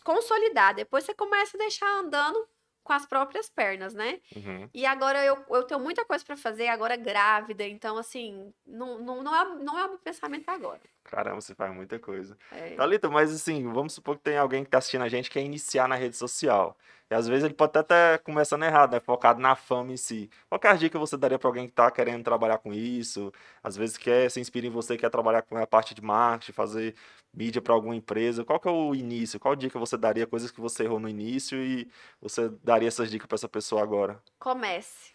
consolidar. 0.04 0.76
Depois 0.76 1.04
você 1.04 1.14
começa 1.14 1.58
a 1.58 1.60
deixar 1.60 2.00
andando 2.00 2.48
com 2.88 2.94
as 2.94 3.06
próprias 3.06 3.50
pernas, 3.50 3.94
né? 3.94 4.22
Uhum. 4.34 4.70
E 4.74 4.86
agora 4.86 5.24
eu, 5.26 5.38
eu 5.50 5.64
tenho 5.64 5.82
muita 5.82 6.06
coisa 6.06 6.24
pra 6.24 6.38
fazer, 6.38 6.70
agora 6.70 6.96
grávida, 6.96 7.68
então 7.68 7.98
assim, 7.98 8.54
não, 8.66 8.98
não, 9.00 9.22
não, 9.22 9.36
é, 9.36 9.56
não 9.62 9.78
é 9.78 9.86
o 9.86 9.90
meu 9.90 10.00
pensamento 10.00 10.48
agora. 10.48 10.82
Caramba, 11.08 11.42
você 11.42 11.56
faz 11.56 11.74
muita 11.74 11.98
coisa. 11.98 12.38
É. 12.52 12.76
Thalita, 12.76 13.10
mas 13.10 13.34
assim, 13.34 13.64
vamos 13.72 13.94
supor 13.94 14.18
que 14.18 14.24
tem 14.24 14.38
alguém 14.38 14.64
que 14.64 14.70
tá 14.70 14.78
assistindo 14.78 15.04
a 15.04 15.10
gente 15.10 15.30
que 15.30 15.40
quer 15.40 15.46
iniciar 15.46 15.88
na 15.88 15.96
rede 15.96 16.16
social. 16.16 16.78
E 17.10 17.16
às 17.16 17.26
vezes 17.26 17.46
ele 17.46 17.54
pode 17.54 17.70
até 17.70 17.80
estar 17.80 18.20
começando 18.20 18.64
errado, 18.64 18.92
né? 18.92 19.00
Focado 19.00 19.40
na 19.40 19.56
fama 19.56 19.94
em 19.94 19.98
si. 19.98 20.30
Qual 20.50 20.60
é 20.62 20.68
a 20.68 20.74
dica 20.74 20.92
que 20.92 20.98
você 20.98 21.16
daria 21.16 21.40
pra 21.40 21.48
alguém 21.48 21.66
que 21.66 21.72
tá 21.74 21.90
querendo 21.90 22.24
trabalhar 22.24 22.58
com 22.58 22.74
isso? 22.74 23.32
Às 23.64 23.78
vezes 23.78 23.98
quer 23.98 24.30
se 24.30 24.42
inspira 24.42 24.68
em 24.68 24.70
você, 24.70 24.98
quer 24.98 25.10
trabalhar 25.10 25.42
com 25.44 25.56
a 25.58 25.66
parte 25.66 25.96
de 25.96 26.02
marketing, 26.02 26.52
fazer 26.52 26.96
mídia 27.34 27.62
para 27.62 27.74
alguma 27.74 27.96
empresa. 27.96 28.44
Qual 28.44 28.60
que 28.60 28.68
é 28.68 28.72
o 28.72 28.94
início? 28.94 29.40
Qual 29.40 29.56
dica 29.56 29.80
você 29.80 29.96
daria? 29.96 30.28
Coisas 30.28 30.52
que 30.52 30.60
você 30.60 30.84
errou 30.84 31.00
no 31.00 31.08
início 31.08 31.58
e 31.58 31.90
você 32.22 32.50
daria 32.62 32.90
essas 32.90 33.10
dicas 33.10 33.28
pra 33.28 33.36
essa 33.36 33.48
pessoa 33.48 33.82
agora? 33.82 34.22
Comece. 34.38 35.14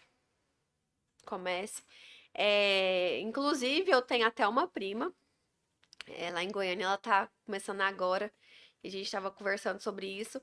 Comece. 1.27 1.83
É, 2.35 3.21
inclusive, 3.21 3.91
eu 3.91 4.01
tenho 4.01 4.27
até 4.27 4.49
uma 4.49 4.67
prima, 4.67 5.13
é, 6.07 6.31
lá 6.31 6.43
em 6.43 6.51
Goiânia, 6.51 6.85
ela 6.85 6.97
tá 6.99 7.29
começando 7.45 7.81
agora, 7.81 8.33
e 8.83 8.89
a 8.89 8.91
gente 8.91 9.05
estava 9.05 9.31
conversando 9.31 9.81
sobre 9.81 10.07
isso. 10.07 10.41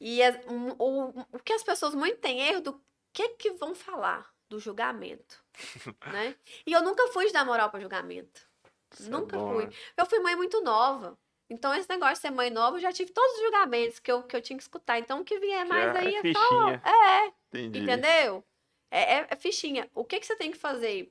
E 0.00 0.22
as- 0.22 0.36
um- 0.46 0.74
o, 0.78 1.08
o 1.32 1.38
que 1.40 1.52
as 1.52 1.62
pessoas 1.62 1.94
muito 1.94 2.18
têm 2.18 2.40
erro 2.40 2.60
do 2.60 2.82
que 3.12 3.28
que 3.30 3.50
vão 3.52 3.74
falar 3.74 4.32
do 4.48 4.58
julgamento, 4.60 5.42
né? 6.12 6.34
E 6.66 6.72
eu 6.72 6.82
nunca 6.82 7.08
fui 7.08 7.26
de 7.26 7.32
dar 7.32 7.44
moral 7.44 7.70
para 7.70 7.80
julgamento. 7.80 8.46
Isso 8.92 9.08
é 9.08 9.10
Nunca 9.10 9.36
bom, 9.36 9.54
fui. 9.54 9.66
né? 9.66 9.72
Eu 9.96 10.06
fui 10.06 10.18
mãe 10.20 10.34
muito 10.36 10.60
nova. 10.62 11.18
Então, 11.50 11.74
esse 11.74 11.88
negócio 11.88 12.14
de 12.16 12.20
ser 12.20 12.30
mãe 12.30 12.48
nova, 12.50 12.76
eu 12.76 12.80
já 12.80 12.92
tive 12.92 13.10
todos 13.10 13.34
os 13.36 13.40
julgamentos 13.42 13.98
que 13.98 14.10
eu, 14.12 14.22
que 14.22 14.36
eu 14.36 14.40
tinha 14.42 14.56
que 14.56 14.62
escutar. 14.62 14.98
Então, 14.98 15.20
o 15.20 15.24
que 15.24 15.38
vier 15.38 15.64
mais 15.66 15.94
é 15.94 15.98
aí 15.98 16.14
é 16.14 16.20
só. 16.32 16.40
fichinha. 16.40 16.82
É, 16.84 17.26
Entendi. 17.58 17.78
Entendeu? 17.80 18.44
É, 18.90 19.14
é- 19.18 19.26
é 19.30 19.36
fichinha. 19.36 19.90
O 19.94 20.04
que, 20.04 20.20
que 20.20 20.26
você 20.26 20.36
tem 20.36 20.50
que 20.50 20.58
fazer? 20.58 21.10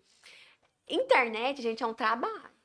Internet, 0.88 1.62
gente, 1.62 1.84
é 1.84 1.88
um 1.88 1.94
trabalho. 1.94 2.57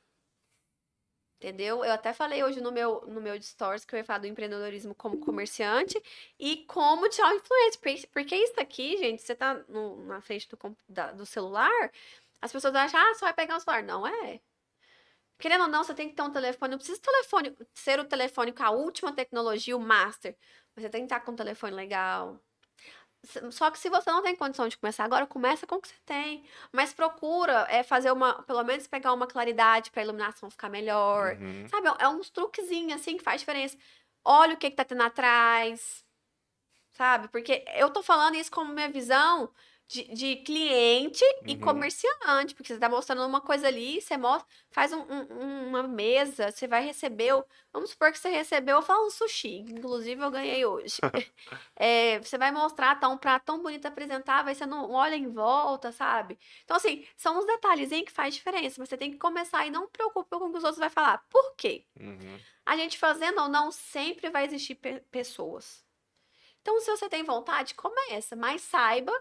Entendeu? 1.43 1.83
Eu 1.83 1.91
até 1.91 2.13
falei 2.13 2.41
hoje 2.41 2.61
no 2.61 2.71
meu, 2.71 3.01
no 3.05 3.19
meu 3.19 3.39
stories 3.41 3.83
que 3.83 3.93
eu 3.93 3.97
ia 3.97 4.05
falar 4.05 4.19
do 4.19 4.27
empreendedorismo 4.27 4.95
como 4.95 5.17
comerciante 5.19 6.01
e 6.39 6.65
como 6.67 7.09
digital 7.09 7.35
influencer. 7.35 8.09
Porque- 8.13 8.33
isso 8.37 8.57
aqui, 8.61 8.95
gente, 8.97 9.21
você 9.21 9.35
tá 9.35 9.55
no- 9.67 10.05
na 10.05 10.21
frente 10.21 10.47
do, 10.47 10.57
da- 10.87 11.11
do 11.11 11.25
celular, 11.25 11.91
as 12.41 12.49
pessoas 12.51 12.73
acham, 12.75 12.97
ah, 12.97 13.13
só 13.15 13.25
vai 13.25 13.33
pegar 13.33 13.57
o 13.57 13.59
celular. 13.59 13.83
Não 13.83 14.07
é. 14.07 14.39
Querendo 15.37 15.63
ou 15.63 15.67
não, 15.67 15.83
você 15.83 15.93
tem 15.93 16.09
que 16.09 16.15
ter 16.15 16.21
um 16.21 16.31
telefone. 16.31 16.71
Não 16.71 16.77
precisa 16.77 17.01
telefone, 17.01 17.55
ser 17.73 17.99
o 17.99 18.05
telefone 18.05 18.53
com 18.53 18.63
a 18.63 18.71
última 18.71 19.13
tecnologia, 19.13 19.75
o 19.75 19.79
master. 19.79 20.37
Mas 20.75 20.83
você 20.83 20.89
tem 20.89 21.01
que 21.01 21.05
estar 21.13 21.19
com 21.21 21.31
um 21.33 21.35
telefone 21.35 21.73
legal. 21.75 22.39
Só 23.51 23.71
que 23.71 23.79
se 23.79 23.89
você 23.89 24.11
não 24.11 24.21
tem 24.21 24.35
condição 24.35 24.67
de 24.67 24.77
começar 24.77 25.05
agora, 25.05 25.25
começa 25.25 25.65
com 25.65 25.75
o 25.75 25.81
que 25.81 25.87
você 25.87 25.95
tem. 26.05 26.43
Mas 26.71 26.93
procura 26.93 27.65
é, 27.69 27.81
fazer 27.81 28.11
uma, 28.11 28.43
pelo 28.43 28.63
menos 28.63 28.85
pegar 28.85 29.13
uma 29.13 29.25
claridade 29.25 29.91
para 29.91 30.01
a 30.01 30.03
iluminação 30.03 30.49
ficar 30.49 30.69
melhor. 30.69 31.37
Uhum. 31.37 31.67
Sabe, 31.69 31.87
é 31.99 32.07
uns 32.07 32.29
truquezinhos 32.29 32.99
assim 32.99 33.17
que 33.17 33.23
faz 33.23 33.41
diferença. 33.41 33.77
Olha 34.25 34.55
o 34.55 34.57
que, 34.57 34.69
que 34.69 34.75
tá 34.75 34.83
tendo 34.83 35.03
atrás. 35.03 36.05
Sabe? 36.91 37.27
Porque 37.29 37.63
eu 37.75 37.89
tô 37.89 38.03
falando 38.03 38.35
isso 38.35 38.51
como 38.51 38.73
minha 38.73 38.89
visão 38.89 39.49
de, 39.87 40.03
de 40.13 40.35
cliente 40.37 41.23
e 41.47 41.55
Uhum. 41.55 41.59
comerciante. 41.59 42.55
Porque 42.55 42.73
você 42.73 42.79
tá 42.79 42.89
mostrando 42.89 43.25
uma 43.27 43.41
coisa 43.41 43.67
ali, 43.67 44.01
você 44.01 44.17
mostra, 44.17 44.47
faz 44.71 44.91
um- 44.93 45.01
um- 45.09 45.67
uma 45.69 45.83
mesa, 45.83 46.51
você 46.51 46.67
vai 46.67 46.83
receber. 46.83 47.31
Vamos 47.71 47.91
supor 47.91 48.11
que 48.11 48.17
você 48.19 48.29
recebeu, 48.29 48.77
eu 48.77 48.81
falo 48.81 49.07
um 49.07 49.09
sushi, 49.09 49.59
inclusive 49.59 50.21
eu 50.23 50.31
ganhei 50.31 50.65
hoje. 50.65 50.97
É, 51.75 52.19
você 52.19 52.37
vai 52.37 52.51
mostrar, 52.51 52.95
tá 52.99 53.09
um 53.09 53.17
prato 53.17 53.45
tão 53.45 53.61
bonito 53.61 53.85
apresentável, 53.87 54.49
aí 54.49 54.55
você 54.55 54.65
não 54.65 54.91
olha 54.91 55.15
em 55.15 55.27
volta, 55.27 55.91
sabe? 55.91 56.37
Então, 56.63 56.77
assim, 56.77 57.05
são 57.17 57.39
uns 57.39 57.45
detalhezinhos 57.45 58.05
que 58.05 58.11
faz 58.11 58.33
diferença, 58.35 58.75
mas 58.79 58.89
você 58.89 58.97
tem 58.97 59.11
que 59.11 59.17
começar 59.17 59.65
e 59.65 59.71
não 59.71 59.87
preocupa 59.89 60.37
com 60.39 60.45
o 60.45 60.51
que 60.51 60.57
os 60.59 60.63
outros 60.63 60.79
vão 60.79 60.89
falar. 60.89 61.25
Por 61.29 61.55
quê? 61.55 61.85
Uhum. 61.99 62.45
A 62.65 62.77
gente 62.77 62.97
fazendo 62.97 63.41
ou 63.41 63.49
não, 63.49 63.71
sempre 63.71 64.29
vai 64.29 64.45
existir 64.45 64.75
pe- 64.75 65.01
pessoas. 65.11 65.85
Então, 66.61 66.79
se 66.81 66.89
você 66.91 67.09
tem 67.09 67.23
vontade, 67.23 67.75
começa, 67.75 68.35
mas 68.35 68.61
saiba 68.61 69.13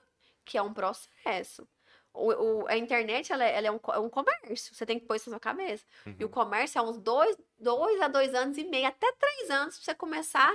que 0.45 0.59
é 0.59 0.63
um 0.63 0.73
processo. 0.75 1.69
O, 2.15 2.31
o- 2.63 2.67
a 2.69 2.77
internet, 2.77 3.33
ela, 3.33 3.45
é, 3.45 3.57
ela 3.57 3.67
é 3.69 3.71
um, 3.73 3.81
é 3.95 3.99
um 3.99 4.11
comércio, 4.11 4.75
você 4.75 4.85
tem 4.85 4.99
que 5.01 5.07
pôr 5.07 5.17
isso 5.17 5.31
na 5.31 5.37
sua 5.37 5.41
cabeça. 5.41 5.85
E 6.19 6.25
o 6.25 6.27
Uhum. 6.27 6.33
comércio 6.33 6.79
é 6.79 6.83
uns 6.83 6.99
dois, 6.99 7.37
dois 7.59 8.01
a 8.03 8.09
dois 8.09 8.35
anos 8.35 8.59
e 8.59 8.65
meio, 8.65 8.87
até 8.87 9.11
três 9.13 9.51
anos, 9.51 9.77
pra 9.77 9.85
você 9.85 9.95
começar 9.95 10.55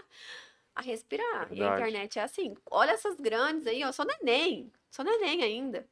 a 0.76 0.82
respirar. 0.82 1.48
E 1.54 1.64
a 1.64 1.68
Verdade. 1.68 1.82
internet 1.82 2.20
é 2.20 2.24
assim. 2.24 2.56
Olha 2.70 2.92
essas 2.92 3.16
grandes 3.16 3.66
aí, 3.68 3.82
eu 3.82 3.92
sou 3.94 4.06
neném, 4.06 4.72
sou 4.92 5.04
neném 5.04 5.44
ainda. 5.44 5.88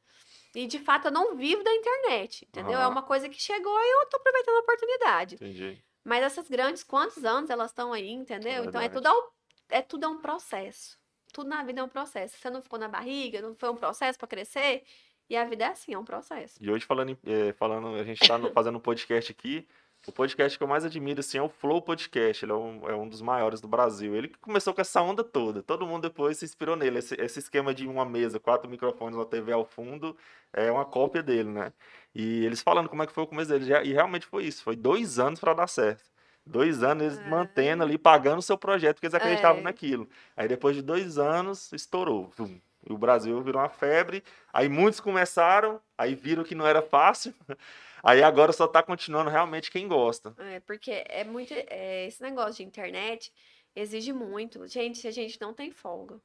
E 0.54 0.66
de 0.66 0.78
fato 0.78 1.06
eu 1.08 1.12
não 1.12 1.36
vivo 1.36 1.62
da 1.64 1.72
internet, 1.74 2.44
entendeu? 2.46 2.78
É 2.80 2.82
Aham. 2.84 2.92
uma 2.92 3.02
coisa 3.02 3.28
que 3.28 3.40
chegou 3.40 3.78
e 3.78 3.92
eu 4.02 4.06
tô 4.08 4.16
aproveitando 4.18 4.56
a 4.56 4.60
oportunidade. 4.60 5.34
Entendi. 5.36 5.84
Mas 6.04 6.22
essas 6.22 6.48
grandes, 6.48 6.82
quantos 6.84 7.24
anos 7.24 7.50
elas 7.50 7.70
estão 7.72 7.92
aí, 7.92 8.08
entendeu? 8.10 8.64
Então 8.64 8.80
é 8.80 8.88
verdade. 8.88 9.02
tudo, 9.02 9.32
é 9.68 9.82
tudo 9.82 10.04
é 10.04 10.08
um 10.08 10.18
processo. 10.18 10.98
Tudo 11.36 11.50
na 11.50 11.62
vida 11.62 11.82
é 11.82 11.84
um 11.84 11.88
processo. 11.88 12.34
Você 12.38 12.48
não 12.48 12.62
ficou 12.62 12.78
na 12.78 12.88
barriga, 12.88 13.42
não 13.42 13.54
foi 13.54 13.68
um 13.68 13.74
processo 13.74 14.18
para 14.18 14.26
crescer. 14.26 14.84
E 15.28 15.36
a 15.36 15.44
vida 15.44 15.64
é 15.64 15.68
assim, 15.68 15.92
é 15.92 15.98
um 15.98 16.04
processo. 16.04 16.56
E 16.58 16.70
hoje 16.70 16.86
falando, 16.86 17.14
eh, 17.26 17.52
falando 17.58 17.88
a 17.88 18.02
gente 18.04 18.22
está 18.22 18.38
fazendo 18.54 18.78
um 18.78 18.80
podcast 18.80 19.32
aqui. 19.32 19.68
O 20.08 20.12
podcast 20.12 20.56
que 20.56 20.64
eu 20.64 20.68
mais 20.68 20.86
admiro 20.86 21.20
assim, 21.20 21.36
é 21.36 21.42
o 21.42 21.50
Flow 21.50 21.82
Podcast. 21.82 22.42
Ele 22.42 22.52
é 22.52 22.54
um, 22.54 22.88
é 22.88 22.96
um 22.96 23.06
dos 23.06 23.20
maiores 23.20 23.60
do 23.60 23.68
Brasil. 23.68 24.16
Ele 24.16 24.28
que 24.28 24.38
começou 24.38 24.72
com 24.72 24.80
essa 24.80 25.02
onda 25.02 25.22
toda. 25.22 25.62
Todo 25.62 25.86
mundo 25.86 26.08
depois 26.08 26.38
se 26.38 26.46
inspirou 26.46 26.74
nele. 26.74 27.00
Esse, 27.00 27.14
esse 27.20 27.38
esquema 27.38 27.74
de 27.74 27.86
uma 27.86 28.06
mesa, 28.06 28.40
quatro 28.40 28.70
microfones, 28.70 29.14
uma 29.14 29.26
TV 29.26 29.52
ao 29.52 29.66
fundo, 29.66 30.16
é 30.54 30.72
uma 30.72 30.86
cópia 30.86 31.22
dele, 31.22 31.50
né? 31.50 31.70
E 32.14 32.46
eles 32.46 32.62
falando 32.62 32.88
como 32.88 33.02
é 33.02 33.06
que 33.06 33.12
foi 33.12 33.24
o 33.24 33.26
começo 33.26 33.50
dele. 33.50 33.70
E 33.84 33.92
realmente 33.92 34.24
foi 34.24 34.44
isso. 34.44 34.62
Foi 34.62 34.74
dois 34.74 35.18
anos 35.18 35.38
para 35.38 35.52
dar 35.52 35.66
certo. 35.66 36.15
Dois 36.46 36.82
anos 36.82 37.02
eles 37.04 37.18
É. 37.18 37.28
mantendo 37.28 37.82
ali, 37.82 37.98
pagando 37.98 38.38
o 38.38 38.42
seu 38.42 38.56
projeto, 38.56 38.96
porque 38.96 39.06
eles 39.06 39.14
acreditavam 39.14 39.60
É. 39.60 39.64
naquilo. 39.64 40.08
Aí 40.36 40.46
depois 40.46 40.76
de 40.76 40.82
dois 40.82 41.18
anos, 41.18 41.72
estourou. 41.72 42.30
Vum. 42.36 42.60
E 42.88 42.92
o 42.92 42.96
Brasil 42.98 43.42
virou 43.42 43.60
uma 43.60 43.68
febre. 43.68 44.22
Aí 44.52 44.68
muitos 44.68 45.00
começaram, 45.00 45.80
aí 45.98 46.14
viram 46.14 46.44
que 46.44 46.54
não 46.54 46.66
era 46.66 46.80
fácil. 46.80 47.34
Aí 48.04 48.22
agora 48.22 48.52
só 48.52 48.68
tá 48.68 48.80
continuando 48.84 49.28
realmente 49.30 49.68
quem 49.68 49.88
gosta. 49.88 50.32
É, 50.38 50.60
porque 50.60 51.02
é 51.08 51.24
muito. 51.24 51.52
é, 51.52 52.06
esse 52.06 52.22
negócio 52.22 52.54
de 52.54 52.62
internet 52.62 53.32
exige 53.74 54.12
muito. 54.12 54.64
Gente, 54.68 55.08
a 55.08 55.10
gente 55.10 55.40
não 55.40 55.52
tem 55.52 55.72
folga. 55.72 56.20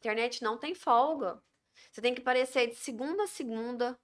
Internet 0.00 0.42
não 0.42 0.56
tem 0.56 0.74
folga. 0.74 1.38
Você 1.90 2.00
tem 2.00 2.14
que 2.14 2.22
aparecer 2.22 2.68
de 2.68 2.76
segunda 2.76 3.24
a 3.24 3.26
segunda, 3.26 3.98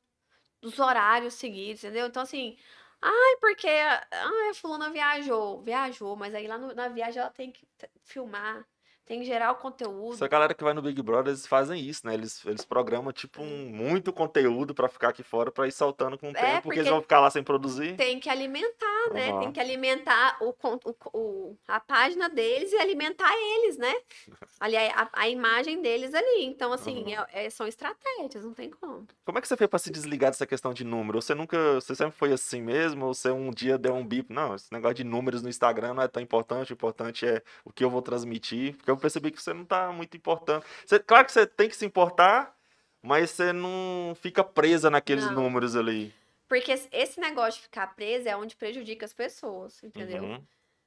dos 0.61 0.79
horários 0.79 1.35
seguidos, 1.35 1.83
entendeu? 1.83 2.07
Então, 2.07 2.23
assim, 2.23 2.59
ai, 3.03 3.37
porque 3.41 3.67
ai, 3.69 4.51
a 4.51 4.55
fulana 4.55 4.91
viajou. 4.91 5.63
Viajou, 5.63 6.17
mas 6.17 6.35
aí 6.35 6.47
lá 6.47 6.59
no- 6.59 6.75
na 6.75 6.89
viagem 6.89 7.21
ela 7.21 7.31
tem 7.31 7.53
que 7.53 7.67
filmar, 8.05 8.67
tem 9.09 9.21
que 9.21 9.25
gerar 9.27 9.53
o 9.53 9.57
conteúdo. 9.57 10.15
Essa 10.15 10.29
galera 10.29 10.53
que 10.55 10.63
vai 10.63 10.75
no 10.75 10.83
Big 10.83 11.01
Brother, 11.03 11.29
eles 11.33 11.47
fazem 11.47 11.81
isso, 11.81 12.07
né? 12.07 12.15
Eles, 12.15 12.45
eles 12.47 12.65
programam, 12.65 13.11
tipo, 13.13 13.43
um, 13.43 13.71
muito 13.71 14.13
conteúdo 14.13 14.75
pra 14.75 14.89
ficar 14.89 15.09
aqui 15.09 15.23
fora, 15.23 15.51
pra 15.51 15.67
ir 15.67 15.73
soltando 15.73 16.19
com 16.19 16.27
o 16.29 16.31
É, 16.31 16.35
tempo, 16.35 16.47
porque 16.47 16.63
porque 16.69 16.79
eles 16.81 16.91
vão 16.91 17.01
ficar 17.01 17.21
lá 17.21 17.31
sem 17.31 17.43
produzir. 17.43 17.97
Tem 17.97 18.21
que 18.21 18.29
alimentar, 18.29 19.11
né? 19.13 19.31
Aham. 19.31 19.41
Tem 19.41 19.53
que 19.53 19.61
alimentar 19.61 20.37
o, 20.41 20.55
o, 20.63 20.97
o- 21.19 21.57
a 21.67 21.81
página 21.81 22.29
deles 22.29 22.71
e 22.73 22.77
alimentar 22.77 23.33
eles, 23.35 23.79
né? 23.79 23.95
Ali, 24.61 24.77
a, 24.77 25.09
a 25.13 25.29
imagem 25.29 25.81
deles 25.81 26.13
ali. 26.15 26.45
Então, 26.45 26.73
assim, 26.73 27.15
é- 27.15 27.47
é- 27.47 27.51
são 27.51 27.67
estratégias, 27.67 28.45
não 28.45 28.53
tem 28.53 28.69
como. 28.71 29.07
Como 29.25 29.39
é 29.39 29.41
que 29.41 29.49
você 29.49 29.57
fez 29.57 29.71
pra 29.71 29.79
se 29.79 29.91
desligar 29.91 30.31
dessa 30.31 30.47
questão 30.47 30.75
de 30.75 30.85
número? 30.85 31.23
Você 31.23 31.35
nunca, 31.35 31.75
você 31.75 31.95
sempre 31.95 32.17
foi 32.19 32.33
assim 32.33 32.61
mesmo? 32.61 33.07
Ou 33.07 33.15
você 33.15 33.31
um 33.31 33.51
dia 33.51 33.79
deu 33.79 33.95
um 33.95 34.05
bip? 34.07 34.33
Não, 34.33 34.55
esse 34.55 34.73
negócio 34.73 34.97
de 34.97 35.05
números 35.05 35.43
no 35.43 35.49
Instagram 35.49 35.95
não 35.95 36.03
é 36.03 36.09
tão 36.09 36.23
importante, 36.23 36.73
o 36.73 36.75
importante 36.75 37.25
é 37.27 37.43
o 37.65 37.73
que 37.73 37.85
eu 37.85 37.89
vou 37.91 38.03
transmitir. 38.03 38.77
Porque 38.77 38.91
eu 38.91 38.98
percebi 38.99 39.31
que 39.31 39.43
você 39.43 39.53
não 39.53 39.65
tá 39.65 39.91
muito 39.93 40.17
importando. 40.17 40.65
Você- 40.85 40.99
claro 40.99 41.25
que 41.27 41.33
você 41.33 41.47
tem 41.47 41.69
que 41.69 41.77
se 41.77 41.85
importar, 41.87 42.55
mas 43.03 43.31
você 43.31 43.53
não 43.53 44.17
fica 44.21 44.43
presa 44.45 44.91
naqueles 44.91 45.25
Não. 45.27 45.35
números 45.35 45.77
ali. 45.77 46.15
Porque 46.49 46.73
esse- 46.91 47.21
negócio 47.21 47.61
de 47.61 47.65
ficar 47.65 47.87
preso 47.95 48.29
é 48.29 48.37
onde 48.37 48.57
prejudica 48.57 49.05
as 49.05 49.13
pessoas, 49.13 49.83
entendeu? 49.83 50.23
Uhum. 50.23 50.45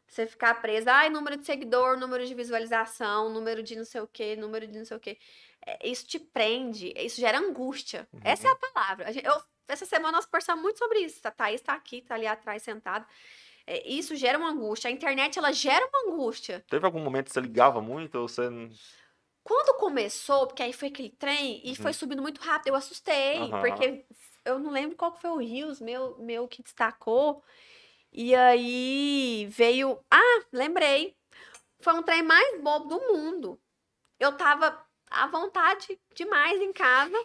Você 0.08 0.26
ficar 0.28 0.56
preso, 0.62 0.89
ai, 0.89 1.10
número 1.10 1.38
de 1.38 1.45
seguidor, 1.45 1.97
número 1.97 2.26
de 2.26 2.34
visualização, 2.36 3.30
número 3.30 3.63
de 3.63 3.76
não 3.78 3.86
sei 3.86 4.02
o 4.02 4.08
quê, 4.08 4.36
número 4.36 4.67
de 4.67 4.78
não 4.78 4.84
sei 4.86 4.97
o 4.97 5.00
quê. 5.00 5.17
É, 5.65 5.88
Isso 5.88 6.06
te 6.08 6.19
prende, 6.19 6.91
isso 6.97 7.21
gera 7.21 7.38
angústia. 7.38 8.08
Essa 8.24 8.47
é 8.47 8.52
a 8.52 8.56
palavra. 8.56 9.12
Eu- 9.24 9.41
essa 9.67 9.86
semana 9.86 10.13
nós 10.17 10.26
conversamos 10.26 10.62
muito 10.62 10.80
sobre 10.80 11.00
isso. 11.00 11.26
A 11.26 11.32
Thaís 11.32 11.62
tá 11.62 11.74
aqui, 11.74 12.02
tá 12.02 12.15
ali 12.15 12.28
atrás 12.28 12.62
sentada. 12.63 13.08
É, 13.67 13.88
isso 13.88 14.15
gera 14.15 14.38
uma 14.38 14.50
angústia. 14.50 14.89
A 14.89 14.91
internet, 14.91 15.38
ela 15.38 15.52
gera 15.52 15.88
uma 15.88 16.13
angústia. 16.13 16.63
Teve 16.69 16.86
algum 16.86 17.04
momento 17.04 17.26
que 17.28 17.34
você 17.34 17.41
ligava 17.41 17.82
muito? 17.82 18.15
Ou 18.15 18.28
você. 18.28 18.50
Quando 19.43 19.78
começou, 19.80 20.47
porque 20.47 20.62
aí 20.63 20.71
foi 20.74 20.89
aquele 20.89 21.10
trem 21.10 21.62
e 21.63 21.69
Uhum. 21.69 21.76
foi 21.76 21.93
subindo 21.93 22.21
muito 22.21 22.39
rápido, 22.41 22.67
eu 22.67 22.76
assustei, 22.76 23.39
Aham. 23.39 23.60
porque 23.60 24.06
eu 24.45 24.60
não 24.60 24.71
lembro 24.71 24.95
qual 24.95 25.13
que 25.13 25.21
foi 25.21 25.32
o 25.32 25.38
Rios 25.38 25.80
meu, 25.82 26.17
meu 26.19 26.47
que 26.47 26.62
destacou. 26.62 27.43
E 28.12 28.36
aí 28.36 29.47
veio. 29.50 30.00
Ah, 30.12 30.43
lembrei. 30.52 31.15
Foi 31.82 31.93
um 31.93 32.04
trem 32.04 32.24
mais 32.24 32.62
bobo 32.62 32.88
do 32.88 33.00
mundo. 33.13 33.60
eu 34.19 34.38
tava 34.38 34.86
à 35.10 35.28
vontade 35.28 36.00
demais 36.15 36.62
em 36.62 36.74
casa. 36.74 37.17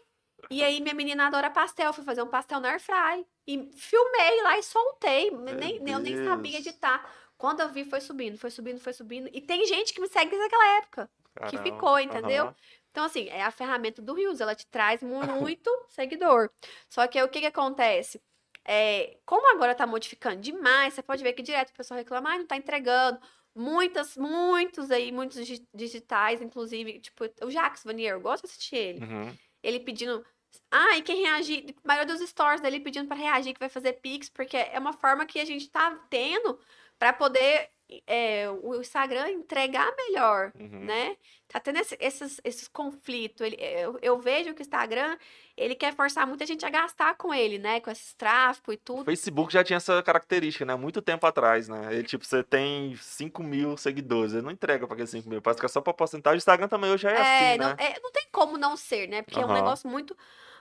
E 0.51 0.63
aí 0.63 0.81
minha 0.81 0.95
menina 0.95 1.27
adora 1.27 1.51
pastel, 1.51 1.93
fui 1.93 2.05
fazer 2.05 2.23
um 2.23 2.29
pastel 2.29 2.61
na 2.61 2.71
airfry. 2.71 3.27
E 3.47 3.71
filmei 3.77 4.43
lá 4.43 4.59
e 4.59 4.63
soltei. 4.63 5.31
Nem, 5.31 5.83
eu 5.87 5.99
nem 5.99 6.17
sabia 6.17 6.59
editar. 6.59 7.05
Quando 7.37 7.61
eu 7.61 7.69
vi, 7.69 7.85
foi 7.85 8.01
subindo, 8.01 8.39
foi 8.39 8.51
subindo, 8.51 8.81
foi 8.81 8.93
subindo. 8.93 9.29
E 9.33 9.41
tem 9.41 9.67
gente 9.67 9.93
que 9.93 10.01
me 10.01 10.09
segue 10.09 10.31
desde 10.31 10.47
aquela 10.47 10.79
época. 10.79 11.11
que 11.47 11.57
Caramba, 11.57 11.75
ficou, 11.75 11.99
entendeu? 12.01 12.45
aham. 12.47 12.55
Então, 12.91 13.05
assim, 13.05 13.29
é 13.29 13.43
a 13.43 13.51
ferramenta 13.51 14.01
do 14.03 14.15
Reels, 14.15 14.41
ela 14.41 14.55
te 14.55 14.67
traz 14.67 15.03
mu- 15.03 15.23
muito 15.23 15.71
seguidor. 15.91 16.51
Só 16.89 17.07
que 17.07 17.19
aí, 17.19 17.25
o 17.25 17.29
que 17.29 17.41
que 17.41 17.47
acontece? 17.47 18.21
É, 18.65 19.19
como 19.25 19.47
agora 19.55 19.75
tá 19.75 19.87
modificando 19.87 20.41
demais, 20.41 20.95
você 20.95 21.03
pode 21.03 21.23
ver 21.23 21.33
que 21.35 21.43
direto 21.43 21.71
o 21.71 21.75
pessoal 21.75 21.99
reclama, 21.99 22.33
ah, 22.33 22.39
não 22.39 22.47
tá 22.47 22.57
entregando. 22.57 23.21
Muitas, 23.55 24.17
muitos 24.17 24.91
aí, 24.91 25.13
muitos 25.13 25.37
digi- 25.37 25.69
digitais, 25.75 26.41
inclusive, 26.43 27.01
tipo, 27.01 27.25
o 27.43 27.51
Jacques 27.51 27.85
Vanier, 27.85 28.15
eu 28.15 28.21
gosto 28.21 28.45
de 28.45 28.51
assistir 28.51 28.77
ele. 28.77 29.05
Uhum. 29.05 29.37
Ele 29.63 29.81
pedindo. 29.81 30.25
Ah, 30.71 30.97
e 30.97 31.03
quem 31.03 31.23
reagir, 31.23 31.75
a 31.85 31.89
maioria 31.89 32.15
dos 32.17 32.29
stories 32.29 32.61
dele 32.61 32.81
pedindo 32.81 33.07
pra 33.09 33.17
reagir, 33.17 33.55
que 33.55 33.61
vai 33.61 33.69
fazer 33.69 33.95
Pix, 33.95 34.29
porque 34.29 34.57
é 34.57 34.79
uma 34.79 34.93
forma 34.93 35.27
que 35.27 35.39
a 35.41 35.45
gente 35.45 35.69
tá 35.71 35.91
tendo 36.11 36.59
pra 36.99 37.13
poder 37.13 37.71
é, 38.07 38.51
o 38.51 38.75
Instagram 38.81 39.29
entregar 39.31 39.93
melhor 39.97 40.53
Uhum. 40.59 40.85
né? 40.85 41.17
Tá 41.49 41.61
tendo 41.61 41.79
esse- 41.79 41.97
esses, 42.01 42.41
esses 42.43 42.67
conflitos. 42.67 43.41
Ele, 43.41 43.57
eu, 43.61 43.97
eu 44.03 44.19
vejo 44.19 44.53
que 44.55 44.61
o 44.61 44.63
Instagram, 44.63 45.17
ele 45.57 45.75
quer 45.77 45.95
forçar 45.95 46.27
muita 46.27 46.45
gente 46.45 46.67
a 46.67 46.71
gastar 46.71 47.15
com 47.17 47.33
ele, 47.33 47.59
né? 47.59 47.79
Com 47.81 47.89
esses 47.91 48.13
tráficos 48.15 48.75
e 48.75 48.77
O 48.77 48.81
tudo. 48.81 49.05
Facebook 49.05 49.53
já 49.53 49.63
tinha 49.63 49.77
essa 49.77 50.03
característica, 50.03 50.65
né? 50.65 50.75
Muito 50.75 51.01
tempo 51.01 51.25
atrás, 51.27 51.69
né? 51.69 51.95
Ele, 51.95 52.03
tipo, 52.03 52.25
você 52.25 52.43
tem 52.43 52.97
5 52.97 53.43
mil 53.45 53.77
seguidores, 53.77 54.33
ele 54.33 54.43
não 54.43 54.51
entrega 54.51 54.87
pra 54.87 54.95
aqueles 54.95 55.11
5 55.11 55.29
mil, 55.29 55.41
parece 55.41 55.61
que 55.61 55.67
é 55.67 55.69
só 55.69 55.81
pra 55.81 55.95
porcentagem. 55.95 56.37
O 56.37 56.39
Instagram 56.39 56.67
também 56.67 56.91
hoje 56.91 57.05
já 57.05 57.13
é, 57.13 57.51
assim, 57.53 57.59
não, 57.61 57.69
né? 57.69 57.77
é, 57.79 58.01
não 58.01 58.11
tem 58.11 58.27
como 58.33 58.59
não 58.59 58.77
ser, 58.77 59.07
né? 59.09 59.23
Porque 59.23 59.39
é 59.39 59.47
um 59.47 59.53
negócio 59.55 59.89
muito, 59.89 60.17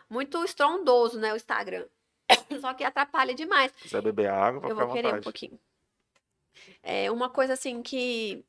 muito 0.07 0.43
estrondoso, 0.45 1.19
né? 1.19 1.33
O 1.33 1.35
Instagram. 1.35 1.85
Só 2.61 2.73
que 2.75 2.83
atrapalha 2.83 3.33
demais. 3.33 3.71
Se 3.77 3.81
quiser 3.83 4.01
beber 4.03 4.29
água, 4.29 4.61
pode 4.61 4.71
Eu 4.71 4.77
vou 4.77 4.87
querer 4.93 5.07
um 5.07 5.09
vontade. 5.09 5.23
pouquinho. 5.23 5.59
É 6.83 7.11
uma 7.11 7.29
coisa 7.29 7.53
assim 7.53 7.81
que 7.81 8.45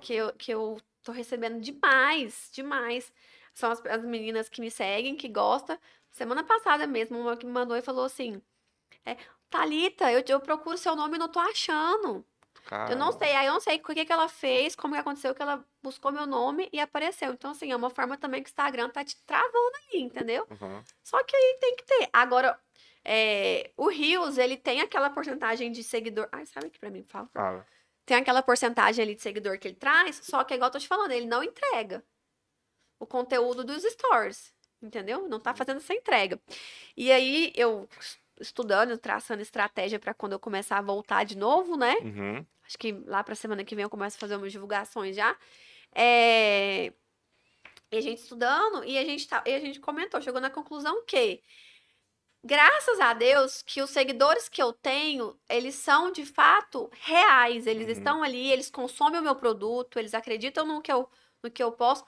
que 0.00 0.14
eu, 0.14 0.32
que 0.34 0.52
eu 0.52 0.80
tô 1.02 1.12
recebendo 1.12 1.60
demais, 1.60 2.50
demais. 2.52 3.12
São 3.54 3.70
as, 3.70 3.84
as 3.86 4.04
meninas 4.04 4.48
que 4.48 4.60
me 4.60 4.70
seguem, 4.70 5.16
que 5.16 5.28
gostam. 5.28 5.78
Semana 6.10 6.44
passada 6.44 6.86
mesmo, 6.86 7.18
uma 7.18 7.36
que 7.36 7.46
me 7.46 7.52
mandou 7.52 7.76
e 7.76 7.82
falou 7.82 8.04
assim: 8.04 8.40
é, 9.04 9.16
Thalita, 9.50 10.10
eu, 10.12 10.22
eu 10.28 10.40
procuro 10.40 10.76
seu 10.76 10.94
nome 10.94 11.16
e 11.16 11.18
não 11.18 11.28
tô 11.28 11.38
achando. 11.38 12.24
Eu 12.90 12.96
não 12.96 13.12
Caramba. 13.12 13.12
sei, 13.12 13.36
aí 13.36 13.46
eu 13.46 13.52
não 13.52 13.60
sei 13.60 13.76
o 13.76 13.80
que 13.80 14.04
que 14.04 14.12
ela 14.12 14.28
fez, 14.28 14.74
como 14.74 14.94
que 14.94 15.00
aconteceu 15.00 15.32
que 15.32 15.40
ela 15.40 15.64
buscou 15.80 16.10
meu 16.10 16.26
nome 16.26 16.68
e 16.72 16.80
apareceu. 16.80 17.32
Então, 17.32 17.52
assim, 17.52 17.70
é 17.70 17.76
uma 17.76 17.90
forma 17.90 18.16
também 18.16 18.42
que 18.42 18.48
o 18.48 18.50
Instagram 18.50 18.90
tá 18.90 19.04
te 19.04 19.16
travando 19.24 19.76
ali, 19.88 20.02
entendeu? 20.02 20.44
Uhum. 20.50 20.82
Só 21.04 21.22
que 21.22 21.36
aí 21.36 21.58
tem 21.60 21.76
que 21.76 21.84
ter. 21.84 22.08
Agora, 22.12 22.58
é, 23.08 23.70
o 23.76 23.88
Rios, 23.88 24.36
ele 24.36 24.56
tem 24.56 24.80
aquela 24.80 25.08
porcentagem 25.08 25.70
de 25.70 25.84
seguidor. 25.84 26.28
Ai, 26.32 26.44
sabe 26.44 26.66
aqui 26.66 26.78
pra 26.78 26.90
mim, 26.90 27.04
favor? 27.08 27.30
Fala. 27.32 27.66
Tem 28.04 28.16
aquela 28.16 28.42
porcentagem 28.42 29.02
ali 29.02 29.14
de 29.14 29.22
seguidor 29.22 29.58
que 29.58 29.68
ele 29.68 29.76
traz, 29.76 30.20
só 30.24 30.42
que, 30.42 30.54
igual 30.54 30.68
eu 30.68 30.72
tô 30.72 30.78
te 30.78 30.88
falando, 30.88 31.12
ele 31.12 31.26
não 31.26 31.42
entrega 31.42 32.04
o 32.98 33.06
conteúdo 33.06 33.62
dos 33.62 33.82
stories, 33.84 34.52
entendeu? 34.82 35.28
Não 35.28 35.38
tá 35.38 35.54
fazendo 35.54 35.76
essa 35.76 35.94
entrega. 35.94 36.40
E 36.96 37.12
aí, 37.12 37.52
eu 37.54 37.88
estudando, 38.40 38.98
traçando 38.98 39.40
estratégia 39.40 39.98
pra 39.98 40.12
quando 40.12 40.32
eu 40.32 40.40
começar 40.40 40.78
a 40.78 40.82
voltar 40.82 41.24
de 41.24 41.36
novo, 41.36 41.76
né? 41.76 41.94
Uhum. 42.02 42.46
Acho 42.64 42.76
que 42.76 42.92
lá 43.06 43.22
pra 43.22 43.36
semana 43.36 43.64
que 43.64 43.76
vem 43.76 43.84
eu 43.84 43.90
começo 43.90 44.16
a 44.16 44.20
fazer 44.20 44.36
umas 44.36 44.50
divulgações 44.50 45.14
já. 45.14 45.36
É... 45.94 46.92
E 47.92 47.96
a 47.96 48.00
gente 48.00 48.18
estudando, 48.20 48.84
e 48.84 48.98
a 48.98 49.04
gente, 49.04 49.28
tá... 49.28 49.44
e 49.46 49.54
a 49.54 49.60
gente 49.60 49.78
comentou, 49.78 50.20
chegou 50.20 50.40
na 50.40 50.50
conclusão 50.50 51.04
que, 51.06 51.40
graças 52.46 53.00
a 53.00 53.12
Deus, 53.14 53.62
que 53.62 53.82
os 53.82 53.90
seguidores 53.90 54.48
que 54.48 54.62
eu 54.62 54.72
tenho, 54.72 55.38
eles 55.48 55.74
são 55.76 56.10
de 56.12 56.24
fato 56.26 56.90
reais. 57.00 57.66
Eles 57.66 57.86
Uhum. 57.86 57.92
estão 57.92 58.22
ali, 58.22 58.50
eles 58.52 58.70
consomem 58.70 59.20
o 59.20 59.22
meu 59.24 59.36
produto, 59.36 59.98
eles 59.98 60.14
acreditam 60.14 60.66
no 60.66 60.82
que 60.82 60.92
eu, 60.92 61.08
no 61.42 61.50
que 61.50 61.62
eu 61.62 61.72
posso. 61.72 62.04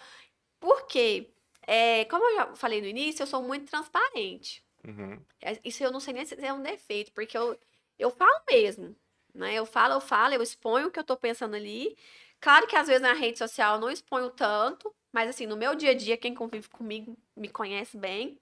Por 0.61 0.87
quê? 0.87 1.31
É, 1.67 2.05
como 2.07 2.25
eu 2.31 2.37
já 2.37 2.57
falei 2.57 2.81
no 2.81 2.87
início, 2.89 3.23
eu 3.23 3.27
sou 3.27 3.43
muito 3.43 3.71
transparente. 3.71 4.65
Uhum. 4.87 5.25
É, 5.43 5.59
Isso 5.65 5.83
eu 5.85 5.91
não 5.93 6.01
sei 6.01 6.15
nem 6.15 6.25
se 6.25 6.35
é 6.45 6.53
um 6.53 6.63
defeito, 6.63 7.13
porque 7.13 7.37
eu, 7.37 7.59
eu 7.99 8.11
falo 8.11 8.41
mesmo, 8.51 8.97
né? 9.35 9.55
Eu 9.55 9.67
falo, 9.67 9.95
eu 9.95 10.01
falo, 10.01 10.35
eu 10.35 10.43
exponho 10.43 10.89
o 10.89 10.91
que 10.91 10.99
eu 10.99 11.05
tô 11.05 11.17
pensando 11.17 11.55
ali. 11.57 11.97
Claro 12.41 12.67
que 12.67 12.77
às 12.77 12.87
vezes 12.89 13.03
na 13.03 13.13
rede 13.15 13.39
social 13.39 13.75
eu 13.77 13.81
não 13.81 13.91
exponho 13.91 14.31
tanto, 14.31 14.95
mas 15.13 15.29
assim, 15.29 15.47
no 15.47 15.57
meu 15.57 15.75
dia 15.75 15.91
a 15.91 15.95
dia, 15.95 16.17
quem 16.17 16.35
convive 16.35 16.69
comigo 16.69 17.17
me 17.37 17.49
conhece 17.49 17.97
bem. 17.97 18.39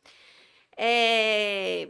É... 0.77 1.89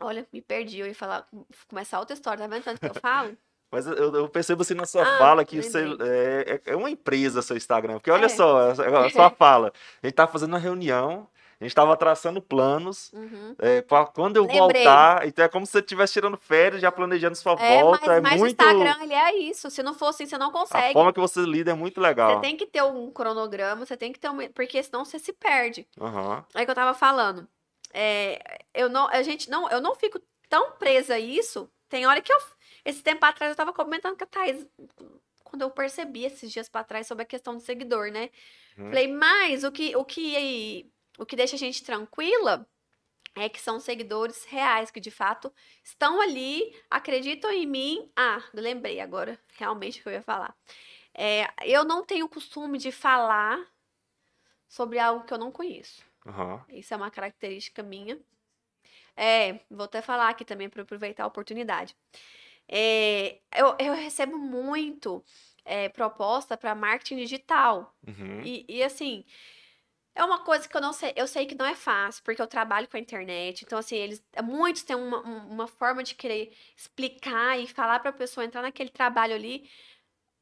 Olha, 0.00 0.26
me 0.32 0.40
perdi, 0.40 0.78
eu 0.78 0.86
ia 0.86 0.94
falar, 0.94 1.26
começar 1.68 1.98
outra 1.98 2.14
história, 2.14 2.38
tá 2.42 2.46
vendo 2.48 2.64
tanto 2.64 2.80
que 2.80 2.86
eu 2.86 2.94
falo? 2.94 3.36
Mas 3.72 3.86
eu, 3.86 3.94
eu 4.14 4.28
percebo 4.28 4.62
assim 4.62 4.74
na 4.74 4.84
sua 4.84 5.02
Ah, 5.02 5.18
fala 5.18 5.44
que 5.44 5.62
você 5.62 5.84
é, 6.00 6.54
é- 6.66 6.72
é 6.72 6.76
uma 6.76 6.90
empresa 6.90 7.40
seu 7.40 7.56
Instagram. 7.56 7.94
Porque 7.94 8.10
olha 8.10 8.24
É. 8.24 8.28
só, 8.28 8.70
a, 8.70 9.10
sua 9.10 9.30
fala. 9.30 9.72
A 10.02 10.06
gente 10.06 10.16
tava 10.16 10.32
fazendo 10.32 10.48
uma 10.48 10.58
reunião, 10.58 11.28
a 11.60 11.64
gente 11.64 11.74
tava 11.74 11.94
traçando 11.96 12.40
planos. 12.40 13.12
Uhum. 13.12 13.54
É, 13.58 13.82
pra 13.82 14.06
quando 14.06 14.36
eu 14.36 14.44
Lembrei. 14.46 14.82
voltar, 14.84 15.26
então 15.26 15.44
é 15.44 15.48
como 15.48 15.66
se 15.66 15.72
você 15.72 15.80
estivesse 15.80 16.14
tirando 16.14 16.36
férias, 16.38 16.80
já 16.80 16.90
planejando 16.90 17.36
sua 17.36 17.52
É, 17.60 17.82
volta. 17.82 18.06
mas, 18.06 18.16
é 18.16 18.20
mas 18.20 18.34
o 18.34 18.38
muito. 18.38 18.50
Instagram, 18.62 19.02
ele 19.02 19.14
é 19.14 19.36
isso. 19.36 19.70
Se 19.70 19.82
não 19.82 19.92
for 19.94 20.06
assim, 20.06 20.24
você 20.26 20.38
não 20.38 20.48
A 20.48 20.52
consegue. 20.52 20.92
forma 20.94 21.12
que 21.12 21.20
você 21.20 21.40
lida 21.42 21.72
é 21.72 21.74
muito 21.74 22.00
legal. 22.00 22.34
Você 22.36 22.40
tem 22.40 22.56
que 22.56 22.66
ter 22.66 22.82
um 22.82 23.10
cronograma, 23.10 23.84
você 23.84 23.96
tem 23.96 24.12
que 24.12 24.18
ter 24.18 24.30
um... 24.30 24.38
Porque 24.52 24.82
senão 24.82 25.04
você 25.04 25.18
se 25.18 25.32
perde. 25.32 25.86
Aham. 26.00 26.44
Aí 26.54 26.64
que 26.64 26.70
eu 26.70 26.74
tava 26.74 26.94
falando. 26.94 27.46
É, 27.92 28.40
eu 28.72 28.88
não, 28.88 29.08
a 29.08 29.22
gente 29.22 29.50
não, 29.50 29.68
eu 29.68 29.80
não 29.80 29.94
fico 29.94 30.20
tão 30.48 30.72
presa 30.72 31.14
a 31.14 31.18
isso. 31.20 31.68
Tem 31.88 32.06
hora 32.06 32.20
que 32.22 32.32
eu, 32.32 32.38
esse 32.84 33.02
tempo 33.02 33.24
atrás 33.26 33.50
eu 33.50 33.56
tava 33.56 33.72
comentando 33.72 34.16
com 34.16 34.24
a 34.24 34.26
Thais, 34.26 34.64
quando 35.42 35.62
eu 35.62 35.70
percebi 35.70 36.24
esses 36.24 36.50
dias 36.52 36.68
pra 36.68 36.84
trás 36.84 37.06
sobre 37.08 37.24
a 37.24 37.26
questão 37.26 37.54
do 37.56 37.60
seguidor, 37.60 38.10
né? 38.12 38.30
Uhum. 38.78 38.86
Falei, 38.86 39.08
mas 39.08 39.64
o 39.64 39.72
que, 39.72 39.96
o 39.96 40.04
que, 40.04 40.88
o 41.20 41.26
que 41.26 41.36
deixa 41.36 41.54
a 41.54 41.58
gente 41.58 41.84
tranquila 41.84 42.66
é 43.36 43.46
que 43.46 43.60
são 43.60 43.78
seguidores 43.78 44.44
reais 44.46 44.90
que 44.90 44.98
de 44.98 45.10
fato 45.10 45.52
estão 45.84 46.18
ali, 46.18 46.74
acreditam 46.88 47.52
em 47.52 47.66
mim. 47.66 48.10
Ah, 48.16 48.42
lembrei 48.54 49.00
agora 49.00 49.38
realmente 49.58 50.00
o 50.00 50.02
que 50.02 50.08
eu 50.08 50.14
ia 50.14 50.22
falar. 50.22 50.56
É, 51.12 51.46
eu 51.64 51.84
não 51.84 52.04
tenho 52.04 52.26
costume 52.26 52.78
de 52.78 52.90
falar 52.90 53.60
sobre 54.66 54.98
algo 54.98 55.26
que 55.26 55.34
eu 55.34 55.38
não 55.38 55.52
conheço. 55.52 56.02
Aham. 56.26 56.64
Isso 56.70 56.94
é 56.94 56.96
uma 56.96 57.10
característica 57.10 57.82
minha. 57.82 58.18
É, 59.14 59.60
vou 59.70 59.84
até 59.84 60.00
falar 60.00 60.30
aqui 60.30 60.44
também 60.44 60.70
para 60.70 60.82
aproveitar 60.82 61.24
a 61.24 61.26
oportunidade. 61.26 61.94
É, 62.66 63.40
eu, 63.54 63.76
eu 63.78 63.94
recebo 63.94 64.38
muito 64.38 65.22
é, 65.66 65.90
proposta 65.90 66.56
para 66.56 66.74
marketing 66.74 67.16
digital. 67.16 67.94
Uhum. 68.06 68.40
E, 68.42 68.64
e, 68.66 68.82
assim, 68.82 69.24
é 70.14 70.24
uma 70.24 70.40
coisa 70.44 70.68
que 70.68 70.76
eu 70.76 70.80
não 70.80 70.92
sei, 70.92 71.12
eu 71.16 71.26
sei 71.26 71.46
que 71.46 71.54
não 71.54 71.64
é 71.66 71.74
fácil, 71.74 72.22
porque 72.24 72.42
eu 72.42 72.46
trabalho 72.46 72.88
com 72.88 72.96
a 72.96 73.00
internet. 73.00 73.62
Então, 73.64 73.78
assim, 73.78 73.96
eles, 73.96 74.22
muitos 74.42 74.82
têm 74.82 74.96
uma, 74.96 75.18
um- 75.26 75.48
uma 75.50 75.66
forma 75.66 76.02
de 76.02 76.14
querer 76.14 76.52
explicar 76.76 77.58
e 77.58 77.66
falar 77.66 78.00
para 78.00 78.10
a 78.10 78.12
pessoa 78.12 78.44
entrar 78.44 78.62
naquele 78.62 78.90
trabalho 78.90 79.34
ali. 79.34 79.68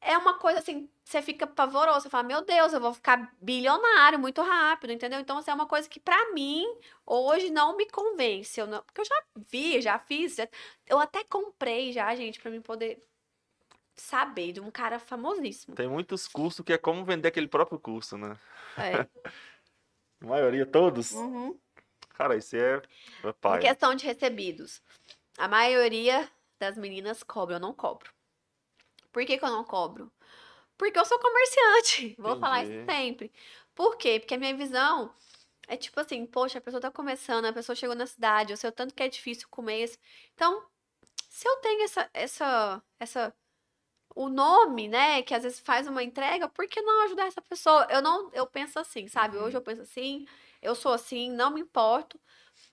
É 0.01 0.17
uma 0.17 0.39
coisa 0.39 0.59
assim, 0.59 0.89
você 1.03 1.21
fica 1.21 1.45
pavoroso, 1.45 2.01
você 2.01 2.09
fala, 2.09 2.23
meu 2.23 2.41
Deus, 2.41 2.71
eu 2.73 2.79
vou 2.79 2.93
ficar 2.93 3.33
bilionário 3.41 4.17
muito 4.17 4.41
rápido, 4.41 4.93
entendeu? 4.93 5.19
Então, 5.19 5.37
assim, 5.37 5.51
é 5.51 5.53
uma 5.53 5.67
coisa 5.67 5.89
que 5.89 5.99
pra 5.99 6.31
mim 6.31 6.65
hoje 7.05 7.49
não 7.49 7.75
me 7.75 7.85
convence, 7.89 8.59
eu 8.59 8.65
não- 8.65 8.81
porque 8.83 9.01
eu 9.01 9.05
já 9.05 9.23
vi, 9.49 9.81
já 9.81 9.99
fiz, 9.99 10.35
já- 10.35 10.47
eu 10.87 10.99
até 10.99 11.23
comprei 11.25 11.91
já, 11.91 12.15
gente, 12.15 12.39
pra 12.39 12.49
mim 12.49 12.61
poder 12.61 13.03
saber 13.95 14.53
de 14.53 14.61
um 14.61 14.71
cara 14.71 14.97
famosíssimo. 14.99 15.75
Tem 15.75 15.87
muitos 15.87 16.27
cursos 16.27 16.65
que 16.65 16.73
é 16.73 16.77
como 16.77 17.03
vender 17.03 17.27
aquele 17.27 17.47
próprio 17.47 17.77
curso, 17.79 18.17
né? 18.17 18.37
É. 18.77 19.07
A 20.21 20.25
maioria, 20.25 20.65
todos. 20.65 21.11
Uhum. 21.11 21.57
Cara, 22.09 22.35
isso 22.35 22.55
é. 22.55 22.81
é 23.23 23.57
Em 23.57 23.59
questão 23.59 23.95
de 23.95 24.05
recebidos, 24.05 24.81
a 25.37 25.47
maioria 25.47 26.29
das 26.59 26.77
meninas 26.77 27.23
cobra, 27.23 27.55
eu 27.55 27.59
não 27.59 27.73
cobro. 27.73 28.11
Por 29.11 29.25
que, 29.25 29.37
que 29.37 29.45
eu 29.45 29.49
não 29.49 29.63
cobro? 29.63 30.11
Porque 30.77 30.99
eu 30.99 31.05
sou 31.05 31.19
comerciante. 31.19 32.15
Vou 32.19 32.39
falar 32.39 32.63
isso 32.63 32.73
Entendi. 32.73 32.91
sempre. 32.91 33.31
Por 33.73 33.97
quê? 33.97 34.19
Porque 34.19 34.35
a 34.35 34.37
minha 34.37 34.55
visão 34.55 35.13
é 35.67 35.77
tipo 35.77 35.99
assim, 35.99 36.25
poxa, 36.25 36.57
a 36.57 36.61
pessoa 36.61 36.81
tá 36.81 36.91
começando, 36.91 37.45
a 37.45 37.53
pessoa 37.53 37.75
chegou 37.75 37.95
na 37.95 38.07
cidade, 38.07 38.51
eu 38.51 38.57
sei 38.57 38.69
o 38.69 38.73
tanto 38.73 38.93
que 38.93 39.03
é 39.03 39.07
difícil 39.07 39.47
comer 39.49 39.83
isso. 39.83 39.97
Então, 40.33 40.63
se 41.29 41.47
eu 41.47 41.55
tenho 41.57 41.83
essa, 41.83 42.09
essa, 42.13 42.83
essa, 42.99 43.35
o 44.15 44.29
nome, 44.29 44.87
né, 44.87 45.21
que 45.23 45.33
às 45.33 45.43
vezes 45.43 45.59
faz 45.59 45.87
uma 45.87 46.03
entrega, 46.03 46.49
por 46.49 46.67
que 46.67 46.81
não 46.81 47.03
ajudar 47.05 47.27
essa 47.27 47.41
pessoa? 47.41 47.87
Eu 47.89 48.01
não, 48.01 48.29
eu 48.33 48.45
penso 48.47 48.79
assim, 48.79 49.07
sabe? 49.07 49.37
Uhum. 49.37 49.43
Hoje 49.45 49.57
eu 49.57 49.61
penso 49.61 49.81
assim, 49.81 50.25
eu 50.61 50.75
sou 50.75 50.93
assim, 50.93 51.31
não 51.31 51.51
me 51.51 51.61
importo, 51.61 52.19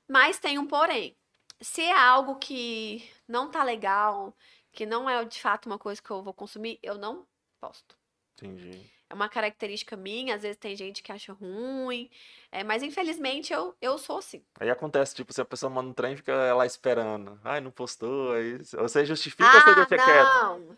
mas 0.08 0.38
tem 0.38 0.58
um 0.58 0.66
porém. 0.66 1.16
Se 1.60 1.82
é 1.82 1.96
algo 1.98 2.36
que 2.36 3.08
não 3.28 3.50
tá 3.50 3.62
legal, 3.64 4.34
que 4.72 4.84
não 4.86 5.08
é 5.08 5.24
de 5.24 5.40
fato 5.40 5.66
uma 5.66 5.78
coisa 5.78 6.02
que 6.02 6.10
eu 6.10 6.22
vou 6.22 6.34
consumir, 6.34 6.78
eu 6.82 6.96
não 6.98 7.26
posto. 7.60 7.96
Entendi. 8.34 8.90
é 9.08 9.14
uma 9.14 9.28
característica 9.28 9.96
minha, 9.96 10.34
às 10.34 10.42
vezes 10.42 10.58
tem 10.58 10.76
gente 10.76 11.02
que 11.02 11.10
acha 11.12 11.32
ruim, 11.32 12.10
é, 12.52 12.62
mas 12.62 12.82
infelizmente 12.82 13.52
eu, 13.52 13.74
eu 13.80 13.96
sou 13.98 14.18
assim. 14.18 14.44
Aí 14.60 14.68
acontece, 14.68 15.14
tipo, 15.14 15.32
se 15.32 15.40
a 15.40 15.44
pessoa 15.44 15.70
manda 15.70 15.88
um 15.88 15.94
trem, 15.94 16.16
fica 16.16 16.52
lá 16.54 16.66
esperando. 16.66 17.40
Ai, 17.44 17.60
não 17.60 17.70
postou, 17.70 18.32
aí 18.32 18.58
você 18.58 19.06
justifica 19.06 19.44
ou 19.44 19.60
você 19.60 19.70
Ah, 19.70 19.74
deixa 19.74 19.96
quieto? 19.96 20.28
não! 20.42 20.76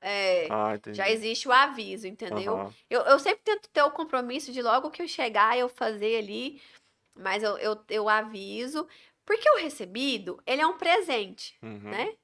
É, 0.00 0.48
Ah, 0.50 0.78
já 0.92 1.10
existe 1.10 1.48
o 1.48 1.52
aviso, 1.52 2.06
entendeu? 2.06 2.54
Aham. 2.54 2.74
Eu, 2.88 3.00
eu 3.02 3.18
sempre 3.18 3.42
tento 3.42 3.68
ter 3.70 3.82
o 3.82 3.90
compromisso 3.90 4.52
de 4.52 4.62
logo 4.62 4.90
que 4.90 5.02
eu 5.02 5.08
chegar, 5.08 5.58
eu 5.58 5.68
fazer 5.68 6.18
ali, 6.18 6.62
mas 7.14 7.42
eu, 7.42 7.58
eu, 7.58 7.84
eu 7.88 8.08
aviso, 8.08 8.86
porque 9.26 9.48
o 9.50 9.58
recebido, 9.58 10.40
ele 10.46 10.62
é 10.62 10.66
um 10.66 10.78
presente, 10.78 11.56
Uhum. 11.62 11.90
né? 11.90 12.16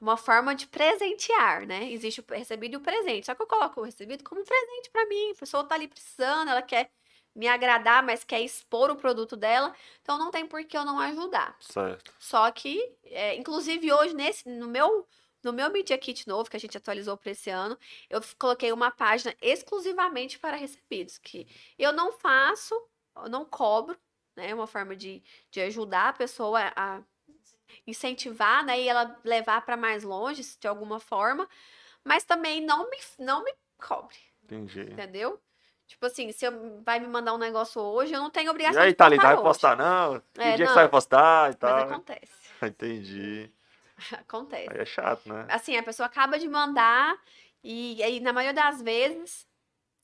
Uma 0.00 0.16
forma 0.16 0.54
de 0.54 0.66
presentear, 0.66 1.66
né? 1.66 1.90
Existe 1.92 2.20
o 2.22 2.24
recebido 2.30 2.74
e 2.74 2.76
o 2.78 2.80
presente. 2.80 3.26
Só 3.26 3.34
que 3.34 3.42
eu 3.42 3.46
coloco 3.46 3.80
o 3.80 3.84
recebido 3.84 4.24
como 4.24 4.40
um 4.40 4.44
presente 4.44 4.90
pra 4.90 5.04
mim. 5.06 5.32
A 5.32 5.34
pessoa 5.34 5.62
tá 5.64 5.74
ali 5.74 5.86
precisando, 5.88 6.50
ela 6.50 6.62
quer 6.62 6.90
me 7.34 7.46
agradar, 7.46 8.02
mas 8.02 8.24
quer 8.24 8.40
expor 8.40 8.90
o 8.90 8.96
produto 8.96 9.36
dela, 9.36 9.74
então 10.02 10.18
não 10.18 10.30
tem 10.30 10.46
por 10.46 10.64
que 10.64 10.76
eu 10.76 10.84
não 10.86 10.98
ajudar. 10.98 11.54
Certo. 11.60 12.12
Só 12.18 12.50
que, 12.50 12.96
é, 13.04 13.36
inclusive 13.36 13.92
hoje, 13.92 14.14
nesse, 14.14 14.48
no 14.48 14.66
meu, 14.68 15.06
no 15.42 15.52
meu 15.52 15.70
Media 15.70 15.96
Kit 15.98 16.26
novo, 16.28 16.50
que 16.50 16.56
a 16.56 16.60
gente 16.60 16.76
atualizou 16.76 17.16
para 17.16 17.30
esse 17.32 17.50
ano, 17.50 17.78
eu 18.08 18.20
coloquei 18.38 18.72
uma 18.72 18.90
página 18.90 19.34
exclusivamente 19.40 20.38
para 20.38 20.56
recebidos, 20.56 21.18
que 21.18 21.46
eu 21.78 21.92
não 21.92 22.12
faço, 22.12 22.74
eu 23.16 23.28
não 23.28 23.44
cobro, 23.44 23.98
né? 24.36 24.50
É 24.50 24.54
uma 24.54 24.66
forma 24.66 24.94
de, 24.96 25.22
de 25.50 25.60
ajudar 25.62 26.08
a 26.10 26.12
pessoa 26.12 26.72
a 26.76 27.02
incentivar, 27.86 28.64
né? 28.64 28.80
E 28.80 28.88
ela 28.88 29.18
levar 29.24 29.62
para 29.64 29.76
mais 29.76 30.02
longe, 30.04 30.42
de 30.58 30.68
alguma 30.68 31.00
forma, 31.00 31.48
mas 32.04 32.24
também 32.24 32.60
não 32.64 32.88
me, 32.90 32.98
não 33.18 33.44
me 33.44 33.54
cobre, 33.78 34.16
Entendi. 34.44 34.86
entendeu? 34.92 35.40
Tipo 35.86 36.06
assim, 36.06 36.32
se 36.32 36.46
eu, 36.46 36.82
vai 36.84 37.00
me 37.00 37.08
mandar 37.08 37.34
um 37.34 37.38
negócio 37.38 37.80
hoje, 37.82 38.14
eu 38.14 38.20
não 38.20 38.30
tenho 38.30 38.50
E 38.50 38.50
obrigação 38.50 38.76
aí, 38.76 38.92
de 38.92 38.94
Thalita, 38.94 39.26
vai 39.26 39.36
postar 39.38 39.76
não? 39.76 40.22
Que 40.38 40.40
É, 40.42 40.52
dia 40.52 40.66
que 40.66 40.72
não. 40.72 40.72
você 40.72 40.80
vai 40.80 40.88
postar 40.88 41.50
e 41.50 41.54
Mas 41.62 41.76
tal? 41.76 41.78
acontece, 41.78 42.54
Entendi. 42.62 43.50
acontece. 44.18 44.68
Aí 44.70 44.78
é 44.80 44.84
chato, 44.84 45.28
né? 45.32 45.46
assim, 45.48 45.76
a 45.76 45.82
pessoa 45.82 46.06
acaba 46.06 46.38
de 46.38 46.48
mandar 46.48 47.16
e 47.62 48.02
aí 48.02 48.20
na 48.20 48.32
maioria 48.32 48.54
das 48.54 48.80
vezes, 48.82 49.46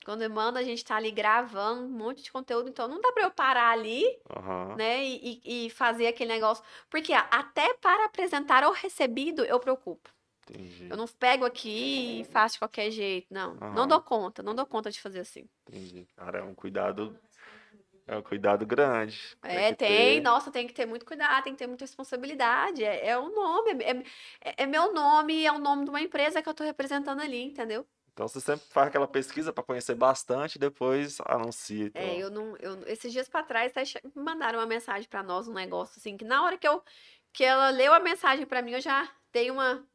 quando 0.04 0.28
manda, 0.30 0.60
a 0.60 0.62
gente 0.62 0.84
tá 0.84 0.96
ali 0.96 1.10
gravando 1.10 1.82
um 1.82 1.88
monte 1.88 2.22
de 2.22 2.30
conteúdo, 2.30 2.68
então 2.68 2.86
não 2.86 3.00
dá 3.00 3.10
pra 3.12 3.24
eu 3.24 3.30
parar 3.30 3.70
ali, 3.70 4.04
Aham. 4.30 4.76
né, 4.76 5.04
e, 5.04 5.40
e- 5.44 5.70
fazer 5.70 6.06
aquele 6.06 6.32
negócio, 6.32 6.64
porque 6.88 7.12
até 7.12 7.74
para 7.74 8.04
apresentar 8.04 8.64
o 8.64 8.70
recebido 8.72 9.44
eu 9.44 9.58
preocupo. 9.58 10.10
Entendi. 10.48 10.88
Eu 10.88 10.96
não 10.96 11.08
pego 11.08 11.44
aqui 11.44 12.20
e 12.20 12.24
faço 12.24 12.54
de 12.54 12.58
qualquer 12.60 12.90
jeito, 12.92 13.26
não. 13.32 13.54
Não 13.54 13.68
Aham. 13.82 13.88
dou 13.88 14.00
conta, 14.00 14.42
não 14.44 14.54
dou 14.54 14.64
conta 14.64 14.92
de 14.92 15.00
fazer 15.00 15.18
assim. 15.20 15.48
Entendi. 15.68 16.06
Cara, 16.14 16.38
é 16.38 16.42
um 16.44 16.54
cuidado. 16.54 17.18
É 18.06 18.16
um 18.16 18.22
cuidado 18.22 18.64
grande. 18.64 19.36
É, 19.42 19.72
tem, 19.74 20.20
nossa, 20.20 20.50
tem 20.50 20.66
que 20.66 20.72
ter 20.72 20.86
muito 20.86 21.04
cuidado, 21.04 21.42
tem 21.42 21.52
que 21.54 21.58
ter 21.58 21.66
muita 21.66 21.84
responsabilidade. 21.84 22.84
É, 22.84 23.08
é 23.08 23.18
o 23.18 23.28
nome, 23.30 23.82
é, 23.82 23.90
é- 24.50 24.54
é 24.62 24.66
meu 24.66 24.92
nome, 24.92 25.44
é 25.44 25.50
o 25.50 25.58
nome 25.58 25.84
de 25.84 25.90
uma 25.90 26.00
empresa 26.00 26.40
que 26.40 26.48
eu 26.48 26.54
tô 26.54 26.62
representando 26.62 27.20
ali, 27.20 27.42
entendeu? 27.42 27.84
Então 28.12 28.28
você 28.28 28.40
sempre 28.40 28.64
faz 28.70 28.88
aquela 28.88 29.06
pesquisa 29.08 29.52
pra 29.52 29.62
conhecer 29.64 29.94
bastante 29.94 30.54
e 30.54 30.58
depois 30.58 31.18
anuncia. 31.26 31.86
Então. 31.86 32.00
É, 32.02 32.16
eu 32.16 32.30
não, 32.30 32.56
eu, 32.58 32.82
esses 32.86 33.12
dias 33.12 33.28
pra 33.28 33.42
trás 33.42 33.70
até 33.72 33.84
che- 33.84 34.00
mandaram 34.14 34.58
uma 34.58 34.66
mensagem 34.66 35.08
pra 35.08 35.22
nós, 35.22 35.48
um 35.48 35.52
negócio 35.52 35.98
assim, 35.98 36.16
que 36.16 36.24
na 36.24 36.42
hora 36.44 36.56
que 36.56 36.66
eu 36.66 36.82
que 37.32 37.44
ela 37.44 37.68
leu 37.68 37.92
a 37.92 38.00
mensagem 38.00 38.46
pra 38.46 38.62
mim, 38.62 38.70
eu 38.72 38.80
já 38.80 39.06
dei 39.30 39.50
uma 39.50 39.86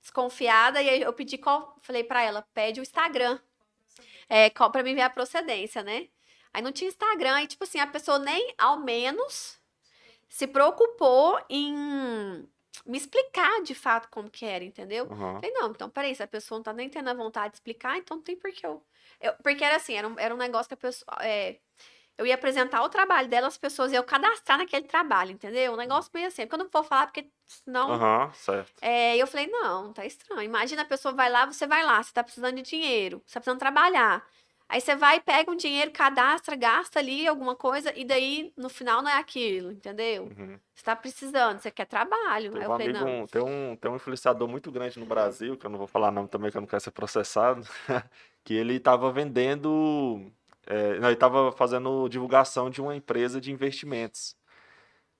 desconfiada 0.00 0.80
e 0.80 0.88
aí 0.88 1.02
eu 1.02 1.12
pedi 1.12 1.36
qual, 1.36 1.76
falei 1.82 2.02
pra 2.02 2.22
ela, 2.22 2.46
pede 2.54 2.80
o 2.80 2.82
Instagram. 2.82 3.38
É, 4.28 4.48
qual 4.50 4.70
para 4.70 4.82
mim 4.82 4.94
ver 4.94 5.02
a 5.02 5.10
procedência, 5.10 5.82
né? 5.82 6.08
Aí 6.56 6.62
não 6.62 6.72
tinha 6.72 6.88
Instagram, 6.88 7.42
e 7.42 7.46
tipo 7.46 7.64
assim, 7.64 7.78
a 7.78 7.86
pessoa 7.86 8.18
nem 8.18 8.54
ao 8.56 8.78
menos 8.80 9.58
se 10.26 10.46
preocupou 10.46 11.38
em 11.50 12.48
me 12.86 12.96
explicar 12.96 13.62
de 13.62 13.74
fato 13.74 14.08
como 14.10 14.30
que 14.30 14.46
era, 14.46 14.64
entendeu? 14.64 15.04
Aham. 15.10 15.34
Falei, 15.34 15.50
não, 15.52 15.70
então 15.70 15.90
peraí, 15.90 16.14
se 16.14 16.22
a 16.22 16.26
pessoa 16.26 16.58
não 16.58 16.62
tá 16.62 16.72
nem 16.72 16.88
tendo 16.88 17.10
a 17.10 17.14
vontade 17.14 17.50
de 17.50 17.56
explicar, 17.58 17.98
então 17.98 18.16
não 18.16 18.24
tem 18.24 18.36
por 18.36 18.50
que 18.52 18.64
eu. 18.66 18.82
eu- 19.20 19.34
porque 19.42 19.62
era 19.62 19.76
assim, 19.76 19.96
era 19.96 20.08
um, 20.08 20.18
era 20.18 20.34
um 20.34 20.38
negócio 20.38 20.68
que 20.68 20.72
a 20.74 20.78
pessoa. 20.78 21.14
é, 21.20 21.58
eu 22.16 22.24
ia 22.26 22.34
apresentar 22.36 22.82
o 22.82 22.88
trabalho 22.88 23.28
dela, 23.28 23.48
as 23.48 23.58
pessoas 23.58 23.92
iam 23.92 24.02
cadastrar 24.02 24.56
naquele 24.56 24.86
trabalho, 24.86 25.32
entendeu? 25.32 25.74
Um 25.74 25.76
negócio 25.76 26.10
meio 26.14 26.28
assim, 26.28 26.42
porque 26.46 26.54
eu 26.54 26.64
não 26.64 26.70
vou 26.72 26.82
falar, 26.82 27.06
porque 27.08 27.30
senão. 27.46 27.90
Aham, 27.90 28.32
certo. 28.32 28.72
É, 28.80 29.14
eu 29.18 29.26
falei, 29.26 29.46
não, 29.48 29.92
tá 29.92 30.06
estranho. 30.06 30.40
Imagina 30.42 30.80
a 30.82 30.86
pessoa 30.86 31.12
vai 31.12 31.28
lá, 31.30 31.44
você 31.44 31.66
vai 31.66 31.84
lá, 31.84 32.02
você 32.02 32.14
tá 32.14 32.24
precisando 32.24 32.56
de 32.56 32.62
dinheiro, 32.62 33.22
você 33.26 33.34
tá 33.34 33.40
precisando 33.40 33.58
trabalhar. 33.58 34.26
Aí 34.68 34.80
você 34.80 34.96
vai, 34.96 35.20
pega 35.20 35.50
um 35.50 35.56
dinheiro, 35.56 35.92
cadastra, 35.92 36.56
gasta 36.56 36.98
ali 36.98 37.26
alguma 37.26 37.54
coisa, 37.54 37.92
e 37.96 38.04
daí 38.04 38.52
no 38.56 38.68
final 38.68 39.00
não 39.00 39.10
é 39.10 39.16
aquilo, 39.18 39.70
entendeu? 39.70 40.24
Uhum. 40.24 40.58
Você 40.74 40.82
tá 40.84 40.96
precisando, 40.96 41.60
você 41.60 41.70
quer 41.70 41.84
trabalho. 41.86 42.50
Teve 42.50 42.64
eu 42.64 42.68
um 42.68 42.72
falei, 42.72 42.88
amigo, 42.88 43.04
um- 43.04 43.26
tem, 43.26 43.42
um, 43.42 43.76
tem 43.76 43.90
um 43.90 43.96
influenciador 43.96 44.48
muito 44.48 44.72
grande 44.72 44.98
no 44.98 45.06
Brasil, 45.06 45.56
que 45.56 45.64
eu 45.66 45.70
não 45.70 45.78
vou 45.78 45.86
falar 45.86 46.10
nome 46.10 46.28
também, 46.28 46.50
que 46.50 46.56
eu 46.56 46.60
não 46.60 46.66
quero 46.68 46.82
ser 46.82 46.90
processado, 46.90 47.62
que 48.44 48.54
ele 48.54 48.74
estava 48.74 49.12
vendendo, 49.12 50.30
é, 50.66 50.98
não, 50.98 51.08
ele 51.08 51.14
estava 51.14 51.52
fazendo 51.52 52.08
divulgação 52.08 52.68
de 52.68 52.80
uma 52.80 52.96
empresa 52.96 53.40
de 53.40 53.52
investimentos. 53.52 54.34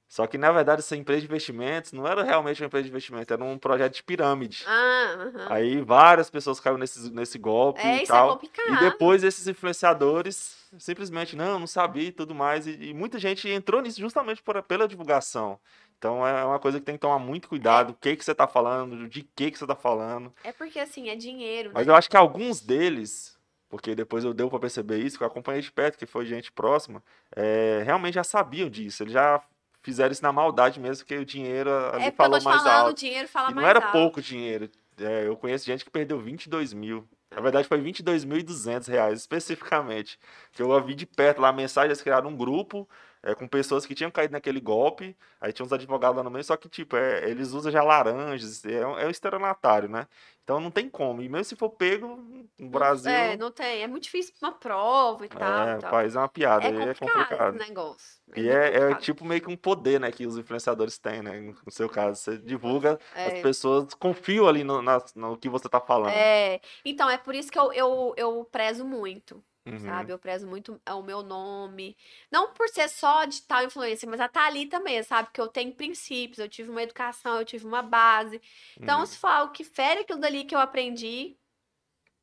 Só 0.09 0.27
que, 0.27 0.39
na 0.39 0.53
verdade, 0.53 0.81
essa 0.81 0.97
empresa 0.97 1.21
de 1.23 1.27
investimentos 1.27 1.93
não 1.93 2.07
era 2.07 2.23
realmente 2.23 2.63
uma 2.63 2.67
empresa 2.67 2.85
de 2.85 2.91
investimento, 2.91 3.33
era 3.33 3.43
um 3.43 3.59
projeto 3.59 3.95
de 3.95 4.03
pirâmide. 4.03 4.65
Ah, 4.67 5.17
aham. 5.19 5.47
Aí 5.51 5.81
várias 5.83 6.31
pessoas 6.31 6.61
caíram 6.61 6.79
nesse, 6.79 7.11
nesse 7.13 7.39
golpe 7.39 7.81
É, 7.81 7.97
e 7.99 8.03
isso 8.03 8.13
é 8.13 8.17
tal. 8.17 8.31
complicado. 8.35 8.75
E 8.75 8.79
depois 8.79 9.25
esses 9.25 9.47
influenciadores 9.49 10.57
simplesmente, 10.79 11.37
não, 11.37 11.59
não 11.59 11.67
sabia 11.67 12.09
e 12.09 12.13
tudo 12.13 12.35
mais. 12.35 12.67
E, 12.67 12.91
e 12.91 12.95
muita 12.95 13.19
gente 13.19 13.49
entrou 13.49 13.81
nisso 13.81 14.01
justamente 14.01 14.43
por, 14.43 14.61
pela 14.63 14.89
divulgação. 14.89 15.59
Então 15.99 16.27
é 16.27 16.45
uma 16.45 16.59
coisa 16.59 16.79
que 16.79 16.85
tem 16.85 16.95
que 16.97 17.01
tomar 17.01 17.19
muito 17.19 17.49
cuidado. 17.49 17.91
O 17.91 17.95
que, 17.95 18.17
que 18.17 18.25
você 18.25 18.35
tá 18.35 18.47
falando, 18.47 19.09
de 19.09 19.23
que, 19.23 19.51
que 19.51 19.59
você 19.59 19.67
tá 19.67 19.75
falando. 19.75 20.33
É 20.45 20.53
porque 20.53 20.79
assim, 20.79 21.09
é 21.09 21.17
dinheiro, 21.17 21.71
Mas 21.73 21.87
né? 21.87 21.93
eu 21.93 21.97
acho 21.97 22.11
que 22.11 22.17
alguns 22.17 22.61
deles, 22.61 23.39
porque 23.69 23.95
depois 23.95 24.25
eu 24.25 24.35
deu 24.35 24.49
pra 24.51 24.59
perceber 24.59 24.99
isso, 24.99 25.17
que 25.17 25.25
eu 25.25 25.29
acompanhei 25.29 25.63
de 25.63 25.73
perto, 25.73 25.99
que 25.99 26.07
foi 26.07 26.27
gente 26.27 26.53
próxima, 26.53 27.03
é, 27.35 27.83
realmente 27.85 28.15
já 28.15 28.25
sabiam 28.25 28.69
disso. 28.69 29.03
Eles 29.03 29.13
já 29.13 29.43
fizeram 29.87 30.11
isso 30.13 30.23
na 30.23 30.33
maldade 30.33 30.81
mesmo, 30.81 31.05
porque 31.05 31.17
o 31.17 31.25
dinheiro 31.25 31.71
ali 31.95 32.07
É 32.07 32.11
falou 32.11 32.33
mais 32.43 32.63
falando, 32.63 32.67
o 32.67 32.87
alto. 32.89 32.99
dinheiro 32.99 33.29
fala 33.29 33.51
E 33.51 33.55
não 33.55 33.65
era 33.65 33.79
alto. 33.79 33.93
pouco 33.93 34.21
dinheiro. 34.21 34.69
É, 35.01 35.29
eu 35.29 35.37
conheço 35.37 35.65
gente 35.65 35.85
que 35.85 35.91
perdeu 35.91 36.19
22 36.19 36.73
mil. 36.73 37.09
Na 37.33 37.41
verdade, 37.41 37.69
foi 37.69 37.81
22.200 37.81 38.89
reais, 38.89 39.21
especificamente. 39.21 40.19
Que 40.53 40.61
eu 40.63 40.85
vi 40.85 40.95
de 40.95 41.07
perto 41.07 41.41
lá 41.41 41.49
a 41.51 41.53
mensagem, 41.53 41.89
eles 41.89 42.03
criaram 42.03 42.31
um 42.31 42.37
grupo 42.37 42.89
é, 43.27 43.35
com 43.35 43.49
pessoas 43.49 43.85
que 43.85 43.95
tinham 43.95 44.11
caído 44.11 44.33
naquele 44.33 44.61
golpe. 44.61 45.17
Aí 45.41 45.53
tinha 45.53 45.67
uns 45.67 45.73
advogados 45.73 46.17
lá 46.17 46.23
no 46.23 46.31
meio, 46.31 46.45
só 46.45 46.57
que, 46.57 46.69
tipo, 46.69 46.97
é, 46.97 47.29
eles 47.29 47.53
usam 47.53 47.73
já 47.73 47.83
laranjas, 47.83 48.65
é 48.65 48.87
um, 48.87 48.99
é 48.99 49.07
um 49.07 49.11
estelionatário, 49.11 49.89
né? 49.89 50.07
Então 50.45 50.61
não 50.61 50.71
tem 50.71 50.89
como. 50.89 51.21
E 51.21 51.29
mesmo 51.29 51.45
se 51.45 51.57
for 51.57 51.71
pego 51.71 52.17
no 52.59 52.69
Brasil, 52.69 53.13
É, 53.13 53.37
não 53.37 53.51
tem. 53.51 53.83
É 53.83 53.87
muito 53.89 54.05
difícil 54.05 54.33
uma 54.41 54.53
prova 54.53 55.27
e 55.27 55.29
tal. 55.29 55.69
é, 55.69 55.77
e 55.77 55.79
tal. 55.81 55.91
país 55.91 56.15
é 56.15 56.19
uma 56.21 56.29
piada, 56.29 56.65
É 56.67 56.69
aí 56.69 56.75
é 56.89 56.95
complicado 56.95 57.13
complicado. 57.13 57.57
esse 57.57 57.69
negócio. 57.69 58.17
E 58.37 58.41
muito 58.41 58.53
é, 58.53 58.67
é 58.67 58.71
complicado. 58.71 59.03
tipo 59.03 59.25
meio 59.25 59.41
que 59.41 59.49
um 59.51 59.57
poder, 59.57 59.99
né, 60.01 60.13
que 60.13 60.25
os 60.27 60.39
influenciadores 60.39 60.97
têm, 60.99 61.21
né? 61.23 61.41
No 61.65 61.73
seu 61.73 61.89
caso, 61.89 62.21
você 62.21 62.39
divulga, 62.39 62.99
as 63.15 63.33
É. 63.33 63.43
pessoas 63.43 63.93
confiam 63.95 64.47
ali 64.47 64.63
no, 64.63 64.81
na- 64.81 65.05
no 65.17 65.37
que 65.37 65.49
você 65.49 65.69
tá 65.69 65.81
falando. 65.81 66.13
É, 66.13 66.61
então, 66.85 67.11
é 67.11 67.19
por 67.19 67.35
isso 67.35 67.51
que 67.51 67.59
eu, 67.59 67.73
eu, 67.73 68.15
eu 68.17 68.45
prezo 68.45 68.85
muito, 68.85 69.43
Uhum. 69.67 69.79
sabe? 69.81 70.13
Eu 70.13 70.19
prezo 70.19 70.47
muito 70.47 70.81
o 70.89 71.03
meu 71.03 71.23
nome. 71.23 71.97
Não 72.31 72.53
por 72.53 72.69
ser 72.69 72.89
só 72.89 73.25
de 73.25 73.43
tal 73.43 73.65
influência, 73.65 74.09
mas 74.09 74.21
a 74.21 74.29
Thalita 74.29 74.79
mesmo, 74.81 75.09
sabe? 75.09 75.29
Que 75.33 75.41
eu 75.41 75.49
tenho 75.49 75.75
princípios, 75.75 76.39
eu 76.39 76.49
tive 76.49 76.71
uma 76.71 76.83
educação, 76.83 77.39
eu 77.39 77.45
tive 77.45 77.67
uma 77.67 77.83
base. 77.83 78.41
Então, 78.81 79.01
Uhum. 79.01 79.07
se 79.07 79.19
for 79.19 79.29
algo 79.29 79.53
que 79.53 79.65
fere 79.65 80.01
aquilo 80.01 80.21
dali 80.21 80.45
que 80.45 80.55
eu 80.55 80.61
aprendi, 80.61 81.37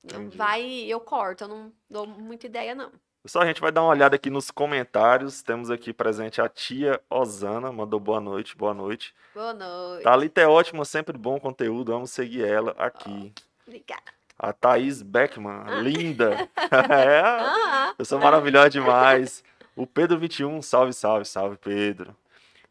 eu- 0.04 0.22
Entendi. 0.22 0.38
vai, 0.38 0.64
eu 0.86 1.00
corto. 1.00 1.44
Eu 1.44 1.48
não 1.50 1.74
dou 1.90 2.08
muita 2.08 2.46
ideia, 2.46 2.74
não. 2.74 2.92
Pessoal, 3.22 3.44
a 3.46 3.48
gente 3.48 3.62
vai 3.62 3.72
dar 3.72 3.82
uma 3.82 3.90
olhada 3.92 4.18
aqui 4.18 4.30
nos 4.30 4.52
comentários. 4.52 5.42
Temos 5.42 5.70
aqui 5.70 5.94
presente 5.94 6.42
a 6.42 6.50
tia 6.50 7.02
Osana, 7.10 7.72
mandou 7.72 7.98
boa 8.00 8.20
noite, 8.20 8.56
boa 8.58 8.74
noite. 8.74 9.16
Boa 9.34 9.54
noite. 9.54 10.04
Thalita 10.04 10.42
é 10.42 10.48
ótima, 10.48 10.84
sempre 10.84 11.18
bom 11.18 11.40
conteúdo, 11.40 11.94
vamos 11.94 12.12
seguir 12.12 12.44
ela 12.46 12.76
aqui. 12.78 13.34
Obrigada. 13.66 14.12
A 14.44 14.52
Thaís 14.52 15.02
Beckman, 15.02 15.64
linda. 15.82 16.50
É, 16.90 17.22
Ah, 17.24 17.94
pessoa 17.98 18.20
maravilhosa 18.22 18.70
demais. 18.70 19.42
O 19.74 19.88
Pedro 19.88 20.20
21, 20.20 20.62
salve, 20.62 20.92
salve, 20.92 21.24
salve, 21.24 21.56
Pedro. 21.58 22.14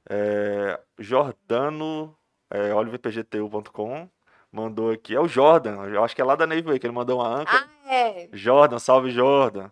É, 0.08 0.78
Jordano, 0.98 2.14
é, 2.50 2.74
oliverpgtu.com, 2.74 4.08
mandou 4.52 4.90
aqui. 4.90 5.14
É 5.14 5.20
o 5.20 5.26
Jordan, 5.26 5.84
eu 5.86 6.04
acho 6.04 6.14
que 6.14 6.20
é 6.20 6.24
lá 6.24 6.36
da 6.36 6.46
Navy 6.46 6.62
Way, 6.62 6.78
que 6.78 6.86
ele 6.86 6.94
mandou 6.94 7.20
uma 7.20 7.28
âncora. 7.40 7.64
ah, 7.64 7.90
é. 7.92 8.28
Jordan, 8.32 8.78
salve 8.78 9.10
Jordan. 9.10 9.70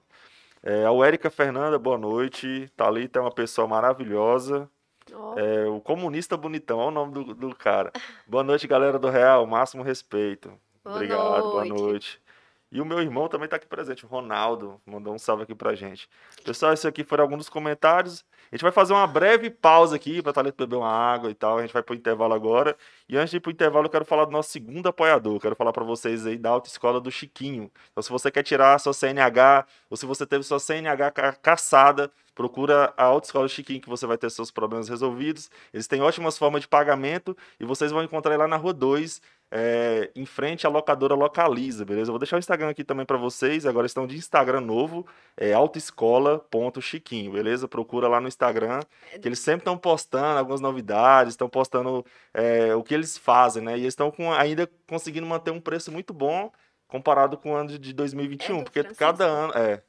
É, 0.62 0.84
a 0.86 1.06
Érica 1.06 1.30
Fernanda, 1.30 1.78
boa 1.78 1.98
noite. 1.98 2.70
Thalita 2.76 3.18
é 3.18 3.22
uma 3.22 3.30
pessoa 3.30 3.68
maravilhosa. 3.68 4.68
Ó, 5.12 5.38
É, 5.38 5.66
o 5.66 5.80
comunista 5.80 6.36
bonitão, 6.36 6.78
olha 6.78 6.88
o 6.88 6.90
nome 6.90 7.12
do, 7.12 7.34
do 7.34 7.54
cara. 7.54 7.92
Boa 8.26 8.42
noite, 8.42 8.66
galera 8.66 8.98
do 8.98 9.10
Real, 9.10 9.46
máximo 9.46 9.82
respeito. 9.82 10.52
Boa 10.84 10.96
Obrigado, 10.96 11.42
boa 11.42 11.64
noite. 11.64 11.82
noite. 11.82 12.20
E 12.72 12.80
o 12.80 12.84
meu 12.84 13.00
irmão 13.00 13.26
também 13.26 13.46
está 13.46 13.56
aqui 13.56 13.66
presente, 13.66 14.04
o 14.04 14.08
Ronaldo, 14.08 14.80
mandou 14.86 15.12
um 15.12 15.18
salve 15.18 15.42
aqui 15.42 15.56
pra 15.56 15.74
gente. 15.74 16.08
Pessoal, 16.44 16.72
esse 16.72 16.86
aqui 16.86 17.02
foram 17.02 17.24
alguns 17.24 17.38
dos 17.38 17.48
comentários. 17.48 18.24
A 18.50 18.54
gente 18.54 18.62
vai 18.62 18.70
fazer 18.70 18.92
uma 18.92 19.08
breve 19.08 19.50
pausa 19.50 19.96
aqui 19.96 20.22
para 20.22 20.32
Thalita 20.32 20.64
beber 20.64 20.76
uma 20.76 20.88
água 20.88 21.28
e 21.30 21.34
tal. 21.34 21.58
A 21.58 21.62
gente 21.62 21.72
vai 21.72 21.82
pro 21.82 21.96
intervalo 21.96 22.32
agora. 22.32 22.76
E 23.08 23.16
antes 23.16 23.32
de 23.32 23.38
ir 23.38 23.40
pro 23.40 23.50
intervalo, 23.50 23.86
eu 23.86 23.90
quero 23.90 24.04
falar 24.04 24.24
do 24.24 24.30
nosso 24.30 24.50
segundo 24.50 24.88
apoiador. 24.88 25.40
Quero 25.40 25.56
falar 25.56 25.72
para 25.72 25.82
vocês 25.82 26.24
aí 26.24 26.38
da 26.38 26.50
Autoescola 26.50 27.00
do 27.00 27.10
Chiquinho. 27.10 27.72
Então, 27.90 28.02
se 28.04 28.08
você 28.10 28.30
quer 28.30 28.44
tirar 28.44 28.74
a 28.74 28.78
sua 28.78 28.92
CNH, 28.92 29.66
ou 29.90 29.96
se 29.96 30.06
você 30.06 30.24
teve 30.24 30.44
sua 30.44 30.60
CNH 30.60 31.10
ca- 31.10 31.32
caçada, 31.32 32.08
procura 32.36 32.94
a 32.96 33.02
Autoescola 33.02 33.46
do 33.46 33.50
Chiquinho, 33.50 33.80
que 33.80 33.88
você 33.88 34.06
vai 34.06 34.16
ter 34.16 34.30
seus 34.30 34.52
problemas 34.52 34.88
resolvidos. 34.88 35.50
Eles 35.74 35.88
têm 35.88 36.00
ótimas 36.02 36.38
formas 36.38 36.62
de 36.62 36.68
pagamento 36.68 37.36
e 37.58 37.64
vocês 37.64 37.90
vão 37.90 38.04
encontrar 38.04 38.36
lá 38.38 38.46
na 38.46 38.56
Rua 38.56 38.72
2, 38.72 39.20
é, 39.50 40.10
em 40.14 40.24
frente 40.24 40.66
à 40.66 40.70
locadora 40.70 41.14
Localiza, 41.14 41.84
beleza? 41.84 42.10
Eu 42.10 42.12
vou 42.12 42.18
deixar 42.18 42.36
o 42.36 42.38
Instagram 42.38 42.68
aqui 42.70 42.84
também 42.84 43.04
para 43.04 43.16
vocês. 43.18 43.66
Agora 43.66 43.86
estão 43.86 44.06
de 44.06 44.16
Instagram 44.16 44.60
novo, 44.60 45.06
é 45.36 45.52
autoescola.chiquinho, 45.52 47.32
beleza? 47.32 47.66
Procura 47.68 48.08
lá 48.08 48.20
no 48.20 48.28
Instagram, 48.28 48.80
que 49.20 49.26
eles 49.28 49.38
sempre 49.38 49.60
estão 49.62 49.76
postando 49.76 50.38
algumas 50.38 50.60
novidades, 50.60 51.32
estão 51.34 51.48
postando 51.48 52.04
é, 52.32 52.74
o 52.74 52.82
que 52.82 52.94
eles 52.94 53.18
fazem, 53.18 53.62
né? 53.62 53.72
E 53.72 53.80
eles 53.82 53.92
estão 53.92 54.10
com- 54.10 54.32
ainda 54.32 54.68
conseguindo 54.88 55.26
manter 55.26 55.50
um 55.50 55.60
preço 55.60 55.90
muito 55.90 56.12
bom 56.12 56.50
comparado 56.86 57.36
com 57.36 57.52
o 57.52 57.54
ano 57.54 57.78
de 57.78 57.92
2021, 57.92 58.60
É 58.60 58.62
porque 58.64 58.82
cada 58.94 59.24
ano, 59.24 59.52
é, 59.54 59.80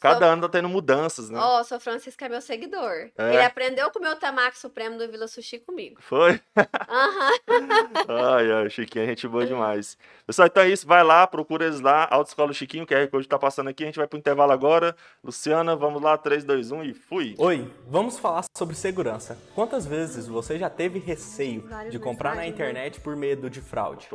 cada 0.00 0.26
Só- 0.26 0.32
ano 0.32 0.42
tá 0.42 0.48
tendo 0.48 0.68
mudanças, 0.68 1.30
né? 1.30 1.38
Ó, 1.40 1.60
o 1.60 1.64
seu 1.64 1.80
Francisco 1.80 2.22
é 2.24 2.28
meu 2.28 2.40
seguidor. 2.40 3.10
É? 3.16 3.34
Ele 3.34 3.42
aprendeu 3.42 3.90
com 3.90 3.98
o 3.98 4.02
meu 4.02 4.16
Tamaki 4.16 4.58
Supremo 4.58 4.98
do 4.98 5.08
Vila 5.10 5.26
Sushi 5.26 5.58
comigo. 5.58 5.96
Foi? 6.00 6.40
Aham. 6.88 7.30
Ai, 8.34 8.50
ai, 8.52 8.70
Chiquinho, 8.70 9.04
é 9.04 9.08
gente 9.08 9.26
boa 9.26 9.46
demais. 9.46 9.96
Pessoal, 10.26 10.46
então 10.46 10.62
é 10.62 10.68
isso. 10.68 10.86
Vai 10.86 11.02
lá, 11.02 11.26
procura 11.26 11.64
eles 11.66 11.80
lá. 11.80 12.06
Autoescola 12.10 12.52
Chiquinho, 12.52 12.86
que 12.86 12.94
é 12.94 13.06
Code 13.06 13.26
tá 13.28 13.38
passando 13.38 13.68
aqui. 13.68 13.82
A 13.82 13.86
gente 13.86 13.96
vai 13.98 14.06
pro 14.06 14.18
intervalo 14.18 14.52
agora. 14.52 14.94
Luciana, 15.22 15.74
vamos 15.74 16.02
lá. 16.02 16.16
3, 16.18 16.44
2, 16.44 16.70
1 16.72 16.84
e 16.84 16.94
fui. 16.94 17.34
Oi, 17.38 17.70
vamos 17.86 18.18
falar 18.18 18.44
sobre 18.56 18.74
segurança. 18.74 19.38
Quantas 19.54 19.86
vezes 19.86 20.26
você 20.26 20.58
já 20.58 20.68
teve 20.68 20.98
receio 20.98 21.66
Várias 21.68 21.92
de 21.92 21.98
comprar 21.98 22.30
na 22.34 22.42
né? 22.42 22.48
internet 22.48 23.00
por 23.00 23.16
medo 23.16 23.48
de 23.48 23.60
fraude? 23.60 24.08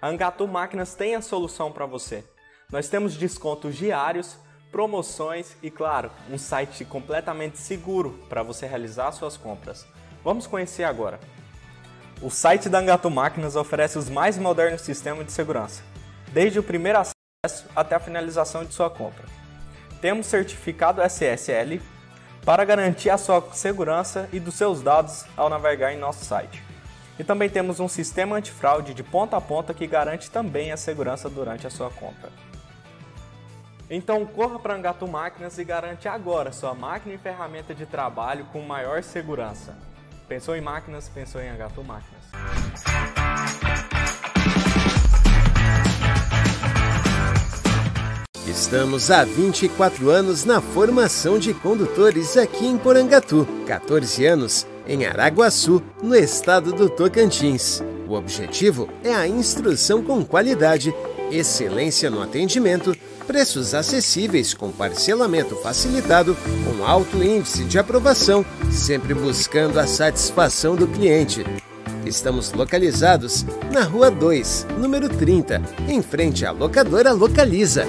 A 0.00 0.08
Angatu 0.08 0.46
Máquinas 0.46 0.94
tem 0.94 1.14
a 1.14 1.22
solução 1.22 1.72
para 1.72 1.86
você. 1.86 2.24
Nós 2.70 2.88
temos 2.88 3.16
descontos 3.16 3.76
diários, 3.76 4.38
promoções 4.74 5.56
e, 5.62 5.70
claro, 5.70 6.10
um 6.28 6.36
site 6.36 6.84
completamente 6.84 7.58
seguro 7.58 8.18
para 8.28 8.42
você 8.42 8.66
realizar 8.66 9.12
suas 9.12 9.36
compras. 9.36 9.86
Vamos 10.24 10.48
conhecer 10.48 10.82
agora. 10.82 11.20
O 12.20 12.28
site 12.28 12.68
da 12.68 12.80
Angatu 12.80 13.08
Máquinas 13.08 13.54
oferece 13.54 13.96
os 13.96 14.10
mais 14.10 14.36
modernos 14.36 14.80
sistemas 14.80 15.26
de 15.26 15.30
segurança, 15.30 15.84
desde 16.32 16.58
o 16.58 16.62
primeiro 16.62 16.98
acesso 16.98 17.66
até 17.76 17.94
a 17.94 18.00
finalização 18.00 18.64
de 18.64 18.74
sua 18.74 18.90
compra. 18.90 19.24
Temos 20.00 20.26
certificado 20.26 21.00
SSL 21.02 21.80
para 22.44 22.64
garantir 22.64 23.10
a 23.10 23.16
sua 23.16 23.48
segurança 23.52 24.28
e 24.32 24.40
dos 24.40 24.56
seus 24.56 24.82
dados 24.82 25.24
ao 25.36 25.48
navegar 25.48 25.92
em 25.92 25.98
nosso 25.98 26.24
site. 26.24 26.60
E 27.16 27.22
também 27.22 27.48
temos 27.48 27.78
um 27.78 27.86
sistema 27.86 28.38
antifraude 28.38 28.92
de 28.92 29.04
ponta 29.04 29.36
a 29.36 29.40
ponta 29.40 29.72
que 29.72 29.86
garante 29.86 30.28
também 30.32 30.72
a 30.72 30.76
segurança 30.76 31.30
durante 31.30 31.64
a 31.64 31.70
sua 31.70 31.90
compra. 31.90 32.32
Então 33.90 34.24
corra 34.24 34.58
para 34.58 34.74
Angatu 34.74 35.06
Máquinas 35.06 35.58
e 35.58 35.64
garante 35.64 36.08
agora 36.08 36.52
sua 36.52 36.74
máquina 36.74 37.14
e 37.14 37.18
ferramenta 37.18 37.74
de 37.74 37.84
trabalho 37.84 38.46
com 38.52 38.60
maior 38.62 39.02
segurança. 39.02 39.76
Pensou 40.26 40.56
em 40.56 40.60
máquinas? 40.60 41.08
Pensou 41.08 41.40
em 41.40 41.50
Angatu 41.50 41.84
Máquinas. 41.84 42.24
Estamos 48.46 49.10
há 49.10 49.24
24 49.24 50.08
anos 50.08 50.44
na 50.44 50.60
formação 50.60 51.38
de 51.38 51.52
condutores 51.52 52.36
aqui 52.36 52.66
em 52.66 52.78
Porangatu, 52.78 53.46
14 53.66 54.24
anos 54.24 54.66
em 54.86 55.04
Araguaçu, 55.04 55.82
no 56.02 56.14
estado 56.14 56.72
do 56.72 56.88
Tocantins. 56.88 57.82
O 58.08 58.14
objetivo 58.14 58.88
é 59.02 59.12
a 59.12 59.26
instrução 59.26 60.02
com 60.02 60.24
qualidade, 60.24 60.94
excelência 61.30 62.10
no 62.10 62.22
atendimento, 62.22 62.94
preços 63.26 63.74
acessíveis 63.74 64.54
com 64.54 64.70
parcelamento 64.70 65.56
facilitado, 65.56 66.36
com 66.64 66.84
alto 66.84 67.22
índice 67.22 67.64
de 67.64 67.78
aprovação, 67.78 68.44
sempre 68.70 69.14
buscando 69.14 69.78
a 69.78 69.86
satisfação 69.86 70.76
do 70.76 70.86
cliente. 70.86 71.44
Estamos 72.04 72.52
localizados 72.52 73.44
na 73.72 73.82
Rua 73.82 74.10
2, 74.10 74.66
número 74.78 75.08
30, 75.08 75.62
em 75.88 76.02
frente 76.02 76.44
à 76.44 76.50
locadora 76.50 77.12
Localiza. 77.12 77.86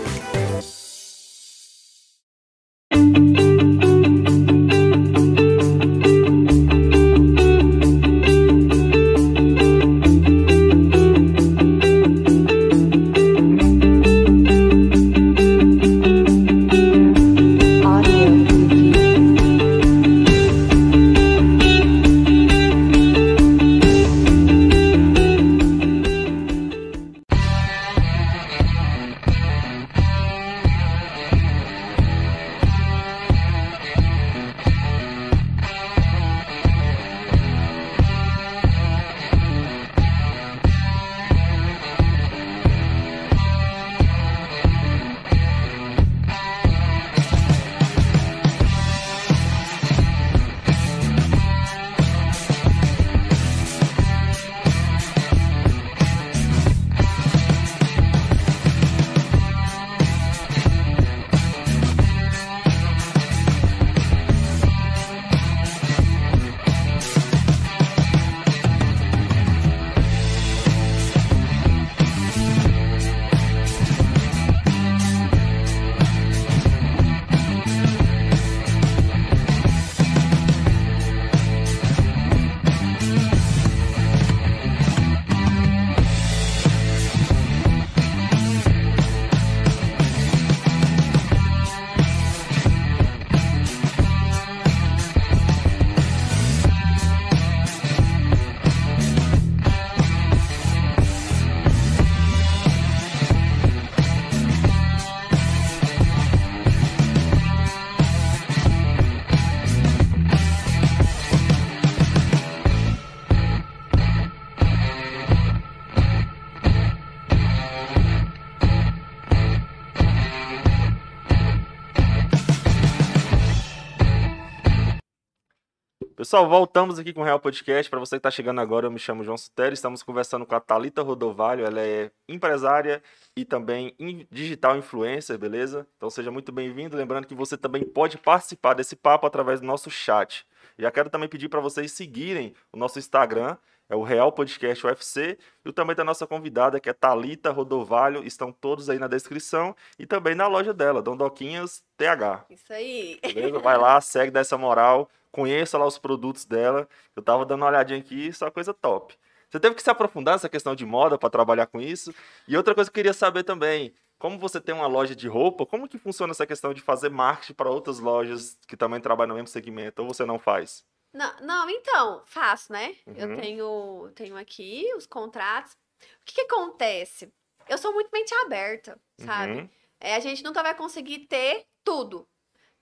Pessoal, 126.26 126.50
voltamos 126.50 126.98
aqui 126.98 127.14
com 127.14 127.22
o 127.22 127.24
Real 127.24 127.40
Podcast. 127.40 127.88
Para 127.88 128.00
você 128.00 128.16
que 128.16 128.18
está 128.18 128.32
chegando 128.32 128.60
agora, 128.60 128.88
eu 128.88 128.92
me 128.92 128.98
chamo 128.98 129.24
João 129.24 129.38
Sutero. 129.38 129.76
Estamos 129.76 130.02
conversando 130.02 130.44
com 130.44 130.56
a 130.56 130.60
Thalita 130.60 131.04
Rodovalho. 131.04 131.64
Ela 131.64 131.82
é 131.82 132.10
empresária 132.28 133.04
e 133.38 133.46
também 133.46 133.96
digital 134.32 134.76
influencer, 134.76 135.38
beleza? 135.38 135.86
Então 135.96 136.10
seja 136.10 136.32
muito 136.32 136.52
bem-vindo. 136.52 136.98
Lembrando 136.98 137.28
que 137.28 137.36
você 137.36 137.56
também 137.56 137.84
pode 137.84 138.18
participar 138.18 138.74
desse 138.74 138.96
papo 138.96 139.28
através 139.28 139.62
do 139.62 139.68
nosso 139.68 139.92
chat. 139.92 140.48
Já 140.80 140.90
quero 140.90 141.12
também 141.12 141.30
pedir 141.30 141.48
para 141.48 141.60
vocês 141.60 141.92
seguirem 141.92 142.56
o 142.74 142.78
nosso 142.78 142.98
Instagram, 142.98 143.56
é 143.88 143.96
o 143.96 144.02
Real 144.02 144.32
Podcast 144.32 144.84
UFC, 144.84 145.38
e 145.64 145.70
o 145.70 145.74
também 145.74 145.96
da 145.96 146.04
nossa 146.04 146.26
convidada, 146.26 146.80
que 146.80 146.90
é 146.90 146.94
Talita 146.94 147.52
Rodovalho, 147.52 148.26
estão 148.26 148.52
todos 148.52 148.90
aí 148.90 148.98
na 148.98 149.08
descrição 149.08 149.76
e 150.00 150.08
também 150.08 150.34
na 150.34 150.48
loja 150.48 150.74
dela, 150.74 151.04
Dondoquinhas 151.04 151.84
TH. 151.96 152.46
Isso 152.50 152.74
aí. 152.74 153.20
Beleza? 153.22 153.60
Vai 153.60 153.78
lá, 153.78 154.02
segue, 154.02 154.32
dá 154.32 154.40
essa 154.40 154.58
moral, 154.58 155.08
conheça 155.36 155.78
lá 155.78 155.86
os 155.86 155.98
produtos 155.98 156.46
dela. 156.46 156.88
Eu 157.14 157.22
tava 157.22 157.46
dando 157.46 157.64
uma 157.64 157.68
olhadinha 157.68 158.00
aqui, 158.00 158.32
só 158.32 158.50
coisa 158.50 158.74
top. 158.74 159.14
Você 159.50 159.60
teve 159.60 159.76
que 159.76 159.84
se 159.84 159.90
aprofundar 159.90 160.36
nessa 160.36 160.48
questão 160.48 160.74
de 160.74 160.86
moda 160.86 161.18
para 161.18 161.30
trabalhar 161.30 161.68
com 161.68 161.82
isso. 161.82 162.16
E 162.48 162.56
outra 162.56 162.74
coisa 162.74 162.90
que 162.90 162.98
eu 162.98 163.04
queria 163.04 163.14
saber 163.14 163.44
também, 163.44 163.94
como 164.18 164.40
você 164.40 164.62
tem 164.62 164.74
uma 164.74 164.88
loja 164.88 165.14
de 165.14 165.28
roupa, 165.28 165.66
como 165.66 165.90
que 165.90 165.98
funciona 165.98 166.32
essa 166.32 166.48
questão 166.48 166.74
de 166.74 166.82
fazer 166.82 167.10
marketing 167.10 167.54
para 167.54 167.70
outras 167.70 168.00
lojas 168.00 168.58
que 168.66 168.78
também 168.78 169.02
trabalham 169.02 169.30
no 169.30 169.36
mesmo 169.36 169.50
segmento, 169.50 170.02
ou 170.02 170.08
você 170.08 170.26
não 170.26 170.40
faz? 170.40 170.86
Não, 171.14 171.34
não, 171.42 171.70
então, 171.70 172.24
faço, 172.26 172.72
né? 172.72 172.96
Uhum. 173.06 173.14
Eu 173.18 173.36
tenho, 173.38 174.12
tenho 174.16 174.38
aqui 174.38 174.86
os 174.96 175.06
contratos. 175.06 175.74
O 175.74 176.26
que, 176.26 176.36
que 176.36 176.42
acontece? 176.42 177.32
Eu 177.68 177.78
sou 177.78 177.94
muito 177.94 178.10
mente 178.12 178.34
aberta, 178.46 178.98
sabe? 179.18 179.54
Uhum. 179.54 179.70
É, 180.00 180.16
a 180.16 180.20
gente 180.20 180.44
nunca 180.44 180.64
vai 180.64 180.76
conseguir 180.76 181.20
ter 181.28 181.66
tudo. 181.84 182.28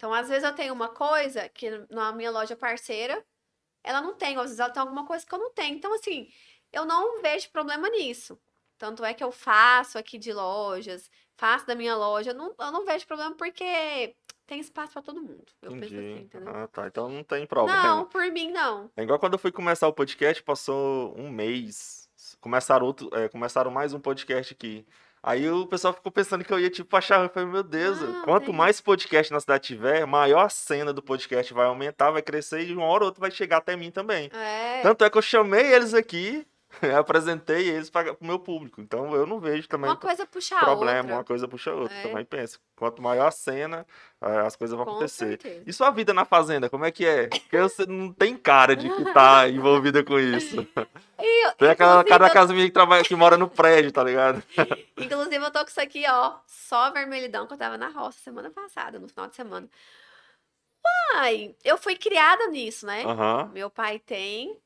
Então, 0.04 0.14
às 0.14 0.28
vezes, 0.28 0.44
eu 0.44 0.54
tenho 0.54 0.74
uma 0.74 0.90
coisa 0.90 1.48
que 1.48 1.70
na 1.90 2.12
minha 2.12 2.30
loja 2.30 2.58
parceira, 2.58 3.26
ela 3.82 4.02
não 4.02 4.14
tem. 4.14 4.36
Às 4.36 4.44
vezes, 4.44 4.60
ela 4.60 4.70
tem 4.70 4.82
alguma 4.82 5.06
coisa 5.06 5.26
que 5.26 5.34
eu 5.34 5.40
não 5.40 5.54
tenho. 5.54 5.78
Então, 5.78 5.94
assim, 5.94 6.28
eu 6.74 6.84
não 6.84 7.22
vejo 7.22 7.50
problema 7.52 7.88
nisso. 7.88 8.38
Tanto 8.78 9.06
é 9.06 9.14
que 9.14 9.24
eu 9.24 9.32
faço 9.32 9.98
aqui 9.98 10.18
de 10.18 10.34
lojas, 10.34 11.10
faço 11.38 11.66
da 11.66 11.74
minha 11.74 11.96
loja. 11.96 12.32
Eu 12.32 12.36
não, 12.36 12.54
eu 12.60 12.70
não 12.74 12.86
vejo 12.86 13.08
problema 13.08 13.34
porque 13.36 14.14
tem 14.46 14.60
espaço 14.60 14.92
para 14.92 15.02
todo 15.02 15.22
mundo. 15.22 15.46
Eu 15.62 15.72
penso 15.72 15.86
assim, 15.86 15.96
Entendi. 15.96 16.24
entendeu? 16.24 16.54
Ah, 16.54 16.68
tá. 16.68 16.86
Então 16.86 17.08
não 17.08 17.24
tem 17.24 17.48
problema. 17.48 17.82
Não, 17.82 18.06
por 18.06 18.30
mim, 18.30 18.52
não. 18.52 18.92
É 18.98 19.04
igual 19.04 19.18
quando 19.18 19.34
eu 19.34 19.40
fui 19.40 19.54
começar 19.54 19.88
o 19.88 19.94
podcast, 19.94 20.44
passou 20.44 21.18
um 21.18 21.32
mês. 21.32 22.10
Começaram, 22.42 22.86
outro, 22.86 23.10
é, 23.14 23.30
começaram 23.30 23.72
mais 23.72 23.94
um 23.94 24.02
podcast 24.02 24.54
aqui. 24.54 24.86
Aí 25.26 25.50
o 25.50 25.66
pessoal 25.66 25.94
ficou 25.94 26.12
pensando 26.12 26.44
que 26.44 26.52
eu 26.52 26.60
ia, 26.60 26.70
tipo, 26.70 26.94
achar. 26.98 27.24
Eu 27.24 27.30
falei, 27.30 27.48
meu 27.48 27.64
Deus, 27.64 28.02
Não, 28.02 28.24
quanto 28.24 28.48
tem- 28.48 28.54
mais 28.56 28.82
podcast 28.82 29.32
na 29.32 29.40
cidade 29.40 29.64
tiver, 29.64 30.06
maior 30.06 30.46
a 30.46 30.50
cena 30.50 30.92
do 30.92 31.02
podcast 31.02 31.54
vai 31.54 31.66
aumentar, 31.66 32.12
vai 32.12 32.22
crescer 32.22 32.62
e 32.68 32.74
uma 32.74 32.84
hora 32.86 33.04
ou 33.04 33.08
outra 33.08 33.22
vai 33.22 33.32
chegar 33.32 33.58
até 33.58 33.76
mim 33.78 33.90
também. 33.90 34.30
É. 34.34 34.82
Tanto 34.82 35.06
é 35.06 35.10
que 35.10 35.18
eu 35.18 35.22
chamei 35.22 35.74
eles 35.74 35.94
aqui, 35.94 36.46
apresentei 36.98 37.70
eles 37.70 37.90
para 37.90 38.14
o 38.14 38.18
meu 38.26 38.40
público. 38.40 38.82
Então 38.82 39.14
eu 39.16 39.26
não 39.26 39.40
vejo 39.40 39.68
também 39.68 39.90
Uma 39.90 39.96
coisa 39.98 40.26
puxa 40.26 40.58
problema, 40.60 41.00
outra. 41.02 41.16
uma 41.16 41.24
coisa 41.24 41.48
puxa 41.48 41.72
a 41.72 41.76
outra. 41.76 41.96
É. 41.96 42.04
Também 42.04 42.26
penso. 42.26 42.60
Quanto 42.76 43.02
maior 43.02 43.28
a 43.28 43.32
cena, 43.32 43.86
as 44.20 44.56
coisas 44.56 44.76
vão 44.76 44.86
Com 44.86 44.92
acontecer. 44.94 45.28
certeza. 45.40 45.64
E 45.66 45.72
sua 45.74 45.90
vida 45.92 46.14
na 46.14 46.26
fazenda, 46.26 46.70
como 46.70 46.86
é 46.86 46.92
que 46.92 47.06
é? 47.06 47.28
Porque 47.28 47.58
você 47.60 47.86
não 47.86 48.12
tem 48.12 48.36
cara 48.36 48.76
de 48.76 48.90
que 48.90 49.14
tá 49.14 49.48
envolvida 49.50 50.04
com 50.04 50.20
isso. 50.20 50.68
E, 51.20 51.52
Tem 51.54 51.70
aquela 51.70 52.04
cara 52.04 52.24
da 52.26 52.30
eu- 52.30 52.34
casa 52.34 52.54
minha 52.54 52.66
que, 52.66 52.72
trabalha, 52.74 53.04
que 53.04 53.16
mora 53.16 53.38
no 53.38 53.48
prédio, 53.48 53.92
tá 53.92 54.04
ligado? 54.04 54.44
Inclusive, 54.98 55.38
eu 55.38 55.52
tô 55.52 55.60
com 55.64 55.70
isso 55.70 55.80
aqui, 55.82 56.04
ó. 56.10 56.34
Só 56.46 56.92
vermelhidão 56.92 57.48
que 57.48 57.54
eu 57.54 57.58
tava 57.58 57.78
na 57.78 57.90
roça 57.90 58.20
semana 58.20 58.50
passada, 58.50 59.00
no 59.00 59.08
final 59.08 59.28
de 59.28 59.36
semana. 59.36 59.70
Ai, 61.16 61.56
eu 61.64 61.78
fui 61.78 61.96
criada 61.96 62.48
nisso, 62.48 62.86
né? 62.86 63.04
Aham. 63.06 63.50
Meu 63.54 63.70
pai 63.70 64.00
tem. 64.00 64.58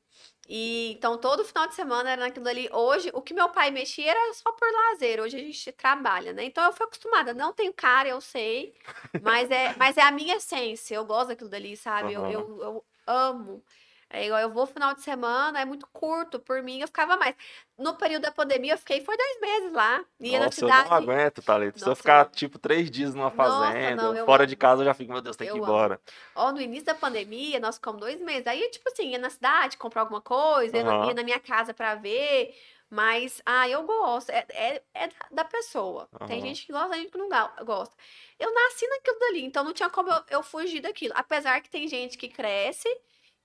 E 0.48 0.94
então 0.94 1.18
todo 1.18 1.44
final 1.44 1.68
de 1.68 1.76
semana 1.76 2.12
era 2.12 2.22
naquilo 2.22 2.48
ali. 2.48 2.70
Hoje, 2.72 3.10
o 3.14 3.22
que 3.22 3.34
meu 3.34 3.50
pai 3.50 3.70
mexia 3.70 4.12
era 4.12 4.34
só 4.34 4.52
por 4.54 4.68
lazer. 4.72 5.20
Hoje 5.20 5.36
a 5.36 5.40
gente 5.40 5.72
trabalha, 5.74 6.32
né? 6.32 6.46
Então 6.46 6.64
eu 6.64 6.72
fui 6.72 6.86
acostumada. 6.86 7.34
Não 7.34 7.52
tenho 7.52 7.74
cara, 7.74 8.08
eu 8.08 8.22
sei. 8.22 8.74
Mas 9.22 9.52
é, 9.52 9.76
mas 9.78 9.98
é 9.98 10.02
a 10.02 10.12
minha 10.12 10.38
essência. 10.38 10.96
Eu 10.96 11.06
gosto 11.06 11.30
daquilo 11.30 11.50
dali, 11.50 11.76
sabe? 11.76 12.14
Eu, 12.14 12.22
Aham. 12.22 12.32
eu, 12.32 12.62
eu 12.62 12.86
amo. 13.06 13.64
É 14.10 14.26
igual 14.26 14.40
eu 14.42 14.52
vou 14.52 14.66
final 14.66 14.94
de 14.94 15.02
semana, 15.02 15.60
é 15.62 15.66
muito 15.66 15.86
curto. 15.88 16.40
Por 16.40 16.62
mim, 16.64 16.80
eu 16.80 16.88
ficava 16.88 17.18
mais. 17.18 17.36
No 17.78 17.96
período 17.98 18.24
da 18.24 18.32
pandemia, 18.32 18.74
eu 18.74 18.78
fiquei, 18.78 19.02
foi 19.02 19.18
dois 19.18 19.40
meses 19.42 19.74
lá. 19.74 20.04
Ia 20.20 20.40
na 20.40 20.46
Nossa, 20.46 20.66
eu 20.66 20.70
cidade. 20.70 20.90
não 20.90 20.94
aguento, 20.94 21.42
Thalita. 21.42 21.78
Se 21.80 21.84
eu 21.90 21.90
Nossa, 21.90 22.02
ficar, 22.02 22.26
não. 22.26 22.32
tipo, 22.32 22.58
três 22.60 22.90
dias 22.90 23.14
numa 23.14 23.32
Nossa, 23.32 23.36
fazenda, 23.36 23.96
não, 23.96 24.16
eu 24.16 24.26
fora 24.26 24.44
amo. 24.44 24.48
de 24.48 24.56
casa, 24.56 24.82
eu 24.82 24.86
já 24.86 24.94
fico, 24.94 25.12
meu 25.12 25.22
Deus, 25.22 25.36
tem 25.38 25.48
que 25.48 25.58
ir 25.58 25.60
Eu 25.60 25.64
amo. 25.66 25.74
embora. 25.74 26.02
Ó, 26.36 26.52
no 26.52 26.62
início 26.62 26.86
da 26.86 26.96
pandemia, 26.96 27.60
nós 27.60 27.76
ficamos 27.76 28.00
dois 28.02 28.20
meses. 28.22 28.48
Aí, 28.48 28.70
tipo 28.70 28.90
assim, 28.90 29.10
ia 29.12 29.18
na 29.20 29.30
cidade 29.30 29.78
comprar 29.78 30.02
alguma 30.02 30.22
coisa, 30.22 30.76
ia, 30.78 30.84
na, 30.84 30.92
Aham. 30.92 31.08
ia 31.08 31.14
na 31.14 31.24
minha 31.24 31.40
casa 31.40 31.74
pra 31.74 31.96
ver. 31.96 32.56
Mas, 32.90 33.42
ah, 33.46 33.68
eu 33.70 33.84
gosto. 33.84 34.30
É, 34.32 34.46
é, 34.50 34.84
é 34.94 35.10
da- 35.32 35.44
pessoa. 35.46 36.10
Tem 36.26 36.40
Aham. 36.40 36.42
gente 36.42 36.66
que 36.66 36.72
gosta, 36.72 36.90
tem 36.90 37.02
gente 37.02 37.12
que 37.12 37.18
não 37.18 37.30
gosta. 37.66 37.96
Eu 38.40 38.54
nasci 38.54 38.88
naquilo 38.88 39.20
dali, 39.20 39.44
então 39.46 39.64
não 39.64 39.74
tinha 39.74 39.90
como 39.90 40.10
eu, 40.10 40.24
eu 40.30 40.44
fugir 40.44 40.82
daquilo. 40.82 41.14
Apesar 41.16 41.62
que 41.62 41.70
tem 41.70 41.88
gente 41.88 42.18
que 42.18 42.30
cresce 42.30 42.88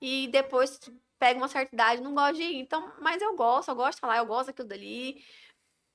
e 0.03 0.29
depois 0.29 0.79
pega 1.19 1.39
uma 1.39 1.47
certa 1.49 1.73
idade 1.75 2.03
não 2.03 2.13
gosta 2.15 2.35
de 2.35 2.43
ir. 2.43 2.57
Então, 2.59 2.93
mas 3.01 3.23
eu 3.23 3.35
gosto, 3.37 3.69
eu 3.71 3.75
gosto 3.77 3.95
de 3.95 4.01
falar, 4.01 4.19
eu 4.19 4.27
gosto 4.27 4.49
daquilo 4.49 4.69
dali. 4.69 5.25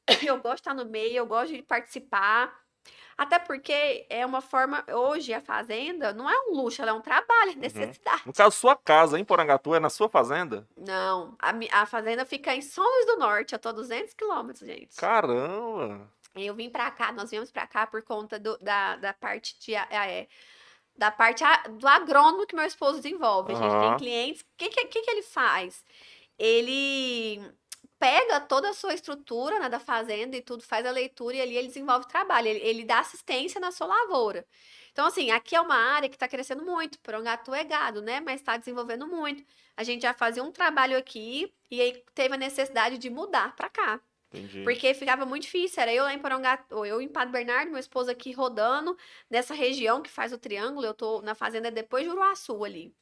Eu 0.25 0.37
gosto 0.37 0.55
de 0.55 0.61
estar 0.61 0.73
no 0.73 0.85
meio, 0.85 1.17
eu 1.17 1.25
gosto 1.25 1.53
de 1.53 1.61
participar. 1.61 2.57
Até 3.17 3.37
porque 3.39 4.07
é 4.09 4.25
uma 4.25 4.39
forma. 4.39 4.81
Hoje 4.89 5.33
a 5.33 5.41
fazenda 5.41 6.13
não 6.13 6.29
é 6.29 6.33
um 6.47 6.55
luxo, 6.55 6.81
ela 6.81 6.91
é 6.91 6.93
um 6.93 7.01
trabalho, 7.01 7.51
é 7.51 7.55
necessidade. 7.55 8.21
No 8.25 8.31
caso, 8.31 8.55
sua 8.55 8.73
casa 8.73 9.19
em 9.19 9.25
Porangatu 9.25 9.75
é 9.75 9.81
na 9.81 9.89
sua 9.89 10.07
fazenda? 10.07 10.65
Não, 10.77 11.35
a, 11.39 11.81
a 11.81 11.85
fazenda 11.85 12.25
fica 12.25 12.55
em 12.55 12.61
São 12.61 12.85
Luís 12.85 13.05
do 13.07 13.17
Norte, 13.17 13.51
eu 13.53 13.59
tô 13.59 13.73
200 13.73 14.13
quilômetros, 14.13 14.65
gente. 14.65 14.95
Caramba! 14.95 16.09
Eu 16.33 16.53
vim 16.55 16.69
pra 16.69 16.89
cá, 16.91 17.11
nós 17.11 17.29
viemos 17.29 17.51
pra 17.51 17.67
cá 17.67 17.85
por 17.85 18.01
conta 18.03 18.39
do- 18.39 18.57
da, 18.59 18.95
da 18.95 19.13
parte 19.13 19.59
de. 19.59 19.75
a- 19.75 19.87
é, 19.91 20.27
da 20.97 21.11
parte 21.11 21.43
do 21.77 21.87
agrônomo 21.87 22.45
que 22.45 22.55
meu 22.55 22.65
esposo 22.65 23.01
desenvolve. 23.01 23.53
A 23.53 23.55
gente 23.55 23.79
tem 23.79 23.97
clientes. 23.97 24.41
O 24.41 24.45
que, 24.57 24.69
que, 24.69 24.85
que, 24.85 25.01
que 25.01 25.11
ele 25.11 25.23
faz? 25.23 25.83
Ele 26.37 27.41
pega 27.99 28.39
toda 28.39 28.69
a 28.69 28.73
sua 28.73 28.93
estrutura 28.93 29.59
né, 29.59 29.69
da 29.69 29.79
fazenda 29.79 30.35
e 30.35 30.41
tudo, 30.41 30.63
faz 30.63 30.85
a 30.85 30.91
leitura 30.91 31.35
e 31.35 31.41
ali 31.41 31.55
ele 31.55 31.67
desenvolve 31.67 32.07
trabalho. 32.07 32.47
Ele, 32.47 32.59
ele 32.59 32.83
dá 32.83 32.99
assistência 32.99 33.59
na 33.59 33.71
sua 33.71 33.87
lavoura. 33.87 34.45
Então, 34.91 35.05
assim, 35.05 35.29
aqui 35.29 35.55
é 35.55 35.61
uma 35.61 35.75
área 35.75 36.09
que 36.09 36.15
está 36.15 36.27
crescendo 36.27 36.65
muito. 36.65 36.99
Porongatu 36.99 37.53
é 37.53 37.63
gado, 37.63 38.01
né? 38.01 38.19
Mas 38.19 38.41
está 38.41 38.57
desenvolvendo 38.57 39.07
muito. 39.07 39.43
A 39.75 39.83
gente 39.83 40.01
já 40.01 40.13
fazia 40.13 40.43
um 40.43 40.51
trabalho 40.51 40.97
aqui 40.97 41.53
e 41.69 41.79
aí 41.79 42.03
teve 42.15 42.33
a 42.33 42.37
necessidade 42.37 42.97
de 42.97 43.09
mudar 43.09 43.55
para 43.55 43.69
cá. 43.69 44.01
Entendi. 44.37 44.63
Porque 44.63 44.93
ficava 44.93 45.25
muito 45.25 45.43
difícil. 45.43 45.81
Era 45.81 45.93
eu 45.93 46.03
lá 46.03 46.13
em 46.13 46.19
Porongatu, 46.19 46.75
ou 46.75 46.85
eu 46.85 47.01
em 47.01 47.07
Padre 47.07 47.31
Bernardo, 47.31 47.69
meu 47.71 47.79
esposo 47.79 48.09
aqui 48.11 48.31
rodando 48.31 48.97
nessa 49.29 49.53
região 49.53 50.01
que 50.01 50.09
faz 50.09 50.31
o 50.33 50.37
triângulo. 50.37 50.85
Eu 50.85 50.93
tô 50.93 51.21
na 51.21 51.35
fazenda 51.35 51.69
depois 51.71 52.03
de 52.03 52.09
Uruaçu 52.09 52.63
ali. 52.63 52.93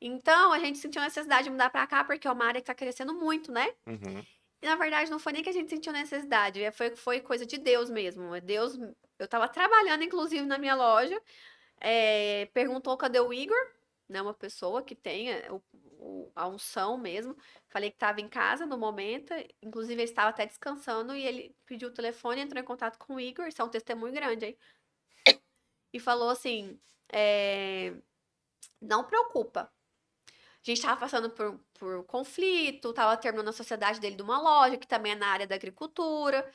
Então, 0.00 0.52
a 0.52 0.58
gente 0.58 0.78
sentiu 0.78 1.02
a 1.02 1.04
necessidade 1.04 1.44
de 1.44 1.50
mudar 1.50 1.68
pra 1.70 1.86
cá, 1.86 2.02
porque 2.04 2.26
é 2.26 2.30
uma 2.32 2.46
área 2.46 2.60
que 2.60 2.66
tá 2.66 2.74
crescendo 2.74 3.12
muito, 3.14 3.52
né? 3.52 3.72
Uhum. 3.86 4.24
E 4.62 4.66
na 4.66 4.76
verdade, 4.76 5.10
não 5.10 5.18
foi 5.18 5.32
nem 5.32 5.42
que 5.42 5.48
a 5.48 5.52
gente 5.52 5.70
sentiu 5.70 5.92
necessidade, 5.92 6.62
é, 6.62 6.70
foi, 6.70 6.94
foi 6.96 7.20
coisa 7.20 7.46
de 7.46 7.56
Deus 7.58 7.88
mesmo. 7.90 8.34
É 8.34 8.40
Deus. 8.40 8.78
Eu 9.18 9.28
tava 9.28 9.48
trabalhando, 9.48 10.02
inclusive, 10.04 10.44
na 10.46 10.58
minha 10.58 10.74
loja. 10.74 11.20
é, 11.80 12.46
perguntou 12.52 12.96
cadê 12.96 13.20
o 13.20 13.32
Igor, 13.32 13.56
né? 14.08 14.20
Uma 14.20 14.34
pessoa 14.34 14.82
que 14.82 14.94
tem 14.94 15.30
é, 15.32 15.50
o- 15.50 15.62
o- 16.00 16.32
a 16.34 16.48
unção 16.48 16.96
mesmo. 16.98 17.36
Falei 17.68 17.90
que 17.90 17.96
estava 17.96 18.20
em 18.20 18.28
casa 18.28 18.66
no 18.66 18.78
momento, 18.78 19.32
inclusive 19.62 20.02
estava 20.02 20.30
até 20.30 20.46
descansando 20.46 21.14
e 21.14 21.24
ele 21.26 21.56
pediu 21.66 21.88
o 21.88 21.92
telefone, 21.94 22.40
entrou 22.42 22.60
em 22.62 22.66
contato 22.66 22.98
com 22.98 23.14
o 23.16 23.20
Igor, 23.20 23.46
isso 23.48 23.62
é 23.62 23.64
um 23.64 23.68
testemunho 23.68 24.12
grande, 24.14 24.46
hein? 24.46 24.58
E 25.92 25.98
falou 26.00 26.28
assim: 26.30 26.78
é, 27.12 27.94
não 28.80 29.04
preocupa. 29.04 29.72
A 30.62 30.66
gente 30.66 30.78
estava 30.78 31.00
passando 31.00 31.30
por, 31.30 31.60
por 31.74 32.04
conflito, 32.06 32.90
estava 32.90 33.16
terminando 33.16 33.48
a 33.48 33.52
sociedade 33.52 34.00
dele 34.00 34.16
de 34.16 34.22
uma 34.22 34.40
loja, 34.40 34.76
que 34.78 34.86
também 34.86 35.12
é 35.12 35.16
na 35.16 35.28
área 35.28 35.46
da 35.46 35.54
agricultura. 35.54 36.50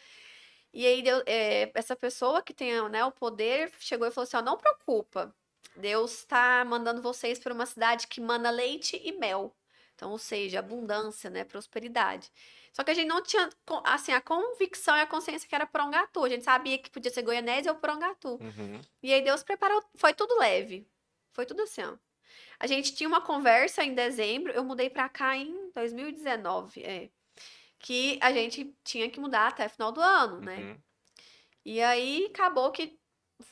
E 0.73 0.85
aí, 0.87 1.01
deu- 1.03 1.23
é, 1.27 1.71
essa 1.75 1.95
pessoa 1.95 2.43
que 2.43 2.53
tem 2.53 2.87
né, 2.89 3.05
o 3.05 3.11
poder 3.11 3.71
chegou 3.79 4.07
e 4.07 4.11
falou 4.11 4.25
assim: 4.27 4.37
ó, 4.37 4.41
não 4.41 4.57
preocupa. 4.57 5.35
Deus 5.75 6.19
está 6.19 6.63
mandando 6.65 7.01
vocês 7.01 7.39
para 7.39 7.53
uma 7.53 7.65
cidade 7.65 8.07
que 8.07 8.21
mana 8.21 8.49
leite 8.49 9.01
e 9.03 9.11
mel. 9.11 9.55
Então, 9.95 10.11
ou 10.11 10.17
seja, 10.17 10.59
abundância, 10.59 11.29
né? 11.29 11.43
Prosperidade. 11.43 12.29
Só 12.73 12.83
que 12.83 12.91
a 12.91 12.93
gente 12.93 13.07
não 13.07 13.23
tinha, 13.23 13.49
assim, 13.85 14.11
a 14.11 14.19
convicção 14.19 14.97
e 14.97 15.01
a 15.01 15.07
consciência 15.07 15.47
que 15.47 15.55
era 15.55 15.65
Porongatu. 15.65 16.25
A 16.25 16.29
gente 16.29 16.43
sabia 16.43 16.77
que 16.77 16.89
podia 16.89 17.09
ser 17.09 17.21
Goianésia 17.21 17.71
ou 17.71 17.77
Porongatu. 17.77 18.37
Uhum. 18.41 18.81
E 19.01 19.13
aí 19.13 19.21
Deus 19.21 19.43
preparou, 19.43 19.81
foi 19.95 20.13
tudo 20.13 20.37
leve. 20.37 20.85
Foi 21.31 21.45
tudo 21.45 21.61
assim, 21.61 21.83
ó. 21.83 21.95
A 22.59 22.67
gente 22.67 22.93
tinha 22.93 23.07
uma 23.07 23.21
conversa 23.21 23.83
em 23.83 23.93
dezembro, 23.93 24.51
eu 24.51 24.63
mudei 24.63 24.89
pra 24.89 25.07
cá 25.07 25.37
em 25.37 25.71
2019, 25.73 26.83
é. 26.83 27.09
Que 27.79 28.17
a 28.21 28.31
gente 28.33 28.75
tinha 28.83 29.09
que 29.09 29.19
mudar 29.19 29.47
até 29.47 29.69
final 29.69 29.91
do 29.91 30.01
ano, 30.01 30.41
né? 30.41 30.57
Uhum. 30.57 30.77
E 31.63 31.81
aí 31.81 32.27
acabou 32.33 32.71
que 32.71 32.99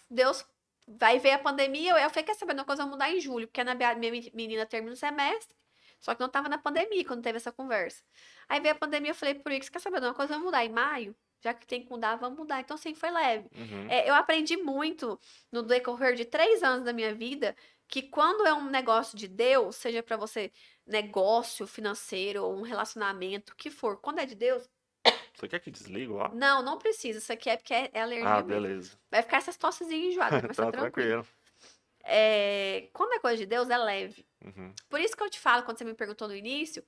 Deus 0.10 0.46
vai 0.88 1.20
ver 1.20 1.32
a 1.32 1.40
pandemia. 1.40 1.92
Eu 1.94 2.10
falei, 2.10 2.24
quer 2.24 2.36
saber, 2.36 2.54
uma 2.54 2.66
coisa, 2.66 2.82
eu 2.82 2.88
vou 2.88 2.94
mudar 2.96 3.12
em 3.12 3.20
julho, 3.20 3.48
porque 3.48 3.64
na 3.64 3.76
minha 3.76 3.96
minha 3.96 4.12
menina 4.34 4.66
termina 4.66 4.94
o 4.94 4.98
semestre. 4.98 5.56
Só 6.00 6.14
que 6.14 6.20
não 6.20 6.30
tava 6.30 6.50
na 6.50 6.58
pandemia 6.58 7.06
quando 7.06 7.24
teve 7.24 7.38
essa 7.38 7.52
conversa. 7.52 8.04
Aí 8.50 8.60
veio 8.60 8.76
a 8.76 8.78
pandemia, 8.78 9.12
eu 9.12 9.16
falei 9.16 9.36
pro 9.36 9.54
Ix, 9.54 9.70
quer 9.70 9.80
saber, 9.80 10.02
uma 10.02 10.14
coisa, 10.14 10.34
vamos 10.34 10.46
mudar 10.46 10.66
em 10.66 10.70
maio? 10.70 11.16
Já 11.42 11.54
que 11.54 11.66
tem 11.66 11.84
que 11.84 11.90
mudar, 11.90 12.16
vamos 12.18 12.38
mudar. 12.38 12.60
Então, 12.60 12.76
sim, 12.76 12.94
foi 12.94 13.12
leve. 13.12 13.50
Uhum. 13.56 13.88
É, 13.90 14.10
eu 14.10 14.14
aprendi 14.14 14.58
muito 14.58 15.20
no 15.52 15.64
decorrer 15.64 16.16
de 16.16 16.26
três 16.26 16.62
anos 16.62 16.86
da 16.86 16.94
minha 16.94 17.14
vida 17.14 17.56
que 17.88 18.02
quando 18.02 18.46
é 18.46 18.54
um 18.54 18.70
negócio 18.70 19.18
de 19.18 19.28
Deus, 19.28 19.76
seja 19.76 20.02
pra 20.02 20.18
você 20.18 20.52
negócio 20.86 21.68
financeiro 21.68 22.44
ou 22.44 22.58
um 22.58 22.62
relacionamento, 22.62 23.54
o 23.54 23.56
que 23.56 23.70
for, 23.70 23.98
quando 23.98 24.20
é 24.20 24.26
de 24.26 24.36
Deus, 24.36 24.70
Você 25.36 25.48
quer 25.48 25.60
que 25.60 25.72
desligue 25.72 26.14
lá? 26.14 26.30
não, 26.34 26.62
não 26.62 26.78
precisa. 26.78 27.20
Isso 27.20 27.32
aqui 27.34 27.50
é 27.50 27.58
porque 27.58 27.74
é 27.74 27.90
é 27.94 28.02
alergia 28.02 28.28
Ah, 28.30 28.36
mesmo. 28.36 28.48
beleza. 28.48 28.98
Vai 29.12 29.22
ficar 29.22 29.38
essas 29.38 29.58
tossezinhas 29.58 30.14
enjoadas, 30.14 30.42
mas 30.48 30.58
tá 30.58 30.66
Tá 30.66 30.72
tranquilo. 30.72 31.24
tranquilo. 31.24 31.28
É, 32.06 32.90
quando 32.94 33.14
é 33.14 33.20
coisa 33.20 33.38
de 33.38 33.46
Deus, 33.46 33.70
é 33.70 33.78
leve. 33.78 34.26
Uhum. 34.44 34.74
Por 34.90 35.00
isso 35.00 35.16
que 35.16 35.24
eu 35.24 35.30
te 35.30 35.40
falo, 35.40 35.64
quando 35.64 35.78
você 35.78 35.86
me 35.86 35.94
perguntou 35.94 36.28
no 36.28 36.36
início, 36.36 36.84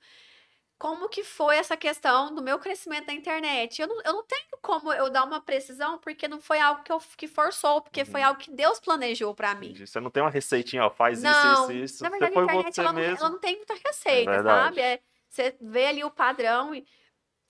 como 0.77 1.07
que 1.07 1.23
foi 1.23 1.57
essa 1.57 1.77
questão 1.77 2.35
do 2.35 2.41
meu 2.43 2.59
crescimento 2.59 3.07
na 3.07 3.13
internet? 3.13 3.81
Eu 3.81 3.87
não, 3.87 4.01
eu 4.03 4.13
não 4.13 4.23
tenho 4.25 4.45
como 4.61 4.91
eu 4.91 5.09
dar 5.09 5.23
uma 5.23 5.39
precisão, 5.41 5.97
porque 5.99 6.27
não 6.27 6.41
foi 6.41 6.59
algo 6.59 6.83
que, 6.83 6.91
eu, 6.91 6.99
que 7.17 7.27
forçou, 7.27 7.81
porque 7.81 8.03
foi 8.03 8.21
Uhum. 8.21 8.27
algo 8.27 8.39
que 8.41 8.51
Deus 8.51 8.79
planejou 8.79 9.33
pra 9.33 9.55
mim. 9.55 9.73
Você 9.73 9.99
não 10.01 10.11
tem 10.11 10.21
uma 10.21 10.29
receitinha, 10.29 10.85
ó, 10.85 10.89
faz 10.89 11.23
Não, 11.23 11.31
isso, 11.31 11.71
isso, 11.71 11.83
isso. 11.85 12.03
Na 12.03 12.09
verdade, 12.09 12.31
a 12.31 12.35
foi 12.35 12.43
internet 12.43 12.79
ela 12.81 12.91
não, 12.93 12.99
mesmo. 12.99 13.17
ela 13.17 13.29
não 13.29 13.39
tem 13.39 13.55
muita 13.55 13.73
receita, 13.73 14.31
verdade. 14.31 14.75
sabe? 14.75 14.81
É, 14.81 14.99
você 15.29 15.55
vê 15.61 15.87
ali 15.87 16.03
o 16.03 16.11
padrão 16.11 16.75
e 16.75 16.85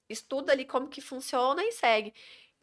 estuda 0.09 0.51
ali 0.51 0.65
como 0.65 0.87
que 0.87 1.01
funciona 1.01 1.63
e 1.63 1.71
segue. 1.71 2.13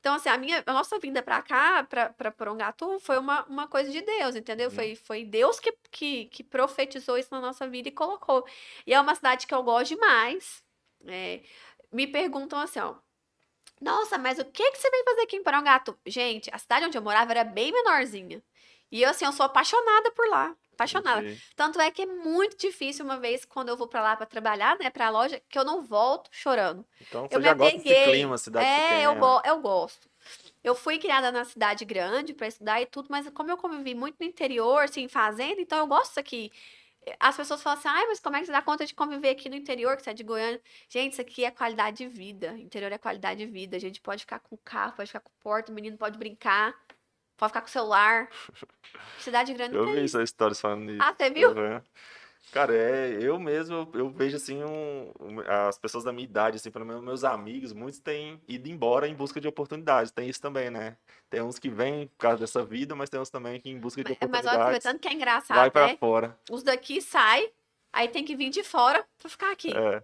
Então, 0.01 0.15
assim, 0.15 0.29
a 0.29 0.37
minha, 0.37 0.63
a 0.67 0.73
nossa 0.73 0.99
vinda 0.99 1.23
pra 1.23 1.41
cá, 1.43 1.85
pra, 1.85 2.11
pra 2.11 2.33
Porongatu, 2.33 2.99
foi 2.99 3.19
uma, 3.19 3.45
uma 3.45 3.69
coisa 3.69 3.89
de 3.89 4.03
Deus, 4.03 4.35
entendeu? 4.35 4.69
Uhum. 4.69 4.75
Foi, 4.75 4.97
foi 4.97 5.25
Deus 5.25 5.61
que, 5.61 5.73
que, 5.93 6.25
que 6.25 6.43
profetizou 6.43 7.17
isso 7.17 7.29
na 7.31 7.41
nossa 7.41 7.69
vida 7.69 7.89
e 7.89 7.93
colocou. 7.93 8.45
E 8.85 8.93
é 8.93 9.01
uma 9.01 9.15
cidade 9.15 9.47
que 9.47 9.55
eu 9.55 9.63
gosto 9.63 9.91
demais. 9.95 10.61
É, 11.07 11.41
me 11.93 12.09
perguntam 12.09 12.59
assim, 12.59 12.81
ó. 12.81 12.97
Nossa, 13.81 14.19
mas 14.19 14.39
o 14.41 14.45
que, 14.45 14.71
que 14.73 14.79
você 14.79 14.91
veio 14.91 15.05
fazer 15.05 15.21
aqui 15.23 15.37
em 15.37 15.43
Porongatu? 15.43 15.97
Gente, 16.07 16.51
a 16.53 16.59
cidade 16.59 16.87
onde 16.87 16.99
eu 16.99 17.03
morava 17.03 17.31
era 17.33 17.45
bem 17.45 17.71
menorzinha. 17.73 18.43
E 18.91 19.03
eu, 19.03 19.11
assim, 19.11 19.25
eu 19.25 19.33
sou 19.33 19.47
apaixonada 19.47 20.11
por 20.13 20.29
lá. 20.29 20.57
Apaixonada. 20.75 21.21
Entendi. 21.21 21.43
Tanto 21.55 21.81
é 21.81 21.91
que 21.91 22.03
é 22.03 22.07
muito 22.07 22.57
difícil 22.57 23.05
uma 23.05 23.19
vez 23.19 23.45
quando 23.45 23.69
eu 23.69 23.77
vou 23.77 23.89
pra 23.89 24.03
lá 24.03 24.17
pra 24.17 24.27
trabalhar, 24.27 24.79
né, 24.79 24.91
pra 24.91 25.11
loja, 25.11 25.41
que 25.49 25.59
eu 25.59 25.65
não 25.65 25.83
volto 25.83 26.31
chorando. 26.33 26.87
Então 27.01 27.29
Eu 27.31 27.39
você 27.39 27.39
me 27.41 27.45
já 27.45 27.55
gosta 27.55 27.79
desse 27.79 28.03
clima, 28.05 28.39
cidade 28.39 28.67
é, 28.67 29.07
eu, 29.07 29.15
pequena. 29.15 29.21
go 29.21 29.41
eu 29.45 29.61
gosto. 29.61 30.11
Eu 30.63 30.75
fui 30.75 30.99
criada 30.99 31.33
na 31.33 31.45
cidade 31.45 31.85
grande 31.85 32.35
pra 32.35 32.47
estudar 32.47 32.81
e 32.81 32.87
tudo, 32.87 33.09
mas 33.11 33.29
como 33.31 33.51
eu 33.51 33.57
convivi 33.57 33.95
muito 33.95 34.17
no 34.21 34.27
interior, 34.27 34.85
assim, 34.85 35.09
fazenda, 35.09 35.61
então 35.61 35.79
eu 35.79 35.87
gosto 35.87 36.19
aqui. 36.19 36.51
As 37.19 37.37
pessoas 37.37 37.61
falam 37.63 37.79
assim, 37.79 37.89
ai, 37.89 38.07
mas 38.07 38.21
como 38.21 38.37
é 38.37 38.41
que 38.41 38.47
você 38.47 38.53
dá 38.53 38.63
conta 38.63 38.87
de 38.87 38.95
conviver 38.95 39.31
aqui 39.31 39.49
no 39.49 39.57
interior, 39.57 39.97
que 39.97 40.05
você 40.05 40.11
é 40.11 40.15
de 40.15 40.23
Goiânia? 40.23 40.63
Gente, 40.89 41.13
isso 41.15 41.21
aqui 41.21 41.45
é 41.45 41.51
qualidade 41.51 41.97
de 41.99 42.07
vida. 42.09 42.57
Interior 42.59 42.93
é 42.93 42.99
qualidade 42.99 43.45
de 43.45 43.51
vida. 43.51 43.77
A 43.77 43.81
gente 43.81 44.01
pode 44.01 44.21
ficar 44.23 44.39
com 44.39 44.57
carro, 44.59 44.95
pode 44.95 45.09
ficar 45.09 45.21
com 45.21 45.33
porta, 45.41 45.73
o 45.73 45.75
menino 45.75 45.99
pode 45.99 46.17
brincar, 46.17 46.73
pode 47.43 47.51
ficar 47.51 47.63
com 47.63 47.69
celular. 47.69 48.29
Cidade 49.19 49.53
grande 49.53 49.75
Eu 49.75 49.87
tem 49.87 49.95
vi 49.95 50.05
isso. 50.05 50.17
essa 50.17 50.23
história 50.23 50.55
falando 50.55 50.85
nisso. 50.85 51.03
Ah, 51.03 51.13
você 51.13 51.29
viu? 51.31 51.51
Uhum. 51.51 51.81
Cara, 52.53 52.75
é, 52.75 53.19
eu 53.21 53.39
mesmo, 53.39 53.89
eu, 53.95 54.11
vejo 54.11 54.37
assim, 54.37 54.63
um, 54.63 55.11
as 55.67 55.79
pessoas 55.79 56.05
da 56.05 56.13
minha 56.13 56.25
idade, 56.25 56.57
assim, 56.57 56.71
pelo 56.71 56.85
menos 56.85 57.03
meus 57.03 57.25
amigos, 57.25 57.73
muitos 57.73 57.99
têm 57.99 58.41
ido 58.47 58.69
embora 58.69 59.09
em 59.09 59.15
busca 59.15 59.41
de 59.41 59.49
oportunidades. 59.49 60.13
Tem 60.13 60.29
isso 60.29 60.41
também, 60.41 60.71
né? 60.71 60.97
Tem 61.31 61.41
uns 61.43 61.59
que 61.59 61.71
vêm 61.71 62.07
por 62.09 62.19
causa 62.19 62.39
dessa 62.39 62.63
vida, 62.63 62.95
mas 62.95 63.09
tem 63.09 63.19
uns 63.19 63.31
também 63.31 63.59
que 63.59 63.71
em 63.71 63.79
busca 63.79 64.05
de 64.05 64.11
Mas, 64.21 64.31
mas 64.31 64.47
olha, 64.47 64.55
oportunidades 64.55 64.83
tanto 64.85 65.01
que 65.01 65.09
é 65.09 65.13
engraçado, 65.13 65.57
vai 65.57 65.71
pra 65.71 65.87
né? 65.89 65.97
fora. 65.99 66.39
Os 66.51 66.63
daqui 66.63 67.01
sai, 67.01 67.51
aí 67.93 68.07
tem 68.07 68.25
que 68.25 68.37
vir 68.37 68.51
de 68.51 68.63
fora 68.63 69.05
pra 69.19 69.31
ficar 69.31 69.51
aqui. 69.51 69.75
É. 69.75 70.03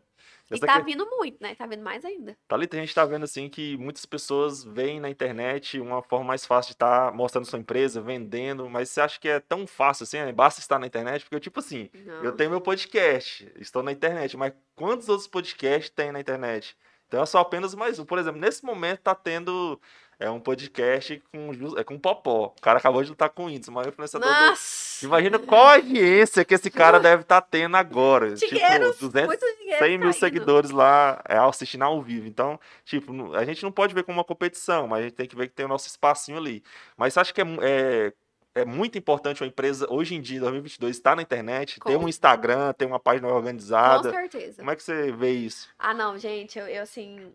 E 0.51 0.55
Essa 0.55 0.67
tá 0.67 0.75
aqui- 0.77 0.93
vindo 0.93 1.07
muito, 1.11 1.37
né? 1.41 1.55
Tá 1.55 1.67
vindo 1.67 1.83
mais 1.83 2.05
ainda. 2.05 2.37
Thalita, 2.49 2.77
a 2.77 2.81
gente 2.81 2.95
tá 2.95 3.05
vendo 3.05 3.25
assim 3.25 3.49
que 3.49 3.77
muitas 3.77 4.07
pessoas 4.07 4.65
veem 4.65 4.99
na 4.99 5.11
internet 5.11 5.79
uma 5.79 6.03
forma 6.03 6.25
mais 6.25 6.47
fácil 6.47 6.71
de 6.71 6.75
estar 6.77 7.13
mostrando 7.13 7.45
sua 7.45 7.59
empresa, 7.59 8.01
vendendo, 8.01 8.69
mas 8.71 8.89
você 8.91 9.01
acha 9.01 9.21
que 9.21 9.29
é 9.29 9.41
tão 9.41 9.67
fácil 9.67 10.05
assim? 10.05 10.19
né? 10.19 10.33
Basta 10.33 10.61
estar 10.61 10.79
na 10.79 10.87
internet? 10.87 11.25
Porque, 11.25 11.39
tipo 11.41 11.61
assim, 11.61 11.91
Não. 12.07 12.25
eu 12.25 12.33
tenho 12.33 12.51
meu 12.51 12.61
podcast, 12.61 13.51
estou 13.57 13.83
na 13.83 13.93
internet, 13.93 14.37
mas 14.37 14.53
quantos 14.75 15.09
outros 15.09 15.29
podcasts 15.29 15.91
tem 15.91 16.11
na 16.13 16.21
internet? 16.21 16.77
Então 17.07 17.23
é 17.23 17.27
só 17.27 17.39
apenas 17.41 17.75
mais 17.75 17.99
um. 17.99 18.05
Por 18.05 18.19
exemplo, 18.19 18.41
nesse 18.41 18.65
momento 18.65 19.01
tá 19.01 19.15
tendo 19.15 19.81
é, 20.21 20.29
um 20.31 20.41
podcast 20.41 21.23
com, 21.33 21.51
é, 21.79 21.85
com 21.85 21.99
Popó. 21.99 22.55
O 22.57 22.61
cara 22.61 22.79
acabou 22.79 23.03
de 23.03 23.09
lutar 23.11 23.31
com 23.31 23.47
o 23.47 23.51
Índice, 23.51 23.71
o 23.71 23.73
maior 23.73 23.89
influenciador 23.89 24.29
do, 24.29 24.35
Nossa! 24.35 24.88
Imagina 25.03 25.39
qual 25.39 25.67
a 25.67 25.75
audiência 25.75 26.45
que 26.45 26.55
esse 26.55 26.71
cara 26.71 26.99
deve 26.99 27.23
estar 27.23 27.41
tendo 27.41 27.77
agora. 27.77 28.35
Tipo, 28.35 28.55
200, 28.55 29.27
muito 29.27 29.57
dinheiro 29.59 29.79
100 29.79 29.99
mil 29.99 30.13
seguidores 30.13 30.71
lá 30.71 31.23
é, 31.29 31.37
assistindo 31.39 31.83
ao 31.83 32.03
vivo. 32.03 32.27
Então, 32.27 32.59
tipo, 32.85 33.35
a 33.35 33.45
gente 33.45 33.63
não 33.63 33.71
pode 33.73 33.95
ver 33.95 34.03
como 34.03 34.19
uma 34.19 34.25
competição, 34.25 34.87
mas 34.89 35.01
a 35.01 35.03
gente 35.05 35.15
tem 35.15 35.27
que 35.27 35.37
ver 35.37 35.49
que 35.49 35.55
tem 35.55 35.67
o 35.67 35.69
nosso 35.69 35.87
espacinho 35.87 36.39
ali. 36.39 36.63
Mas 36.97 37.15
você 37.15 37.21
acha 37.21 37.33
que 37.33 37.41
é, 37.41 37.45
é, 37.63 38.13
é 38.57 38.65
muito 38.65 38.99
importante 38.99 39.43
uma 39.43 39.47
empresa, 39.49 39.87
hoje 39.91 40.15
em 40.15 40.21
dia, 40.21 40.41
2022, 40.41 40.97
estar 40.97 41.15
na 41.15 41.23
internet, 41.23 41.75
ter 41.81 41.81
Com- 41.97 42.05
um 42.05 42.09
Instagram, 42.09 42.73
ter 42.73 42.87
uma 42.87 42.99
página 42.99 43.29
Com 43.29 43.35
organizada? 43.35 44.11
certeza. 44.11 44.57
Como 44.59 44.71
é 44.71 44.77
que 44.77 44.83
você 44.83 45.13
vê 45.13 45.31
isso? 45.31 45.69
Ah, 45.79 45.95
não, 45.95 46.19
gente, 46.19 46.59
eu, 46.59 46.67
eu, 46.67 46.83
assim. 46.83 47.33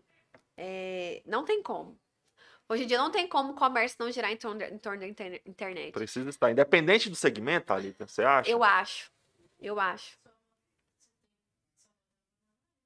é, 0.56 1.22
não 1.26 1.44
tem 1.44 1.62
como. 1.62 1.96
Hoje 2.68 2.84
em 2.84 2.86
dia 2.86 2.98
não 2.98 3.10
tem 3.10 3.26
como 3.28 3.52
o 3.52 3.54
comércio 3.54 3.96
não 4.00 4.10
girar 4.10 4.32
em 4.32 4.36
torno, 4.36 4.62
em 4.62 4.78
torno 4.78 5.00
da 5.00 5.06
interne- 5.06 5.40
internet. 5.44 5.92
Precisa 5.92 6.30
estar, 6.30 6.50
independente 6.50 7.10
do 7.10 7.16
segmento, 7.16 7.66
Thalita, 7.66 8.06
você 8.06 8.22
acha? 8.22 8.50
Eu 8.50 8.64
acho. 8.64 9.10
Eu 9.60 9.78
acho. 9.78 10.18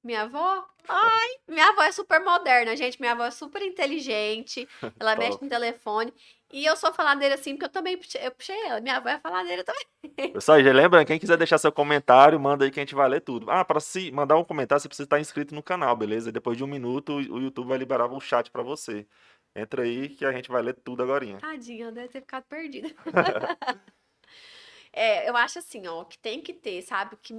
Minha 0.02 0.22
avó? 0.22 0.64
Ai, 0.88 1.28
minha 1.48 1.68
avó 1.68 1.82
é 1.82 1.92
super 1.92 2.20
moderna, 2.20 2.74
gente. 2.76 2.98
Minha 3.00 3.12
avó 3.12 3.24
é 3.24 3.30
super 3.30 3.60
inteligente. 3.62 4.66
Ela 4.98 5.16
mexe 5.16 5.38
no 5.42 5.48
telefone. 5.48 6.14
E 6.50 6.64
eu 6.64 6.76
sou 6.76 6.94
faladeira 6.94 7.34
assim, 7.34 7.52
porque 7.54 7.66
eu 7.66 7.68
também 7.68 7.96
puxei, 7.98 8.26
eu 8.26 8.30
puxei 8.30 8.58
ela. 8.64 8.80
Minha 8.80 8.96
avó 8.96 9.08
é 9.10 9.18
faladeira 9.18 9.62
também. 9.62 9.84
Pessoal, 10.32 10.62
já 10.62 10.72
lembra, 10.72 11.04
quem 11.04 11.18
quiser 11.18 11.36
deixar 11.36 11.58
seu 11.58 11.70
comentário, 11.70 12.40
manda 12.40 12.64
aí 12.64 12.70
que 12.70 12.80
a 12.80 12.82
gente 12.82 12.94
vai 12.94 13.06
ler 13.06 13.20
tudo. 13.20 13.50
Ah, 13.50 13.62
para 13.64 13.80
se 13.80 14.10
mandar 14.10 14.36
um 14.38 14.44
comentário, 14.44 14.80
você 14.80 14.88
precisa 14.88 15.04
estar 15.04 15.20
inscrito 15.20 15.54
no 15.54 15.62
canal, 15.62 15.94
beleza? 15.94 16.32
Depois 16.32 16.56
de 16.56 16.64
um 16.64 16.66
minuto, 16.68 17.16
o 17.16 17.38
YouTube 17.38 17.68
vai 17.68 17.76
liberar 17.76 18.06
o 18.10 18.18
chat 18.20 18.50
para 18.50 18.62
você. 18.62 19.06
Entra 19.54 19.82
aí 19.82 20.08
que 20.10 20.24
a 20.24 20.32
gente 20.32 20.48
vai 20.48 20.62
ler 20.62 20.74
tudo 20.74 21.02
agora. 21.02 21.24
Tadinha, 21.38 21.90
deve 21.90 22.08
ter 22.08 22.20
ficado 22.20 22.44
perdida. 22.44 22.88
É, 24.90 25.28
eu 25.28 25.36
acho 25.36 25.58
assim, 25.58 25.86
ó, 25.86 26.02
que 26.04 26.18
tem 26.18 26.40
que 26.40 26.52
ter, 26.52 26.80
sabe? 26.82 27.16
Que 27.22 27.34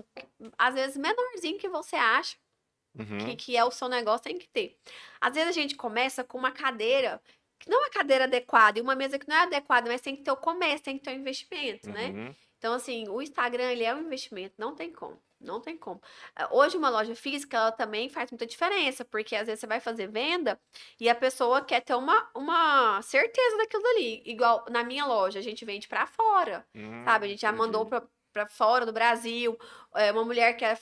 às 0.58 0.76
vezes 0.76 0.96
menorzinho 0.98 1.58
que 1.58 1.68
você 1.68 1.96
acha 1.96 2.38
Uhum. 2.98 3.18
que, 3.20 3.36
que 3.36 3.58
é 3.58 3.64
o 3.64 3.72
seu 3.72 3.88
negócio, 3.88 4.24
tem 4.24 4.38
que 4.38 4.48
ter. 4.48 4.78
Às 5.22 5.34
vezes 5.34 5.50
a 5.50 5.54
gente 5.54 5.76
começa 5.76 6.24
com 6.24 6.38
uma 6.38 6.52
cadeira 6.52 7.22
que 7.60 7.70
não 7.70 7.78
é 7.78 7.82
uma 7.86 7.92
cadeira 7.92 8.24
adequada, 8.24 8.80
e 8.80 8.82
uma 8.82 8.96
mesa 8.96 9.20
que 9.20 9.28
não 9.28 9.36
é 9.36 9.42
adequada, 9.44 9.90
mas 9.90 10.02
tem 10.02 10.16
que 10.16 10.24
ter 10.24 10.32
o 10.32 10.38
começo, 10.38 10.84
tem 10.84 10.98
que 10.98 11.04
ter 11.04 11.12
o 11.12 11.20
investimento, 11.20 11.90
né? 11.90 12.08
Uhum. 12.08 12.36
Então, 12.58 12.74
assim, 12.74 13.08
o 13.10 13.22
Instagram, 13.22 13.72
ele 13.72 13.84
é 13.84 13.94
um 13.94 14.00
investimento, 14.02 14.56
não 14.58 14.74
tem 14.76 14.92
como, 14.92 15.22
não 15.40 15.62
tem 15.62 15.78
como. 15.78 16.02
Ah, 16.36 16.50
Hoje, 16.52 16.78
uma 16.78 16.90
loja 16.90 17.16
física, 17.16 17.58
ela 17.58 17.72
também 17.72 18.10
faz 18.10 18.32
muita 18.32 18.46
diferença, 18.46 19.06
porque 19.06 19.36
às 19.36 19.48
vezes 19.48 19.60
você 19.62 19.68
vai 19.68 19.80
fazer 19.80 20.08
venda 20.12 20.60
e 21.00 21.10
a 21.10 21.16
pessoa 21.16 21.64
quer 21.64 21.82
ter 21.82 21.96
uma, 21.96 22.30
uma 22.36 23.02
certeza 23.02 23.58
daquilo 23.58 23.84
dali. 23.84 24.22
Igual 24.26 24.66
na 24.70 24.84
minha 24.84 25.06
loja, 25.06 25.40
a 25.40 25.42
gente 25.42 25.66
vende 25.66 25.88
pra 25.88 26.06
fora, 26.08 26.68
sabe? 27.08 27.26
A 27.26 27.30
gente 27.30 27.42
já 27.42 27.52
Hum, 27.52 27.54
mandou 27.54 27.86
entendi. 27.86 27.96
Pra 28.32 28.48
fora 28.48 28.86
do 28.86 28.94
Brasil. 28.94 29.58
É, 29.96 30.12
uma 30.12 30.24
mulher 30.24 30.54
que 30.56 30.64
é 30.66 30.76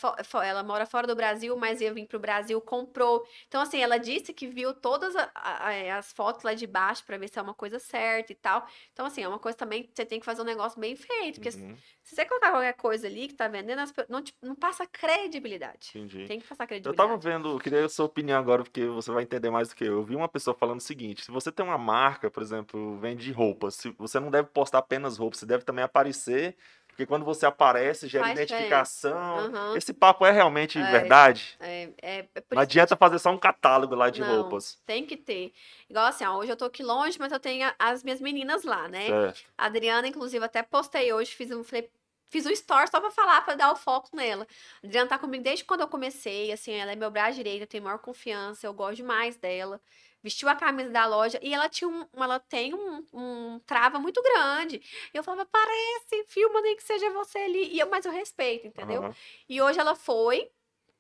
ela 0.44 0.64
mora 0.64 0.86
fora 0.86 1.08
do 1.08 1.16
Brasil, 1.16 1.56
mas 1.58 1.82
ia 1.82 1.94
vir 1.94 2.08
pro 2.08 2.20
Brasil, 2.20 2.60
comprou. 2.62 3.26
Então, 3.48 3.62
assim, 3.62 3.82
ela 3.82 3.98
disse 3.98 4.34
que 4.34 4.48
viu 4.48 4.74
todas 4.74 5.16
a- 5.16 5.32
a- 5.34 5.70
a- 5.70 5.98
as 5.98 6.12
fotos 6.12 6.44
lá 6.44 6.54
de 6.54 6.68
baixo 6.68 7.06
pra 7.06 7.18
ver 7.18 7.28
se 7.30 7.40
é 7.40 7.42
uma 7.42 7.54
coisa 7.54 7.80
certa 7.80 8.32
e 8.32 8.36
tal. 8.36 8.66
Então, 8.92 9.06
assim, 9.06 9.22
é 9.24 9.28
uma 9.28 9.40
coisa 9.40 9.58
também 9.58 9.84
que 9.84 9.92
você 9.96 10.06
tem 10.06 10.20
que 10.20 10.26
fazer 10.26 10.42
um 10.42 10.46
negócio 10.46 10.80
bem 10.80 10.96
feito, 10.96 11.36
porque 11.36 11.50
Uhum, 11.50 11.78
se 12.04 12.16
você 12.16 12.26
colocar 12.26 12.52
qualquer 12.52 12.74
coisa 12.74 13.08
ali 13.08 13.28
que 13.28 13.34
tá 13.36 13.48
vendendo, 13.48 13.82
não, 14.10 14.24
não 14.42 14.56
passa 14.56 14.86
credibilidade. 14.86 15.96
entendi. 15.96 16.26
Tem 16.26 16.40
que 16.40 16.48
passar 16.48 16.64
Eu 16.66 16.68
credibilidade. 16.70 16.96
tava 16.96 17.18
vendo, 17.18 17.50
eu 17.50 17.60
queria 17.60 17.86
a 17.86 17.90
sua 17.90 18.06
opinião 18.06 18.40
agora, 18.40 18.64
porque 18.64 18.86
você 18.86 19.12
vai 19.12 19.24
entender 19.24 19.50
mais 19.50 19.70
do 19.70 19.76
que 19.76 19.84
eu. 19.84 19.94
Eu 19.94 20.04
vi 20.04 20.16
uma 20.16 20.30
pessoa 20.30 20.56
falando 20.56 20.80
o 20.80 20.84
seguinte: 20.84 21.24
se 21.26 21.32
você 21.32 21.52
tem 21.52 21.66
uma 21.66 21.78
marca, 21.78 22.30
por 22.32 22.42
exemplo, 22.42 22.98
vende 23.00 23.32
roupas, 23.32 23.76
se- 23.76 23.92
você 23.98 24.20
não 24.20 24.32
deve 24.32 24.50
postar 24.50 24.80
apenas 24.80 25.18
roupas, 25.18 25.40
você 25.40 25.46
deve 25.46 25.64
também 25.66 25.84
aparecer, 25.84 26.56
porque 26.98 27.06
quando 27.06 27.24
você 27.24 27.46
aparece, 27.46 28.08
gera 28.08 28.24
Faz 28.26 28.40
identificação. 28.40 29.16
Aham. 29.16 29.78
Esse 29.78 29.94
papo 29.94 30.26
é 30.26 30.32
realmente 30.32 30.80
É. 30.80 30.84
verdade? 30.84 31.56
É, 31.60 31.84
é, 31.84 31.90
é 32.02 32.24
Não 32.24 32.34
isso 32.34 32.44
que 32.50 32.58
adianta 32.58 32.96
fazer 32.96 33.20
só 33.20 33.30
um 33.30 33.38
catálogo 33.38 33.94
lá 33.94 34.10
de 34.10 34.22
Não. 34.22 34.28
roupas. 34.28 34.82
tem 34.84 35.06
que 35.06 35.16
ter. 35.16 35.54
Igual 35.88 36.08
assim, 36.08 36.26
ó, 36.26 36.36
hoje 36.36 36.52
eu 36.52 36.58
tô 36.58 36.66
aqui 36.66 36.82
longe, 36.82 37.20
mas 37.20 37.32
eu 37.32 37.40
tenho 37.40 37.72
as 37.78 38.04
minhas 38.04 38.20
meninas 38.20 38.64
lá, 38.64 38.88
né? 38.88 39.06
Certo. 39.06 39.44
A 39.56 39.68
Adriana, 39.68 40.08
inclusive, 40.08 40.44
até 40.44 40.64
postei 40.64 41.14
hoje, 41.14 41.36
fiz 41.36 41.52
um, 41.52 41.64
falei, 41.64 41.88
fiz 42.32 42.48
um 42.48 42.50
story 42.50 42.90
só 42.90 43.00
pra 43.00 43.12
falar, 43.12 43.42
pra 43.42 43.54
dar 43.54 43.72
o 43.72 43.76
foco 43.76 44.16
nela. 44.16 44.48
A 44.84 44.88
Adriana 44.88 45.08
tá 45.08 45.20
comigo 45.20 45.44
desde 45.44 45.66
quando 45.66 45.82
eu 45.82 45.88
comecei, 45.88 46.52
assim, 46.52 46.72
ela 46.74 46.94
é 46.94 46.96
meu 46.96 47.12
braço 47.12 47.36
direito, 47.36 47.62
eu 47.62 47.68
tenho 47.68 47.84
maior 47.84 48.00
confiança, 48.00 48.66
eu 48.66 48.74
gosto 48.74 48.96
demais 48.96 49.38
dela. 49.38 49.80
Vestiu 50.28 50.50
a 50.50 50.56
camisa 50.58 50.90
da 50.90 51.06
loja 51.06 51.40
e 51.42 51.54
ela 51.54 51.70
tinha 51.70 51.88
um, 51.88 52.06
ela 52.18 52.38
tem 52.38 52.74
um, 52.74 53.02
um 53.14 53.60
trava 53.66 53.98
muito 53.98 54.22
grande. 54.22 54.82
Eu 55.14 55.24
falava, 55.24 55.48
parece, 55.50 56.26
filma 56.28 56.60
nem 56.60 56.76
que 56.76 56.84
seja 56.84 57.10
você 57.12 57.38
ali. 57.38 57.70
E 57.72 57.80
eu, 57.80 57.90
mas 57.90 58.06
eu 58.06 58.12
respeito, 58.12 58.68
entendeu? 58.68 59.04
Aham. 59.04 59.16
E 59.48 59.62
hoje 59.62 59.80
ela 59.80 59.96
foi 59.96 60.52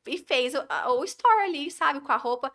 e 0.05 0.17
fez 0.17 0.53
o, 0.55 0.65
o 0.97 1.03
store 1.03 1.43
ali, 1.43 1.69
sabe, 1.69 1.99
com 1.99 2.09
a 2.09 2.15
roupa. 2.15 2.53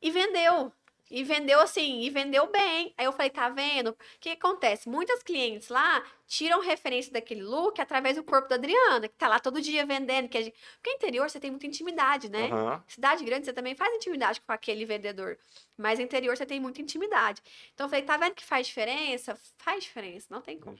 E 0.00 0.10
vendeu. 0.10 0.72
E 1.12 1.22
vendeu 1.22 1.60
assim, 1.60 2.00
e 2.00 2.08
vendeu 2.08 2.50
bem. 2.50 2.94
Aí 2.96 3.04
eu 3.04 3.12
falei, 3.12 3.28
tá 3.28 3.50
vendo? 3.50 3.90
O 3.90 3.96
que 4.18 4.30
acontece? 4.30 4.88
Muitas 4.88 5.22
clientes 5.22 5.68
lá 5.68 6.02
tiram 6.26 6.62
referência 6.62 7.12
daquele 7.12 7.42
look 7.42 7.78
através 7.78 8.16
do 8.16 8.24
corpo 8.24 8.48
da 8.48 8.54
Adriana, 8.54 9.06
que 9.06 9.14
tá 9.18 9.28
lá 9.28 9.38
todo 9.38 9.60
dia 9.60 9.84
vendendo. 9.84 10.26
Que 10.26 10.44
gente... 10.44 10.56
Porque 10.76 10.88
interior 10.88 11.28
você 11.28 11.38
tem 11.38 11.50
muita 11.50 11.66
intimidade, 11.66 12.30
né? 12.30 12.46
Aham. 12.50 12.82
Cidade 12.88 13.22
grande 13.24 13.44
você 13.44 13.52
também 13.52 13.74
faz 13.74 13.94
intimidade 13.94 14.40
com 14.40 14.50
aquele 14.50 14.86
vendedor. 14.86 15.36
Mas 15.76 16.00
interior 16.00 16.34
você 16.34 16.46
tem 16.46 16.58
muita 16.58 16.80
intimidade. 16.80 17.42
Então 17.74 17.84
eu 17.84 17.90
falei, 17.90 18.06
tá 18.06 18.16
vendo 18.16 18.34
que 18.34 18.44
faz 18.44 18.66
diferença? 18.66 19.38
Faz 19.58 19.84
diferença, 19.84 20.28
não 20.30 20.40
tem 20.40 20.58
como. 20.58 20.78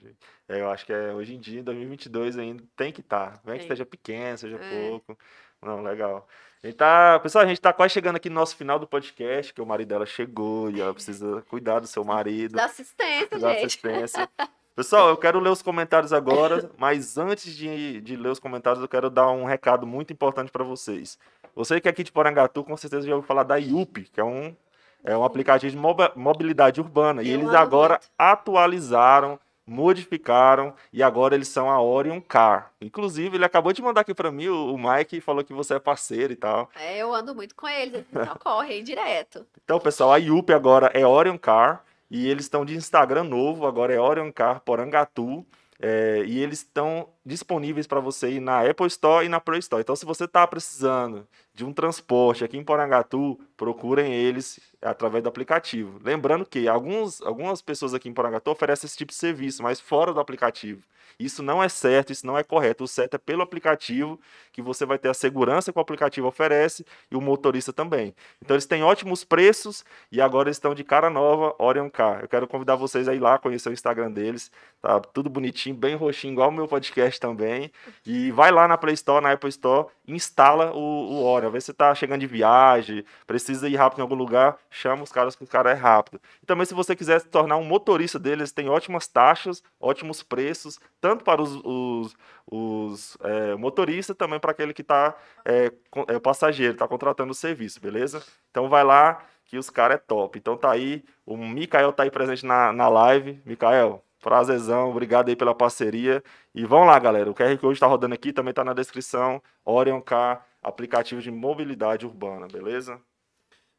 É, 0.49 0.61
eu 0.61 0.69
acho 0.71 0.83
que 0.83 0.93
é, 0.93 1.13
hoje 1.13 1.35
em 1.35 1.39
dia, 1.39 1.59
em 1.59 1.63
2022 1.63 2.39
ainda, 2.39 2.63
tem 2.75 2.91
que 2.91 3.01
estar. 3.01 3.39
Não 3.45 3.53
é 3.53 3.57
que 3.57 3.63
esteja 3.65 3.85
pequeno, 3.85 4.35
seja 4.35 4.57
É. 4.57 4.89
pouco. 4.89 5.15
Não, 5.63 5.81
legal. 5.81 6.27
A 6.63 6.67
gente 6.67 6.77
tá, 6.77 7.19
pessoal, 7.19 7.43
a 7.43 7.47
gente 7.47 7.59
tá 7.59 7.73
quase 7.73 7.93
chegando 7.93 8.15
aqui 8.15 8.29
no 8.29 8.35
nosso 8.35 8.55
final 8.55 8.79
do 8.79 8.87
podcast, 8.87 9.53
que 9.53 9.61
o 9.61 9.65
marido 9.65 9.89
dela 9.89 10.05
chegou 10.05 10.69
e 10.69 10.79
ela 10.79 10.93
precisa 10.93 11.41
cuidar 11.49 11.79
do 11.79 11.87
seu 11.87 12.03
marido, 12.05 12.55
Da 12.55 12.65
assistência, 12.65 13.37
da 13.37 13.53
gente. 13.53 13.65
assistência. 13.65 14.29
Pessoal, 14.75 15.09
eu 15.09 15.17
quero 15.17 15.39
ler 15.39 15.49
os 15.49 15.61
comentários 15.61 16.11
agora, 16.13 16.71
mas 16.77 17.17
antes 17.17 17.53
de, 17.53 18.01
de 18.01 18.15
ler 18.15 18.29
os 18.29 18.39
comentários, 18.39 18.81
eu 18.81 18.87
quero 18.87 19.09
dar 19.09 19.29
um 19.29 19.43
recado 19.43 19.85
muito 19.85 20.13
importante 20.13 20.51
para 20.51 20.63
vocês. 20.63 21.19
Você 21.55 21.79
que 21.79 21.87
é 21.87 21.91
aqui 21.91 22.03
de 22.03 22.11
Porangatu, 22.11 22.63
com 22.63 22.75
certeza 22.75 23.05
já 23.05 23.13
ouviu 23.13 23.27
falar 23.27 23.43
da 23.43 23.57
IUP, 23.57 24.03
que 24.11 24.19
é 24.19 24.23
um, 24.23 24.55
é 25.03 25.15
um 25.15 25.23
aplicativo 25.23 25.69
de 25.69 26.17
mobilidade 26.17 26.81
urbana. 26.81 27.21
E 27.21 27.29
eles 27.29 27.49
agora 27.49 27.99
atualizaram, 28.17 29.39
modificaram 29.65 30.73
e 30.91 31.01
agora 31.01 31.35
eles 31.35 31.47
são 31.47 31.69
a 31.69 31.81
Orion 31.81 32.19
Car. 32.21 32.71
Inclusive, 32.81 33.37
ele 33.37 33.45
acabou 33.45 33.71
de 33.73 33.81
mandar 33.81 34.01
aqui 34.01 34.13
para 34.13 34.31
mim, 34.31 34.47
o, 34.47 34.77
Mike 34.77 35.21
falou 35.21 35.43
que 35.43 35.53
você 35.53 35.75
é 35.75 35.79
parceiro 35.79 36.33
e 36.33 36.35
tal. 36.35 36.69
É, 36.75 36.97
eu 36.97 37.13
ando 37.13 37.33
muito 37.33 37.55
com 37.55 37.67
eles, 37.67 38.05
então 38.11 38.35
corre 38.39 38.73
aí 38.73 38.83
direto. 38.83 39.45
Então, 39.63 39.79
pessoal, 39.79 40.11
a 40.11 40.17
IUP 40.17 40.51
agora 40.51 40.91
é 40.93 41.07
Orion 41.07 41.37
Car 41.37 41.85
e 42.11 42.27
eles 42.27 42.45
estão 42.45 42.65
de 42.65 42.75
Instagram 42.75 43.23
novo, 43.23 43.65
agora 43.65 43.93
é 43.93 43.99
Orion 43.99 44.29
Car 44.31 44.59
Porangatu. 44.59 45.45
é, 45.79 46.23
e 46.25 46.39
eles 46.39 46.59
estão 46.59 47.09
disponíveis 47.25 47.87
para 47.87 47.99
você 47.99 48.31
ir 48.31 48.39
na 48.39 48.61
Apple 48.69 48.87
Store 48.87 49.25
e 49.25 49.29
na 49.29 49.39
Play 49.39 49.59
Store. 49.59 49.81
Então, 49.81 49.95
se 49.95 50.05
você 50.05 50.25
está 50.25 50.45
precisando 50.45 51.25
de 51.53 51.63
um 51.63 51.71
transporte 51.71 52.43
aqui 52.43 52.57
em 52.57 52.63
Porangatu, 52.63 53.39
procurem 53.55 54.11
eles 54.11 54.59
através 54.81 55.23
do 55.23 55.29
aplicativo. 55.29 55.99
Lembrando 56.03 56.45
que 56.45 56.67
alguns, 56.67 57.21
algumas 57.21 57.61
pessoas 57.61 57.93
aqui 57.93 58.09
em 58.09 58.13
Porangatu 58.13 58.49
oferecem 58.49 58.87
esse 58.87 58.97
tipo 58.97 59.11
de 59.11 59.17
serviço, 59.17 59.61
mas 59.61 59.79
fora 59.79 60.13
do 60.13 60.19
aplicativo. 60.19 60.81
Isso 61.19 61.43
não 61.43 61.61
é 61.61 61.69
certo, 61.69 62.11
isso 62.11 62.25
não 62.25 62.37
é 62.37 62.43
correto. 62.43 62.83
O 62.83 62.87
certo 62.87 63.15
é 63.15 63.17
pelo 63.17 63.41
aplicativo, 63.41 64.19
que 64.51 64.61
você 64.61 64.85
vai 64.85 64.97
ter 64.97 65.09
a 65.09 65.13
segurança 65.13 65.71
que 65.71 65.77
o 65.77 65.81
aplicativo 65.81 66.27
oferece 66.27 66.85
e 67.11 67.15
o 67.15 67.21
motorista 67.21 67.71
também. 67.71 68.15
Então 68.41 68.55
eles 68.55 68.65
têm 68.65 68.83
ótimos 68.83 69.23
preços 69.23 69.83
e 70.11 70.21
agora 70.21 70.49
estão 70.49 70.73
de 70.73 70.83
cara 70.83 71.09
nova, 71.09 71.55
Orion 71.59 71.89
Car. 71.89 72.21
Eu 72.21 72.27
quero 72.27 72.47
convidar 72.47 72.75
vocês 72.75 73.07
a 73.07 73.13
ir 73.13 73.19
lá 73.19 73.37
conhecer 73.37 73.69
o 73.69 73.73
Instagram 73.73 74.11
deles. 74.11 74.51
Tá 74.81 74.99
tudo 74.99 75.29
bonitinho, 75.29 75.75
bem 75.75 75.95
roxinho, 75.95 76.33
igual 76.33 76.49
o 76.49 76.51
meu 76.51 76.67
podcast 76.67 77.19
também. 77.19 77.71
E 78.05 78.31
vai 78.31 78.51
lá 78.51 78.67
na 78.67 78.77
Play 78.77 78.95
Store, 78.95 79.23
na 79.23 79.31
Apple 79.31 79.49
Store, 79.49 79.87
instala 80.07 80.71
o, 80.73 80.79
o 80.79 81.23
Orion. 81.23 81.49
Vê 81.49 81.59
se 81.61 81.67
você 81.67 81.73
tá 81.73 81.93
chegando 81.95 82.21
de 82.21 82.27
viagem, 82.27 83.03
precisa 83.25 83.67
ir 83.67 83.75
rápido 83.75 83.99
em 83.99 84.01
algum 84.01 84.15
lugar, 84.15 84.57
chama 84.69 85.03
os 85.03 85.11
caras 85.11 85.35
que 85.35 85.43
o 85.43 85.47
cara 85.47 85.71
é 85.71 85.73
rápido. 85.73 86.21
E 86.41 86.45
também 86.45 86.65
se 86.65 86.73
você 86.73 86.95
quiser 86.95 87.21
se 87.21 87.27
tornar 87.27 87.57
um 87.57 87.63
motorista 87.63 88.19
deles, 88.19 88.51
tem 88.51 88.69
ótimas 88.69 89.07
taxas, 89.07 89.63
ótimos 89.79 90.21
preços, 90.23 90.79
tanto 90.99 91.23
para 91.23 91.41
os, 91.41 91.55
os, 91.63 92.15
os 92.47 93.17
é, 93.21 93.55
motoristas, 93.55 94.15
também 94.15 94.39
para 94.39 94.51
aquele 94.51 94.73
que 94.73 94.81
está 94.81 95.15
é, 95.45 95.71
é, 96.07 96.19
passageiro, 96.19 96.73
está 96.73 96.87
contratando 96.87 97.31
o 97.31 97.35
serviço, 97.35 97.79
beleza? 97.79 98.23
Então 98.51 98.69
vai 98.69 98.83
lá 98.83 99.23
que 99.45 99.57
os 99.57 99.69
caras 99.69 99.95
é 99.95 99.99
top. 99.99 100.37
Então 100.39 100.57
tá 100.57 100.71
aí, 100.71 101.03
o 101.25 101.37
Mikael 101.37 101.93
tá 101.93 102.03
aí 102.03 102.11
presente 102.11 102.45
na, 102.45 102.71
na 102.73 102.87
live. 102.87 103.41
Mikael, 103.45 104.03
prazerzão, 104.23 104.89
obrigado 104.89 105.29
aí 105.29 105.35
pela 105.35 105.53
parceria. 105.53 106.23
E 106.55 106.65
vão 106.65 106.85
lá, 106.85 106.97
galera. 106.97 107.29
O 107.29 107.35
QR 107.35 107.55
Code 107.59 107.79
tá 107.79 107.85
rodando 107.85 108.15
aqui, 108.15 108.31
também 108.31 108.53
tá 108.53 108.63
na 108.63 108.73
descrição. 108.73 109.41
Orion 109.65 110.01
Car, 110.01 110.45
aplicativo 110.61 111.21
de 111.21 111.29
mobilidade 111.29 112.05
urbana, 112.05 112.47
beleza? 112.47 112.99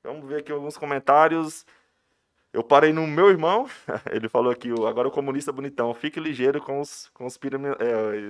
Vamos 0.05 0.29
ver 0.29 0.41
aqui 0.41 0.53
alguns 0.53 0.77
comentários. 0.77 1.65
Eu 2.53 2.63
parei 2.63 2.93
no 2.93 3.05
meu 3.05 3.31
irmão, 3.31 3.69
ele 4.13 4.29
falou 4.29 4.53
aqui, 4.53 4.71
agora 4.71 5.09
o 5.09 5.11
comunista 5.11 5.51
bonitão, 5.51 5.93
fique 5.93 6.21
ligeiro 6.21 6.61
com 6.61 6.79
os, 6.79 7.11
com 7.13 7.27
os 7.27 7.37
pirâmides, 7.37 7.77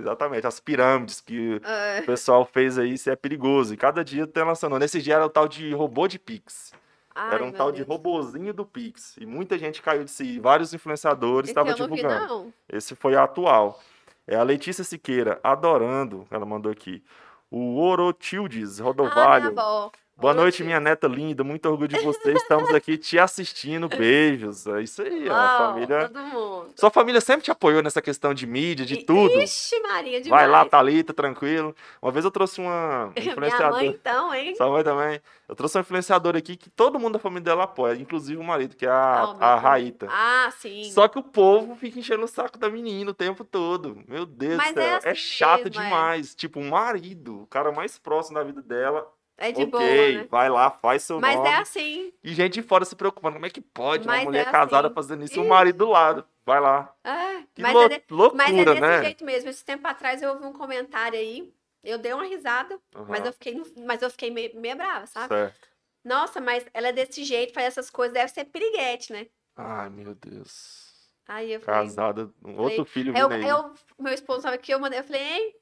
exatamente, 0.01 0.47
as 0.47 0.59
pirâmides 0.59 1.21
que 1.21 1.61
É, 1.63 2.01
o 2.01 2.07
pessoal 2.07 2.43
fez 2.47 2.79
aí, 2.79 2.95
isso 2.95 3.11
é 3.11 3.17
perigoso. 3.17 3.75
E 3.75 3.77
cada 3.77 4.03
dia 4.03 4.27
tem 4.27 4.43
lançando. 4.43 4.79
Nesse 4.79 5.03
dia 5.03 5.17
era 5.17 5.27
o 5.27 5.29
tal 5.29 5.47
de 5.47 5.75
robô 5.75 6.09
de 6.09 6.19
Pix. 6.19 6.73
Ai, 7.15 7.35
Era 7.35 7.45
um 7.45 7.53
tal 7.53 7.71
de 7.71 7.79
Deus. 7.85 7.89
robozinho 7.89 8.53
do 8.53 8.65
Pix. 8.65 9.17
E 9.19 9.27
muita 9.27 9.57
gente 9.59 9.81
caiu 9.83 10.05
de 10.05 10.11
si. 10.11 10.39
Vários 10.41 10.73
influenciadores 10.75 11.51
estavam 11.51 11.73
vi, 11.75 11.81
divulgando. 11.81 12.53
Esse 12.69 12.95
foi 12.95 13.15
a 13.17 13.25
atual. 13.25 13.81
É 14.27 14.37
a 14.37 14.43
Letícia 14.43 14.83
Siqueira, 14.85 15.39
adorando, 15.43 16.27
ela 16.31 16.47
mandou 16.47 16.73
aqui. 16.73 17.05
O 17.51 17.79
Orotildes 17.79 18.81
Ah, 18.81 18.85
Rodovalho. 18.85 19.49
avó. 19.59 19.93
Boa 20.17 20.33
Ô, 20.33 20.37
noite, 20.37 20.63
minha 20.63 20.79
neta 20.79 21.09
linda. 21.09 21.43
Muito 21.43 21.69
orgulho 21.69 21.89
de 21.89 21.99
você. 21.99 22.33
Estamos 22.35 22.73
aqui 22.73 22.97
te 22.97 23.19
assistindo. 23.19 23.89
Beijos. 23.89 24.65
É 24.69 24.81
isso 24.81 25.03
aí, 25.03 25.29
ó. 25.29 25.33
Uau, 25.33 25.59
família. 25.73 26.09
todo 26.09 26.21
mundo. 26.25 26.73
Sua 26.77 26.89
família 26.89 27.21
sempre 27.21 27.43
te 27.45 27.51
apoiou 27.51 27.83
nessa 27.83 28.01
questão 28.01 28.33
de 28.33 28.47
mídia, 28.47 28.87
de 28.87 29.05
tudo. 29.05 29.41
Ixi, 29.43 29.81
Maria, 29.83 30.21
demais. 30.21 30.43
Vai 30.43 30.49
lá, 30.49 30.65
Thalita, 30.65 31.13
tranquilo. 31.13 31.75
Uma 32.01 32.13
vez 32.13 32.25
eu 32.25 32.31
trouxe 32.31 32.61
uma 32.61 33.13
Minha 33.19 33.33
influenciadora. 33.33 33.71
mãe, 33.83 33.87
então, 33.89 34.33
hein? 34.33 34.55
Sua 34.55 34.71
mãe 34.71 34.85
também. 34.85 35.21
Eu 35.49 35.57
trouxe 35.57 35.77
uma 35.77 35.83
influenciadora 35.83 36.39
aqui 36.39 36.57
que 36.57 36.71
todo 36.71 36.99
mundo 36.99 37.15
da 37.15 37.19
família 37.19 37.43
dela 37.43 37.65
apoia, 37.65 37.95
inclusive 37.97 38.41
o 38.41 38.45
marido, 38.45 38.77
que 38.77 38.87
é 38.87 38.91
a, 38.91 39.25
o 39.31 39.35
meu 39.37 39.45
a. 39.45 39.57
Raíta. 39.57 40.07
Ah, 40.09 40.49
sim. 40.59 40.85
Só 40.93 41.09
que 41.09 41.19
o 41.19 41.23
povo 41.25 41.75
fica 41.75 41.99
enchendo 41.99 42.25
o 42.25 42.29
saco 42.29 42.57
da 42.57 42.71
menina 42.71 43.11
o 43.11 43.15
tempo 43.15 43.45
todo. 43.45 44.01
Meu 44.07 44.25
Deus 44.25 44.57
do 44.63 44.75
céu. 44.75 44.83
é 44.83 45.01
É, 45.03 45.11
assim 45.11 45.15
chato 45.17 45.65
mesmo, 45.65 45.81
é. 45.81 45.85
demais. 45.85 46.35
Tipo, 46.37 46.61
o 46.61 46.65
marido, 46.71 47.43
o 47.43 47.47
cara 47.49 47.73
mais 47.73 47.99
próximo 47.99 48.39
da 48.39 48.45
vida 48.45 48.63
dela. 48.63 49.07
É 49.37 49.51
de 49.53 49.63
ok, 49.63 49.71
boa, 49.71 49.83
né? 50.13 50.27
vai 50.31 50.49
lá, 50.49 50.71
faz 50.71 51.03
seu 51.03 51.21
Mas 51.21 51.37
nome. 51.37 51.49
é 51.49 51.57
assim. 51.57 52.13
E 52.23 52.33
gente 52.35 52.55
de 52.55 52.63
fora 52.63 52.85
se 52.85 52.95
preocupando. 52.97 53.35
Como 53.35 53.47
é 53.47 53.51
que 53.51 53.61
pode 53.61 54.07
Mas 54.07 54.19
uma 54.19 54.25
mulher 54.25 54.47
é 54.47 54.51
casada 54.51 54.87
assim. 54.89 54.95
fazendo 54.95 55.25
isso 55.25 55.35
e 55.35 55.39
o 55.41 55.49
marido 55.49 55.79
do 55.79 55.89
lado? 55.91 56.25
Vai 56.47 56.61
lá. 56.61 56.95
É, 57.05 57.43
Que 57.55 57.63
mas, 57.63 57.77
é 57.77 57.89
de- 57.99 58.05
loucura, 58.11 58.39
mas 58.39 58.57
é 58.57 58.65
desse 58.65 58.81
né? 58.81 59.03
jeito 59.03 59.25
mesmo. 59.25 59.51
Esse 59.51 59.65
tempo 59.65 59.87
atrás 59.87 60.23
eu 60.23 60.31
ouvi 60.33 60.47
um 60.47 60.53
comentário 60.53 61.19
aí. 61.19 61.53
Eu 61.83 61.99
dei 61.99 62.13
uma 62.15 62.25
risada, 62.25 62.81
mas 62.95 63.21
Aham, 63.21 63.27
eu 63.27 63.33
fiquei, 63.33 63.63
mas 63.87 64.01
eu 64.01 64.09
fiquei 64.11 64.31
meio, 64.31 64.59
meio 64.59 64.77
brava, 64.77 65.07
sabe? 65.07 65.29
Certo. 65.29 65.69
Nossa, 66.03 66.41
mas 66.41 66.65
ela 66.73 66.89
é 66.89 66.93
desse 66.93 67.25
jeito, 67.25 67.53
faz 67.53 67.67
essas 67.67 67.91
coisas, 67.91 68.15
deve 68.15 68.29
ser 68.33 68.45
piriguete, 68.47 69.13
né? 69.13 69.27
Ai, 69.57 69.91
meu 69.91 70.15
Deus. 70.15 71.11
Aí 71.29 71.53
eu 71.53 71.61
falei. 71.61 71.87
Casada, 71.87 72.31
um 72.45 72.57
outro 72.59 72.85
filho 72.85 73.15
eu, 73.17 73.31
eu- 73.31 73.75
meu 73.99 74.13
esposo 74.13 74.43
sabe 74.43 74.59
que 74.59 74.73
eu 74.73 74.79
mandei, 74.81 74.99
eu 75.01 75.05
falei, 75.05 75.23
hein? 75.23 75.55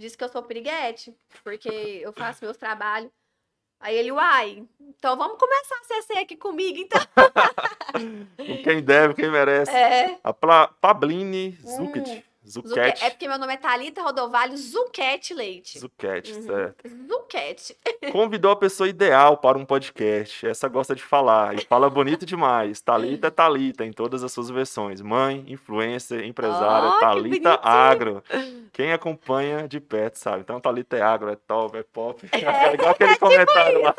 Disse 0.00 0.16
que 0.16 0.24
eu 0.24 0.28
sou 0.30 0.42
piriguete, 0.42 1.14
porque 1.44 1.68
eu 2.02 2.10
faço 2.12 2.42
meus 2.42 2.56
trabalhos. 2.56 3.10
Aí 3.78 3.96
ele, 3.96 4.10
uai, 4.12 4.64
então 4.80 5.16
vamos 5.16 5.38
começar 5.38 5.74
a 5.74 5.84
CC 5.84 6.18
aqui 6.18 6.36
comigo, 6.36 6.78
então. 6.78 7.00
Quem 8.64 8.82
deve, 8.82 9.14
quem 9.14 9.30
merece. 9.30 9.70
É. 9.70 10.18
A 10.24 10.32
Pla 10.32 10.68
Pabline 10.68 11.52
Zucket. 11.66 12.06
Zuque- 12.06 12.24
É 13.04 13.10
porque 13.10 13.28
meu 13.28 13.38
nome 13.38 13.52
é 13.54 13.56
Thalita 13.56 14.02
Rodovalho 14.02 14.56
Zuquete 14.56 15.32
Leite. 15.34 15.78
Zucchete, 15.78 16.32
Uhum. 16.32 16.42
certo. 16.42 16.88
Zuquete. 17.08 17.76
Convidou 18.12 18.50
a 18.50 18.56
pessoa 18.56 18.88
ideal 18.88 19.36
para 19.36 19.56
um 19.58 19.64
podcast. 19.64 20.46
Essa 20.46 20.68
gosta 20.68 20.94
de 20.94 21.02
falar 21.02 21.54
e 21.54 21.64
fala 21.64 21.88
bonito 21.90 22.24
demais. 22.26 22.80
Talita 22.82 23.28
é 23.28 23.30
Talita 23.30 23.84
em 23.84 23.92
todas 23.92 24.22
as 24.24 24.32
suas 24.32 24.50
versões. 24.50 25.00
Mãe, 25.00 25.44
influencer, 25.48 26.24
empresária, 26.24 26.88
Oh, 26.88 26.92
que 26.94 27.00
Talita 27.00 27.22
bonitinho. 27.50 27.58
Agro. 27.62 28.24
Quem 28.72 28.92
acompanha 28.92 29.68
de 29.68 29.80
perto 29.80 30.16
sabe. 30.16 30.40
Então 30.40 30.60
Talita 30.60 30.96
é 30.96 31.02
agro, 31.02 31.30
é 31.30 31.36
top, 31.36 31.76
é 31.78 31.82
pop. 31.82 32.20
É 32.32 32.74
igual 32.74 32.90
aquele 32.90 33.16
comentário 33.16 33.82
lá. 33.82 33.94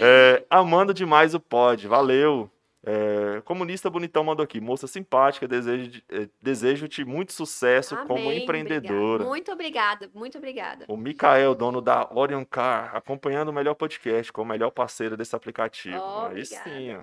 É, 0.00 0.44
amando 0.48 0.94
demais 0.94 1.34
o 1.34 1.40
pod. 1.40 1.86
Valeu. 1.86 2.50
É, 2.84 3.40
comunista 3.44 3.88
bonitão 3.88 4.24
mandou 4.24 4.42
aqui. 4.42 4.60
Moça 4.60 4.86
simpática, 4.88 5.46
desejo, 5.46 6.02
eh, 6.08 6.28
desejo-te 6.42 7.04
muito 7.04 7.32
sucesso 7.32 7.96
como 8.08 8.26
Amém, 8.26 8.42
empreendedora. 8.42 9.22
obrigada. 9.22 9.28
Muito 9.28 9.52
obrigada, 9.52 10.10
muito 10.12 10.38
obrigada. 10.38 10.84
O 10.88 10.96
Mikael, 10.96 11.54
dono 11.54 11.80
da 11.80 12.08
Orion 12.12 12.44
Car, 12.44 12.90
acompanhando 12.96 13.50
o 13.50 13.52
melhor 13.52 13.74
podcast, 13.74 14.32
com 14.32 14.42
o 14.42 14.46
melhor 14.46 14.70
parceiro 14.70 15.16
desse 15.16 15.36
aplicativo. 15.36 15.96
Oh, 15.96 16.26
Aí 16.26 16.42
obrigada. 16.42 16.70
sim, 16.70 16.94
ó. 16.96 17.02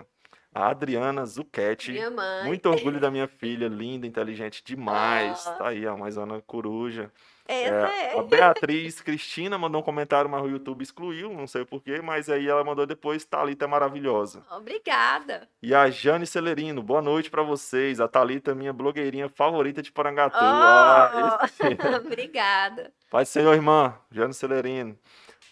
A 0.53 0.69
Adriana 0.69 1.25
Zucchetti. 1.25 1.91
Minha 1.91 2.09
mãe. 2.09 2.43
Muito 2.43 2.67
orgulho 2.67 2.99
da 2.99 3.09
minha 3.11 3.27
filha, 3.27 3.67
linda, 3.67 4.05
inteligente 4.07 4.63
demais. 4.65 5.45
Oh. 5.47 5.51
Tá 5.51 5.67
aí, 5.69 5.85
ó, 5.85 5.95
mais 5.95 6.17
uma 6.17 6.41
coruja. 6.41 7.11
Essa 7.51 7.87
É, 7.87 8.13
é. 8.15 8.19
a 8.19 8.21
Beatriz 8.21 9.01
Cristina 9.01 9.57
mandou 9.57 9.81
um 9.81 9.83
comentário, 9.83 10.29
mas 10.29 10.43
o 10.43 10.47
YouTube 10.47 10.83
excluiu, 10.83 11.33
não 11.33 11.47
sei 11.47 11.65
porquê, 11.65 11.99
mas 11.99 12.29
aí 12.29 12.47
ela 12.47 12.63
mandou 12.63 12.85
depois, 12.85 13.25
Thalita 13.25 13.65
é 13.65 13.67
maravilhosa. 13.67 14.43
Obrigada. 14.51 15.47
E 15.61 15.73
a 15.73 15.89
Jane 15.89 16.27
Celerino, 16.27 16.83
boa 16.83 17.01
noite 17.01 17.31
pra 17.31 17.41
vocês. 17.41 17.99
A 17.99 18.07
Thalita 18.07 18.51
é 18.51 18.53
minha 18.53 18.71
blogueirinha 18.71 19.27
favorita 19.29 19.81
de 19.81 19.91
Porangatu. 19.91 20.37
Oh! 20.37 20.41
Ah. 20.43 21.49
Obrigada. 22.05 22.91
Pai 23.09 23.25
Senhor, 23.25 23.53
irmã, 23.55 23.95
Jane 24.11 24.33
Celerino. 24.33 24.95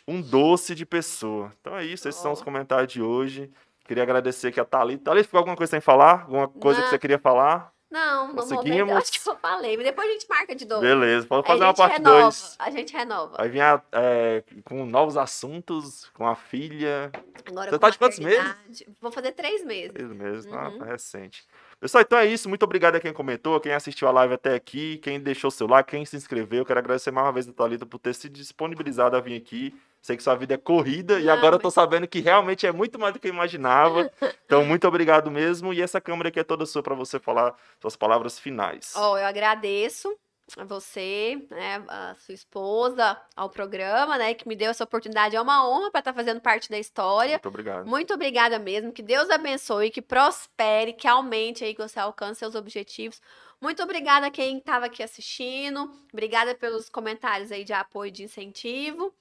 Um 0.08 0.22
doce 0.22 0.76
de 0.76 0.86
pessoa. 0.86 1.52
Então 1.60 1.76
é 1.76 1.84
isso, 1.84 2.08
esses 2.08 2.22
são 2.22 2.32
os 2.32 2.42
Ó. 2.42 2.44
comentários 2.44 2.94
de 2.94 3.02
hoje. 3.02 3.52
Queria 3.86 4.04
agradecer 4.04 4.50
aqui 4.50 4.60
a 4.60 4.66
Thalita. 4.66 5.06
Thalita, 5.06 5.24
ficou 5.26 5.40
alguma 5.40 5.56
coisa 5.56 5.72
sem 5.72 5.82
falar? 5.82 6.22
Alguma 6.24 6.48
coisa 6.48 6.80
que 6.80 6.84
Não. 6.86 6.92
você 6.92 7.00
queria 7.00 7.18
falar? 7.18 7.72
Não, 7.90 8.28
momento 8.28 8.36
Conseguimos? 8.50 8.92
eu 8.92 8.98
acho 8.98 9.12
que 9.12 9.30
eu 9.30 9.36
falei. 9.38 9.78
Mas 9.78 9.86
depois 9.86 10.10
a 10.10 10.14
gente 10.14 10.28
marca 10.30 10.56
de 10.56 10.66
novo. 10.66 10.82
Beleza, 10.82 11.26
pode 11.26 11.46
Aí 11.46 11.54
fazer 11.54 11.64
a 11.64 11.68
uma 11.68 11.74
parte 11.74 11.94
renova. 11.98 12.22
2. 12.22 12.56
A 12.60 12.70
gente 12.72 12.94
renova. 12.94 13.38
Vai 13.38 13.50
vir 13.50 13.62
a- 13.62 13.82
é, 13.94 14.44
com 14.66 14.86
novos 14.86 15.16
assuntos, 15.18 16.10
com 16.14 16.28
a 16.28 16.36
filha. 16.36 17.12
Agora 17.48 17.70
Você 17.70 17.80
tá 17.80 17.90
de 17.90 17.98
quantos 17.98 18.20
maternidade. 18.20 18.88
Vou 19.00 19.12
fazer 19.12 19.32
três 19.32 19.64
meses. 19.64 19.94
Três 19.94 20.12
meses, 20.12 20.46
tá? 20.46 20.68
Uhum. 20.70 20.80
Tá 20.80 20.86
recente. 20.86 21.46
Pessoal, 21.80 22.02
então 22.02 22.18
é 22.18 22.26
isso. 22.26 22.50
Muito 22.50 22.64
obrigado 22.64 22.96
a 22.96 23.00
quem 23.00 23.14
comentou, 23.14 23.60
quem 23.60 23.72
assistiu 23.74 24.08
a 24.08 24.12
live 24.12 24.34
até 24.34 24.56
aqui, 24.56 24.98
quem 24.98 25.20
deixou 25.20 25.50
seu 25.52 25.68
like, 25.68 25.92
quem 25.92 26.04
se 26.06 26.16
inscreveu. 26.18 26.66
Quero 26.66 26.80
agradecer 26.80 27.12
mais 27.12 27.26
uma 27.28 27.32
vez 27.32 27.48
a 27.48 27.54
Thalita 27.54 27.86
por 27.86 28.00
ter 28.00 28.14
se 28.14 28.28
disponibilizado 28.28 29.16
a 29.16 29.20
vir 29.22 29.38
aqui. 29.38 29.74
Sei 30.08 30.16
que 30.16 30.24
sua 30.24 30.36
vida 30.36 30.54
é 30.54 30.58
corrida 30.58 31.20
e 31.20 31.30
agora 31.30 31.56
eu 31.56 31.60
tô 31.60 31.68
mas- 31.68 31.74
sabendo 31.74 32.08
que 32.08 32.22
realmente 32.22 32.66
é 32.66 32.72
muito 32.72 32.98
mais 32.98 33.14
do 33.14 33.20
que 33.20 33.28
eu 33.28 33.34
imaginava. 33.34 34.10
Então, 34.46 34.64
muito 34.64 34.88
obrigado 34.88 35.30
mesmo. 35.30 35.74
E 35.74 35.82
essa 35.82 36.00
câmera 36.00 36.30
aqui 36.30 36.40
é 36.40 36.46
toda 36.46 36.66
sua 36.66 36.82
para 36.82 36.96
você 36.96 37.20
falar 37.20 37.54
suas 37.82 37.98
palavras 37.98 38.40
finais. 38.40 38.94
Ó, 38.96 39.18
eu 39.18 39.26
agradeço 39.26 40.18
a 40.56 40.64
você, 40.64 41.46
né, 41.52 41.84
a 41.90 42.16
sua 42.22 42.34
esposa, 42.34 43.20
ao 43.36 43.50
programa, 43.50 44.18
né, 44.18 44.34
que 44.34 44.48
me 44.48 44.56
deu 44.56 44.72
essa 44.72 44.86
oportunidade. 44.86 45.36
É 45.36 45.42
uma 45.42 45.68
honra 45.68 45.92
para 45.92 46.00
estar 46.00 46.14
fazendo 46.14 46.40
parte 46.40 46.70
da 46.70 46.80
história. 46.80 47.34
Muito 47.34 47.50
obrigado. 47.50 47.86
Muito 47.86 48.14
obrigada 48.14 48.58
mesmo. 48.58 48.94
Que 48.94 49.02
Deus 49.02 49.30
abençoe, 49.30 49.92
que 49.92 50.02
prospere, 50.02 50.94
que 50.94 51.06
aumente 51.06 51.66
aí, 51.66 51.76
que 51.76 51.82
você 51.86 52.00
alcance 52.00 52.40
seus 52.40 52.56
objetivos. 52.56 53.22
Muito 53.60 53.84
obrigada 53.84 54.28
a 54.28 54.32
quem 54.32 54.60
estava 54.60 54.86
aqui 54.86 55.04
assistindo. 55.04 55.92
Obrigada 56.14 56.56
pelos 56.56 56.88
comentários 56.88 57.52
aí 57.52 57.66
de 57.66 57.74
apoio 57.74 58.08
e 58.08 58.12
de 58.12 58.24
incentivo. 58.24 59.14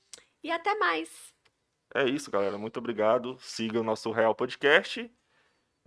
E 0.47 0.51
até 0.53 0.77
mais. 0.77 1.09
É 1.93 2.05
isso, 2.05 2.31
galera. 2.31 2.57
Muito 2.57 2.77
obrigado. 2.77 3.37
Siga 3.41 3.81
o 3.81 3.83
nosso 3.83 4.13
Real 4.13 4.33
Podcast, 4.33 5.13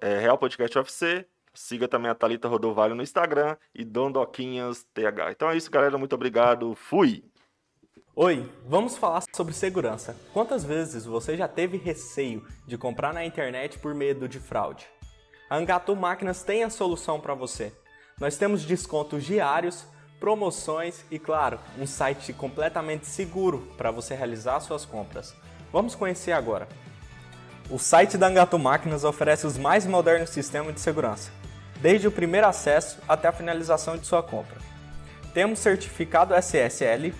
é, 0.01 0.19
Real 0.19 0.37
Podcast 0.37 0.77
UFC. 0.77 1.25
Siga 1.53 1.87
também 1.87 2.11
a 2.11 2.13
Thalita 2.13 2.49
Rodovalho 2.49 2.93
no 2.93 3.01
Instagram 3.01 3.55
e 3.73 3.85
Dondoquinhas 3.85 4.85
TH. 4.93 5.31
Então 5.31 5.49
é 5.49 5.55
isso, 5.55 5.71
galera. 5.71 5.97
Muito 5.97 6.13
obrigado. 6.13 6.75
Fui! 6.75 7.23
Oi, 8.13 8.51
vamos 8.65 8.97
falar 8.97 9.23
sobre 9.33 9.53
segurança. 9.53 10.13
Quantas 10.33 10.65
vezes 10.65 11.05
você 11.05 11.37
já 11.37 11.47
teve 11.47 11.77
receio 11.77 12.45
de 12.67 12.77
comprar 12.77 13.13
na 13.13 13.23
internet 13.23 13.79
por 13.79 13.95
medo 13.95 14.27
de 14.27 14.41
fraude? 14.41 14.85
A 15.49 15.55
Angatu 15.55 15.95
Máquinas 15.95 16.43
tem 16.43 16.65
a 16.65 16.69
solução 16.69 17.17
para 17.17 17.33
você. 17.33 17.73
Nós 18.19 18.37
temos 18.37 18.65
descontos 18.65 19.23
diários, 19.23 19.87
promoções 20.19 21.05
e, 21.09 21.17
claro, 21.17 21.59
um 21.77 21.87
site 21.87 22.33
completamente 22.33 23.07
seguro 23.07 23.67
para 23.77 23.91
você 23.91 24.13
realizar 24.13 24.59
suas 24.59 24.85
compras. 24.85 25.33
Vamos 25.71 25.95
conhecer 25.95 26.31
agora. 26.31 26.67
O 27.69 27.77
site 27.77 28.17
da 28.17 28.27
Angatu 28.27 28.57
Máquinas 28.57 29.03
oferece 29.03 29.45
os 29.45 29.57
mais 29.57 29.85
modernos 29.85 30.31
sistemas 30.31 30.73
de 30.73 30.81
segurança, 30.81 31.31
desde 31.79 32.07
o 32.07 32.11
primeiro 32.11 32.47
acesso 32.47 32.97
até 33.07 33.27
a 33.27 33.31
finalização 33.31 33.95
de 33.95 34.05
sua 34.05 34.23
compra. 34.23 34.57
Temos 35.33 35.59
certificado 35.59 36.33
SSL 36.33 37.13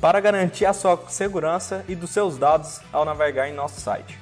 para 0.00 0.18
garantir 0.18 0.64
a 0.64 0.72
sua 0.72 0.98
segurança 1.08 1.84
e 1.86 1.94
dos 1.94 2.10
seus 2.10 2.36
dados 2.36 2.80
ao 2.92 3.04
navegar 3.04 3.48
em 3.48 3.54
nosso 3.54 3.80
site. 3.80 4.18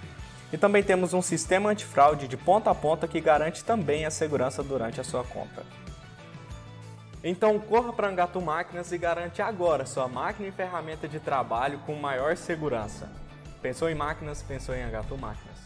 E 0.53 0.59
também 0.59 0.83
temos 0.83 1.14
um 1.14 1.23
sistema 1.23 1.71
antifraude 1.71 2.27
de 2.27 2.37
ponta 2.37 2.71
a 2.71 2.75
ponta 2.75 3.07
que 3.07 3.21
garante 3.21 3.64
também 3.64 4.05
a 4.05 4.11
segurança 4.11 4.62
durante 4.62 5.01
a 5.01 5.05
sua 5.05 5.23
compra. 5.23 5.64
Então 7.23 7.59
corra 7.59 7.93
para 7.93 8.09
Angatu 8.09 8.41
Máquinas 8.41 8.93
e 8.93 8.99
garante 8.99 9.43
agora 9.43 9.85
sua 9.85 10.09
máquina 10.09 10.49
e 10.49 10.53
ferramenta 10.53 11.07
de 11.07 11.21
trabalho 11.21 11.79
com 11.85 11.95
maior 11.95 12.35
segurança. 12.35 13.11
Pensou 13.61 13.91
em 13.91 13.95
máquinas? 13.95 14.43
Pensou 14.43 14.75
em 14.75 14.83
Angatu 14.83 15.18
Máquinas. 15.18 15.59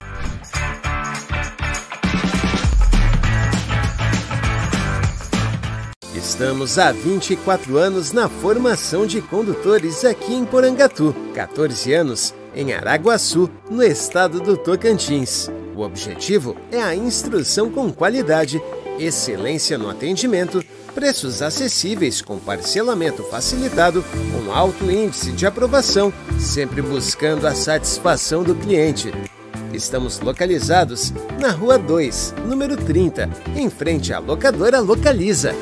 Estamos 6.13 6.77
há 6.77 6.91
24 6.91 7.77
anos 7.77 8.11
na 8.11 8.29
formação 8.29 9.07
de 9.07 9.23
condutores 9.23 10.05
aqui 10.05 10.35
em 10.35 10.45
Porangatu, 10.45 11.15
14 11.35 11.93
anos 11.93 12.35
em 12.53 12.73
Araguaçu, 12.73 13.49
no 13.71 13.83
estado 13.83 14.41
do 14.41 14.57
Tocantins. 14.57 15.49
O 15.77 15.83
objetivo 15.83 16.57
é 16.73 16.83
a 16.83 16.97
instrução 16.97 17.71
com 17.71 17.93
qualidade, 17.93 18.61
excelência 18.99 19.79
no 19.79 19.89
atendimento, 19.89 20.65
preços 20.95 21.43
acessíveis 21.43 22.23
com 22.23 22.39
parcelamento 22.39 23.25
facilitado, 23.25 24.05
com 24.33 24.53
alto 24.53 24.91
índice 24.91 25.33
de 25.33 25.45
aprovação, 25.47 26.13
sempre 26.39 26.81
buscando 26.81 27.47
a 27.47 27.55
satisfação 27.55 28.43
do 28.45 28.55
cliente. 28.55 29.13
Estamos 29.73 30.21
localizados 30.21 31.13
na 31.41 31.51
Rua 31.51 31.77
2, 31.77 32.35
número 32.47 32.77
30, 32.77 33.29
em 33.57 33.69
frente 33.69 34.13
à 34.13 34.21
locadora 34.21 34.79
Localiza. 34.79 35.53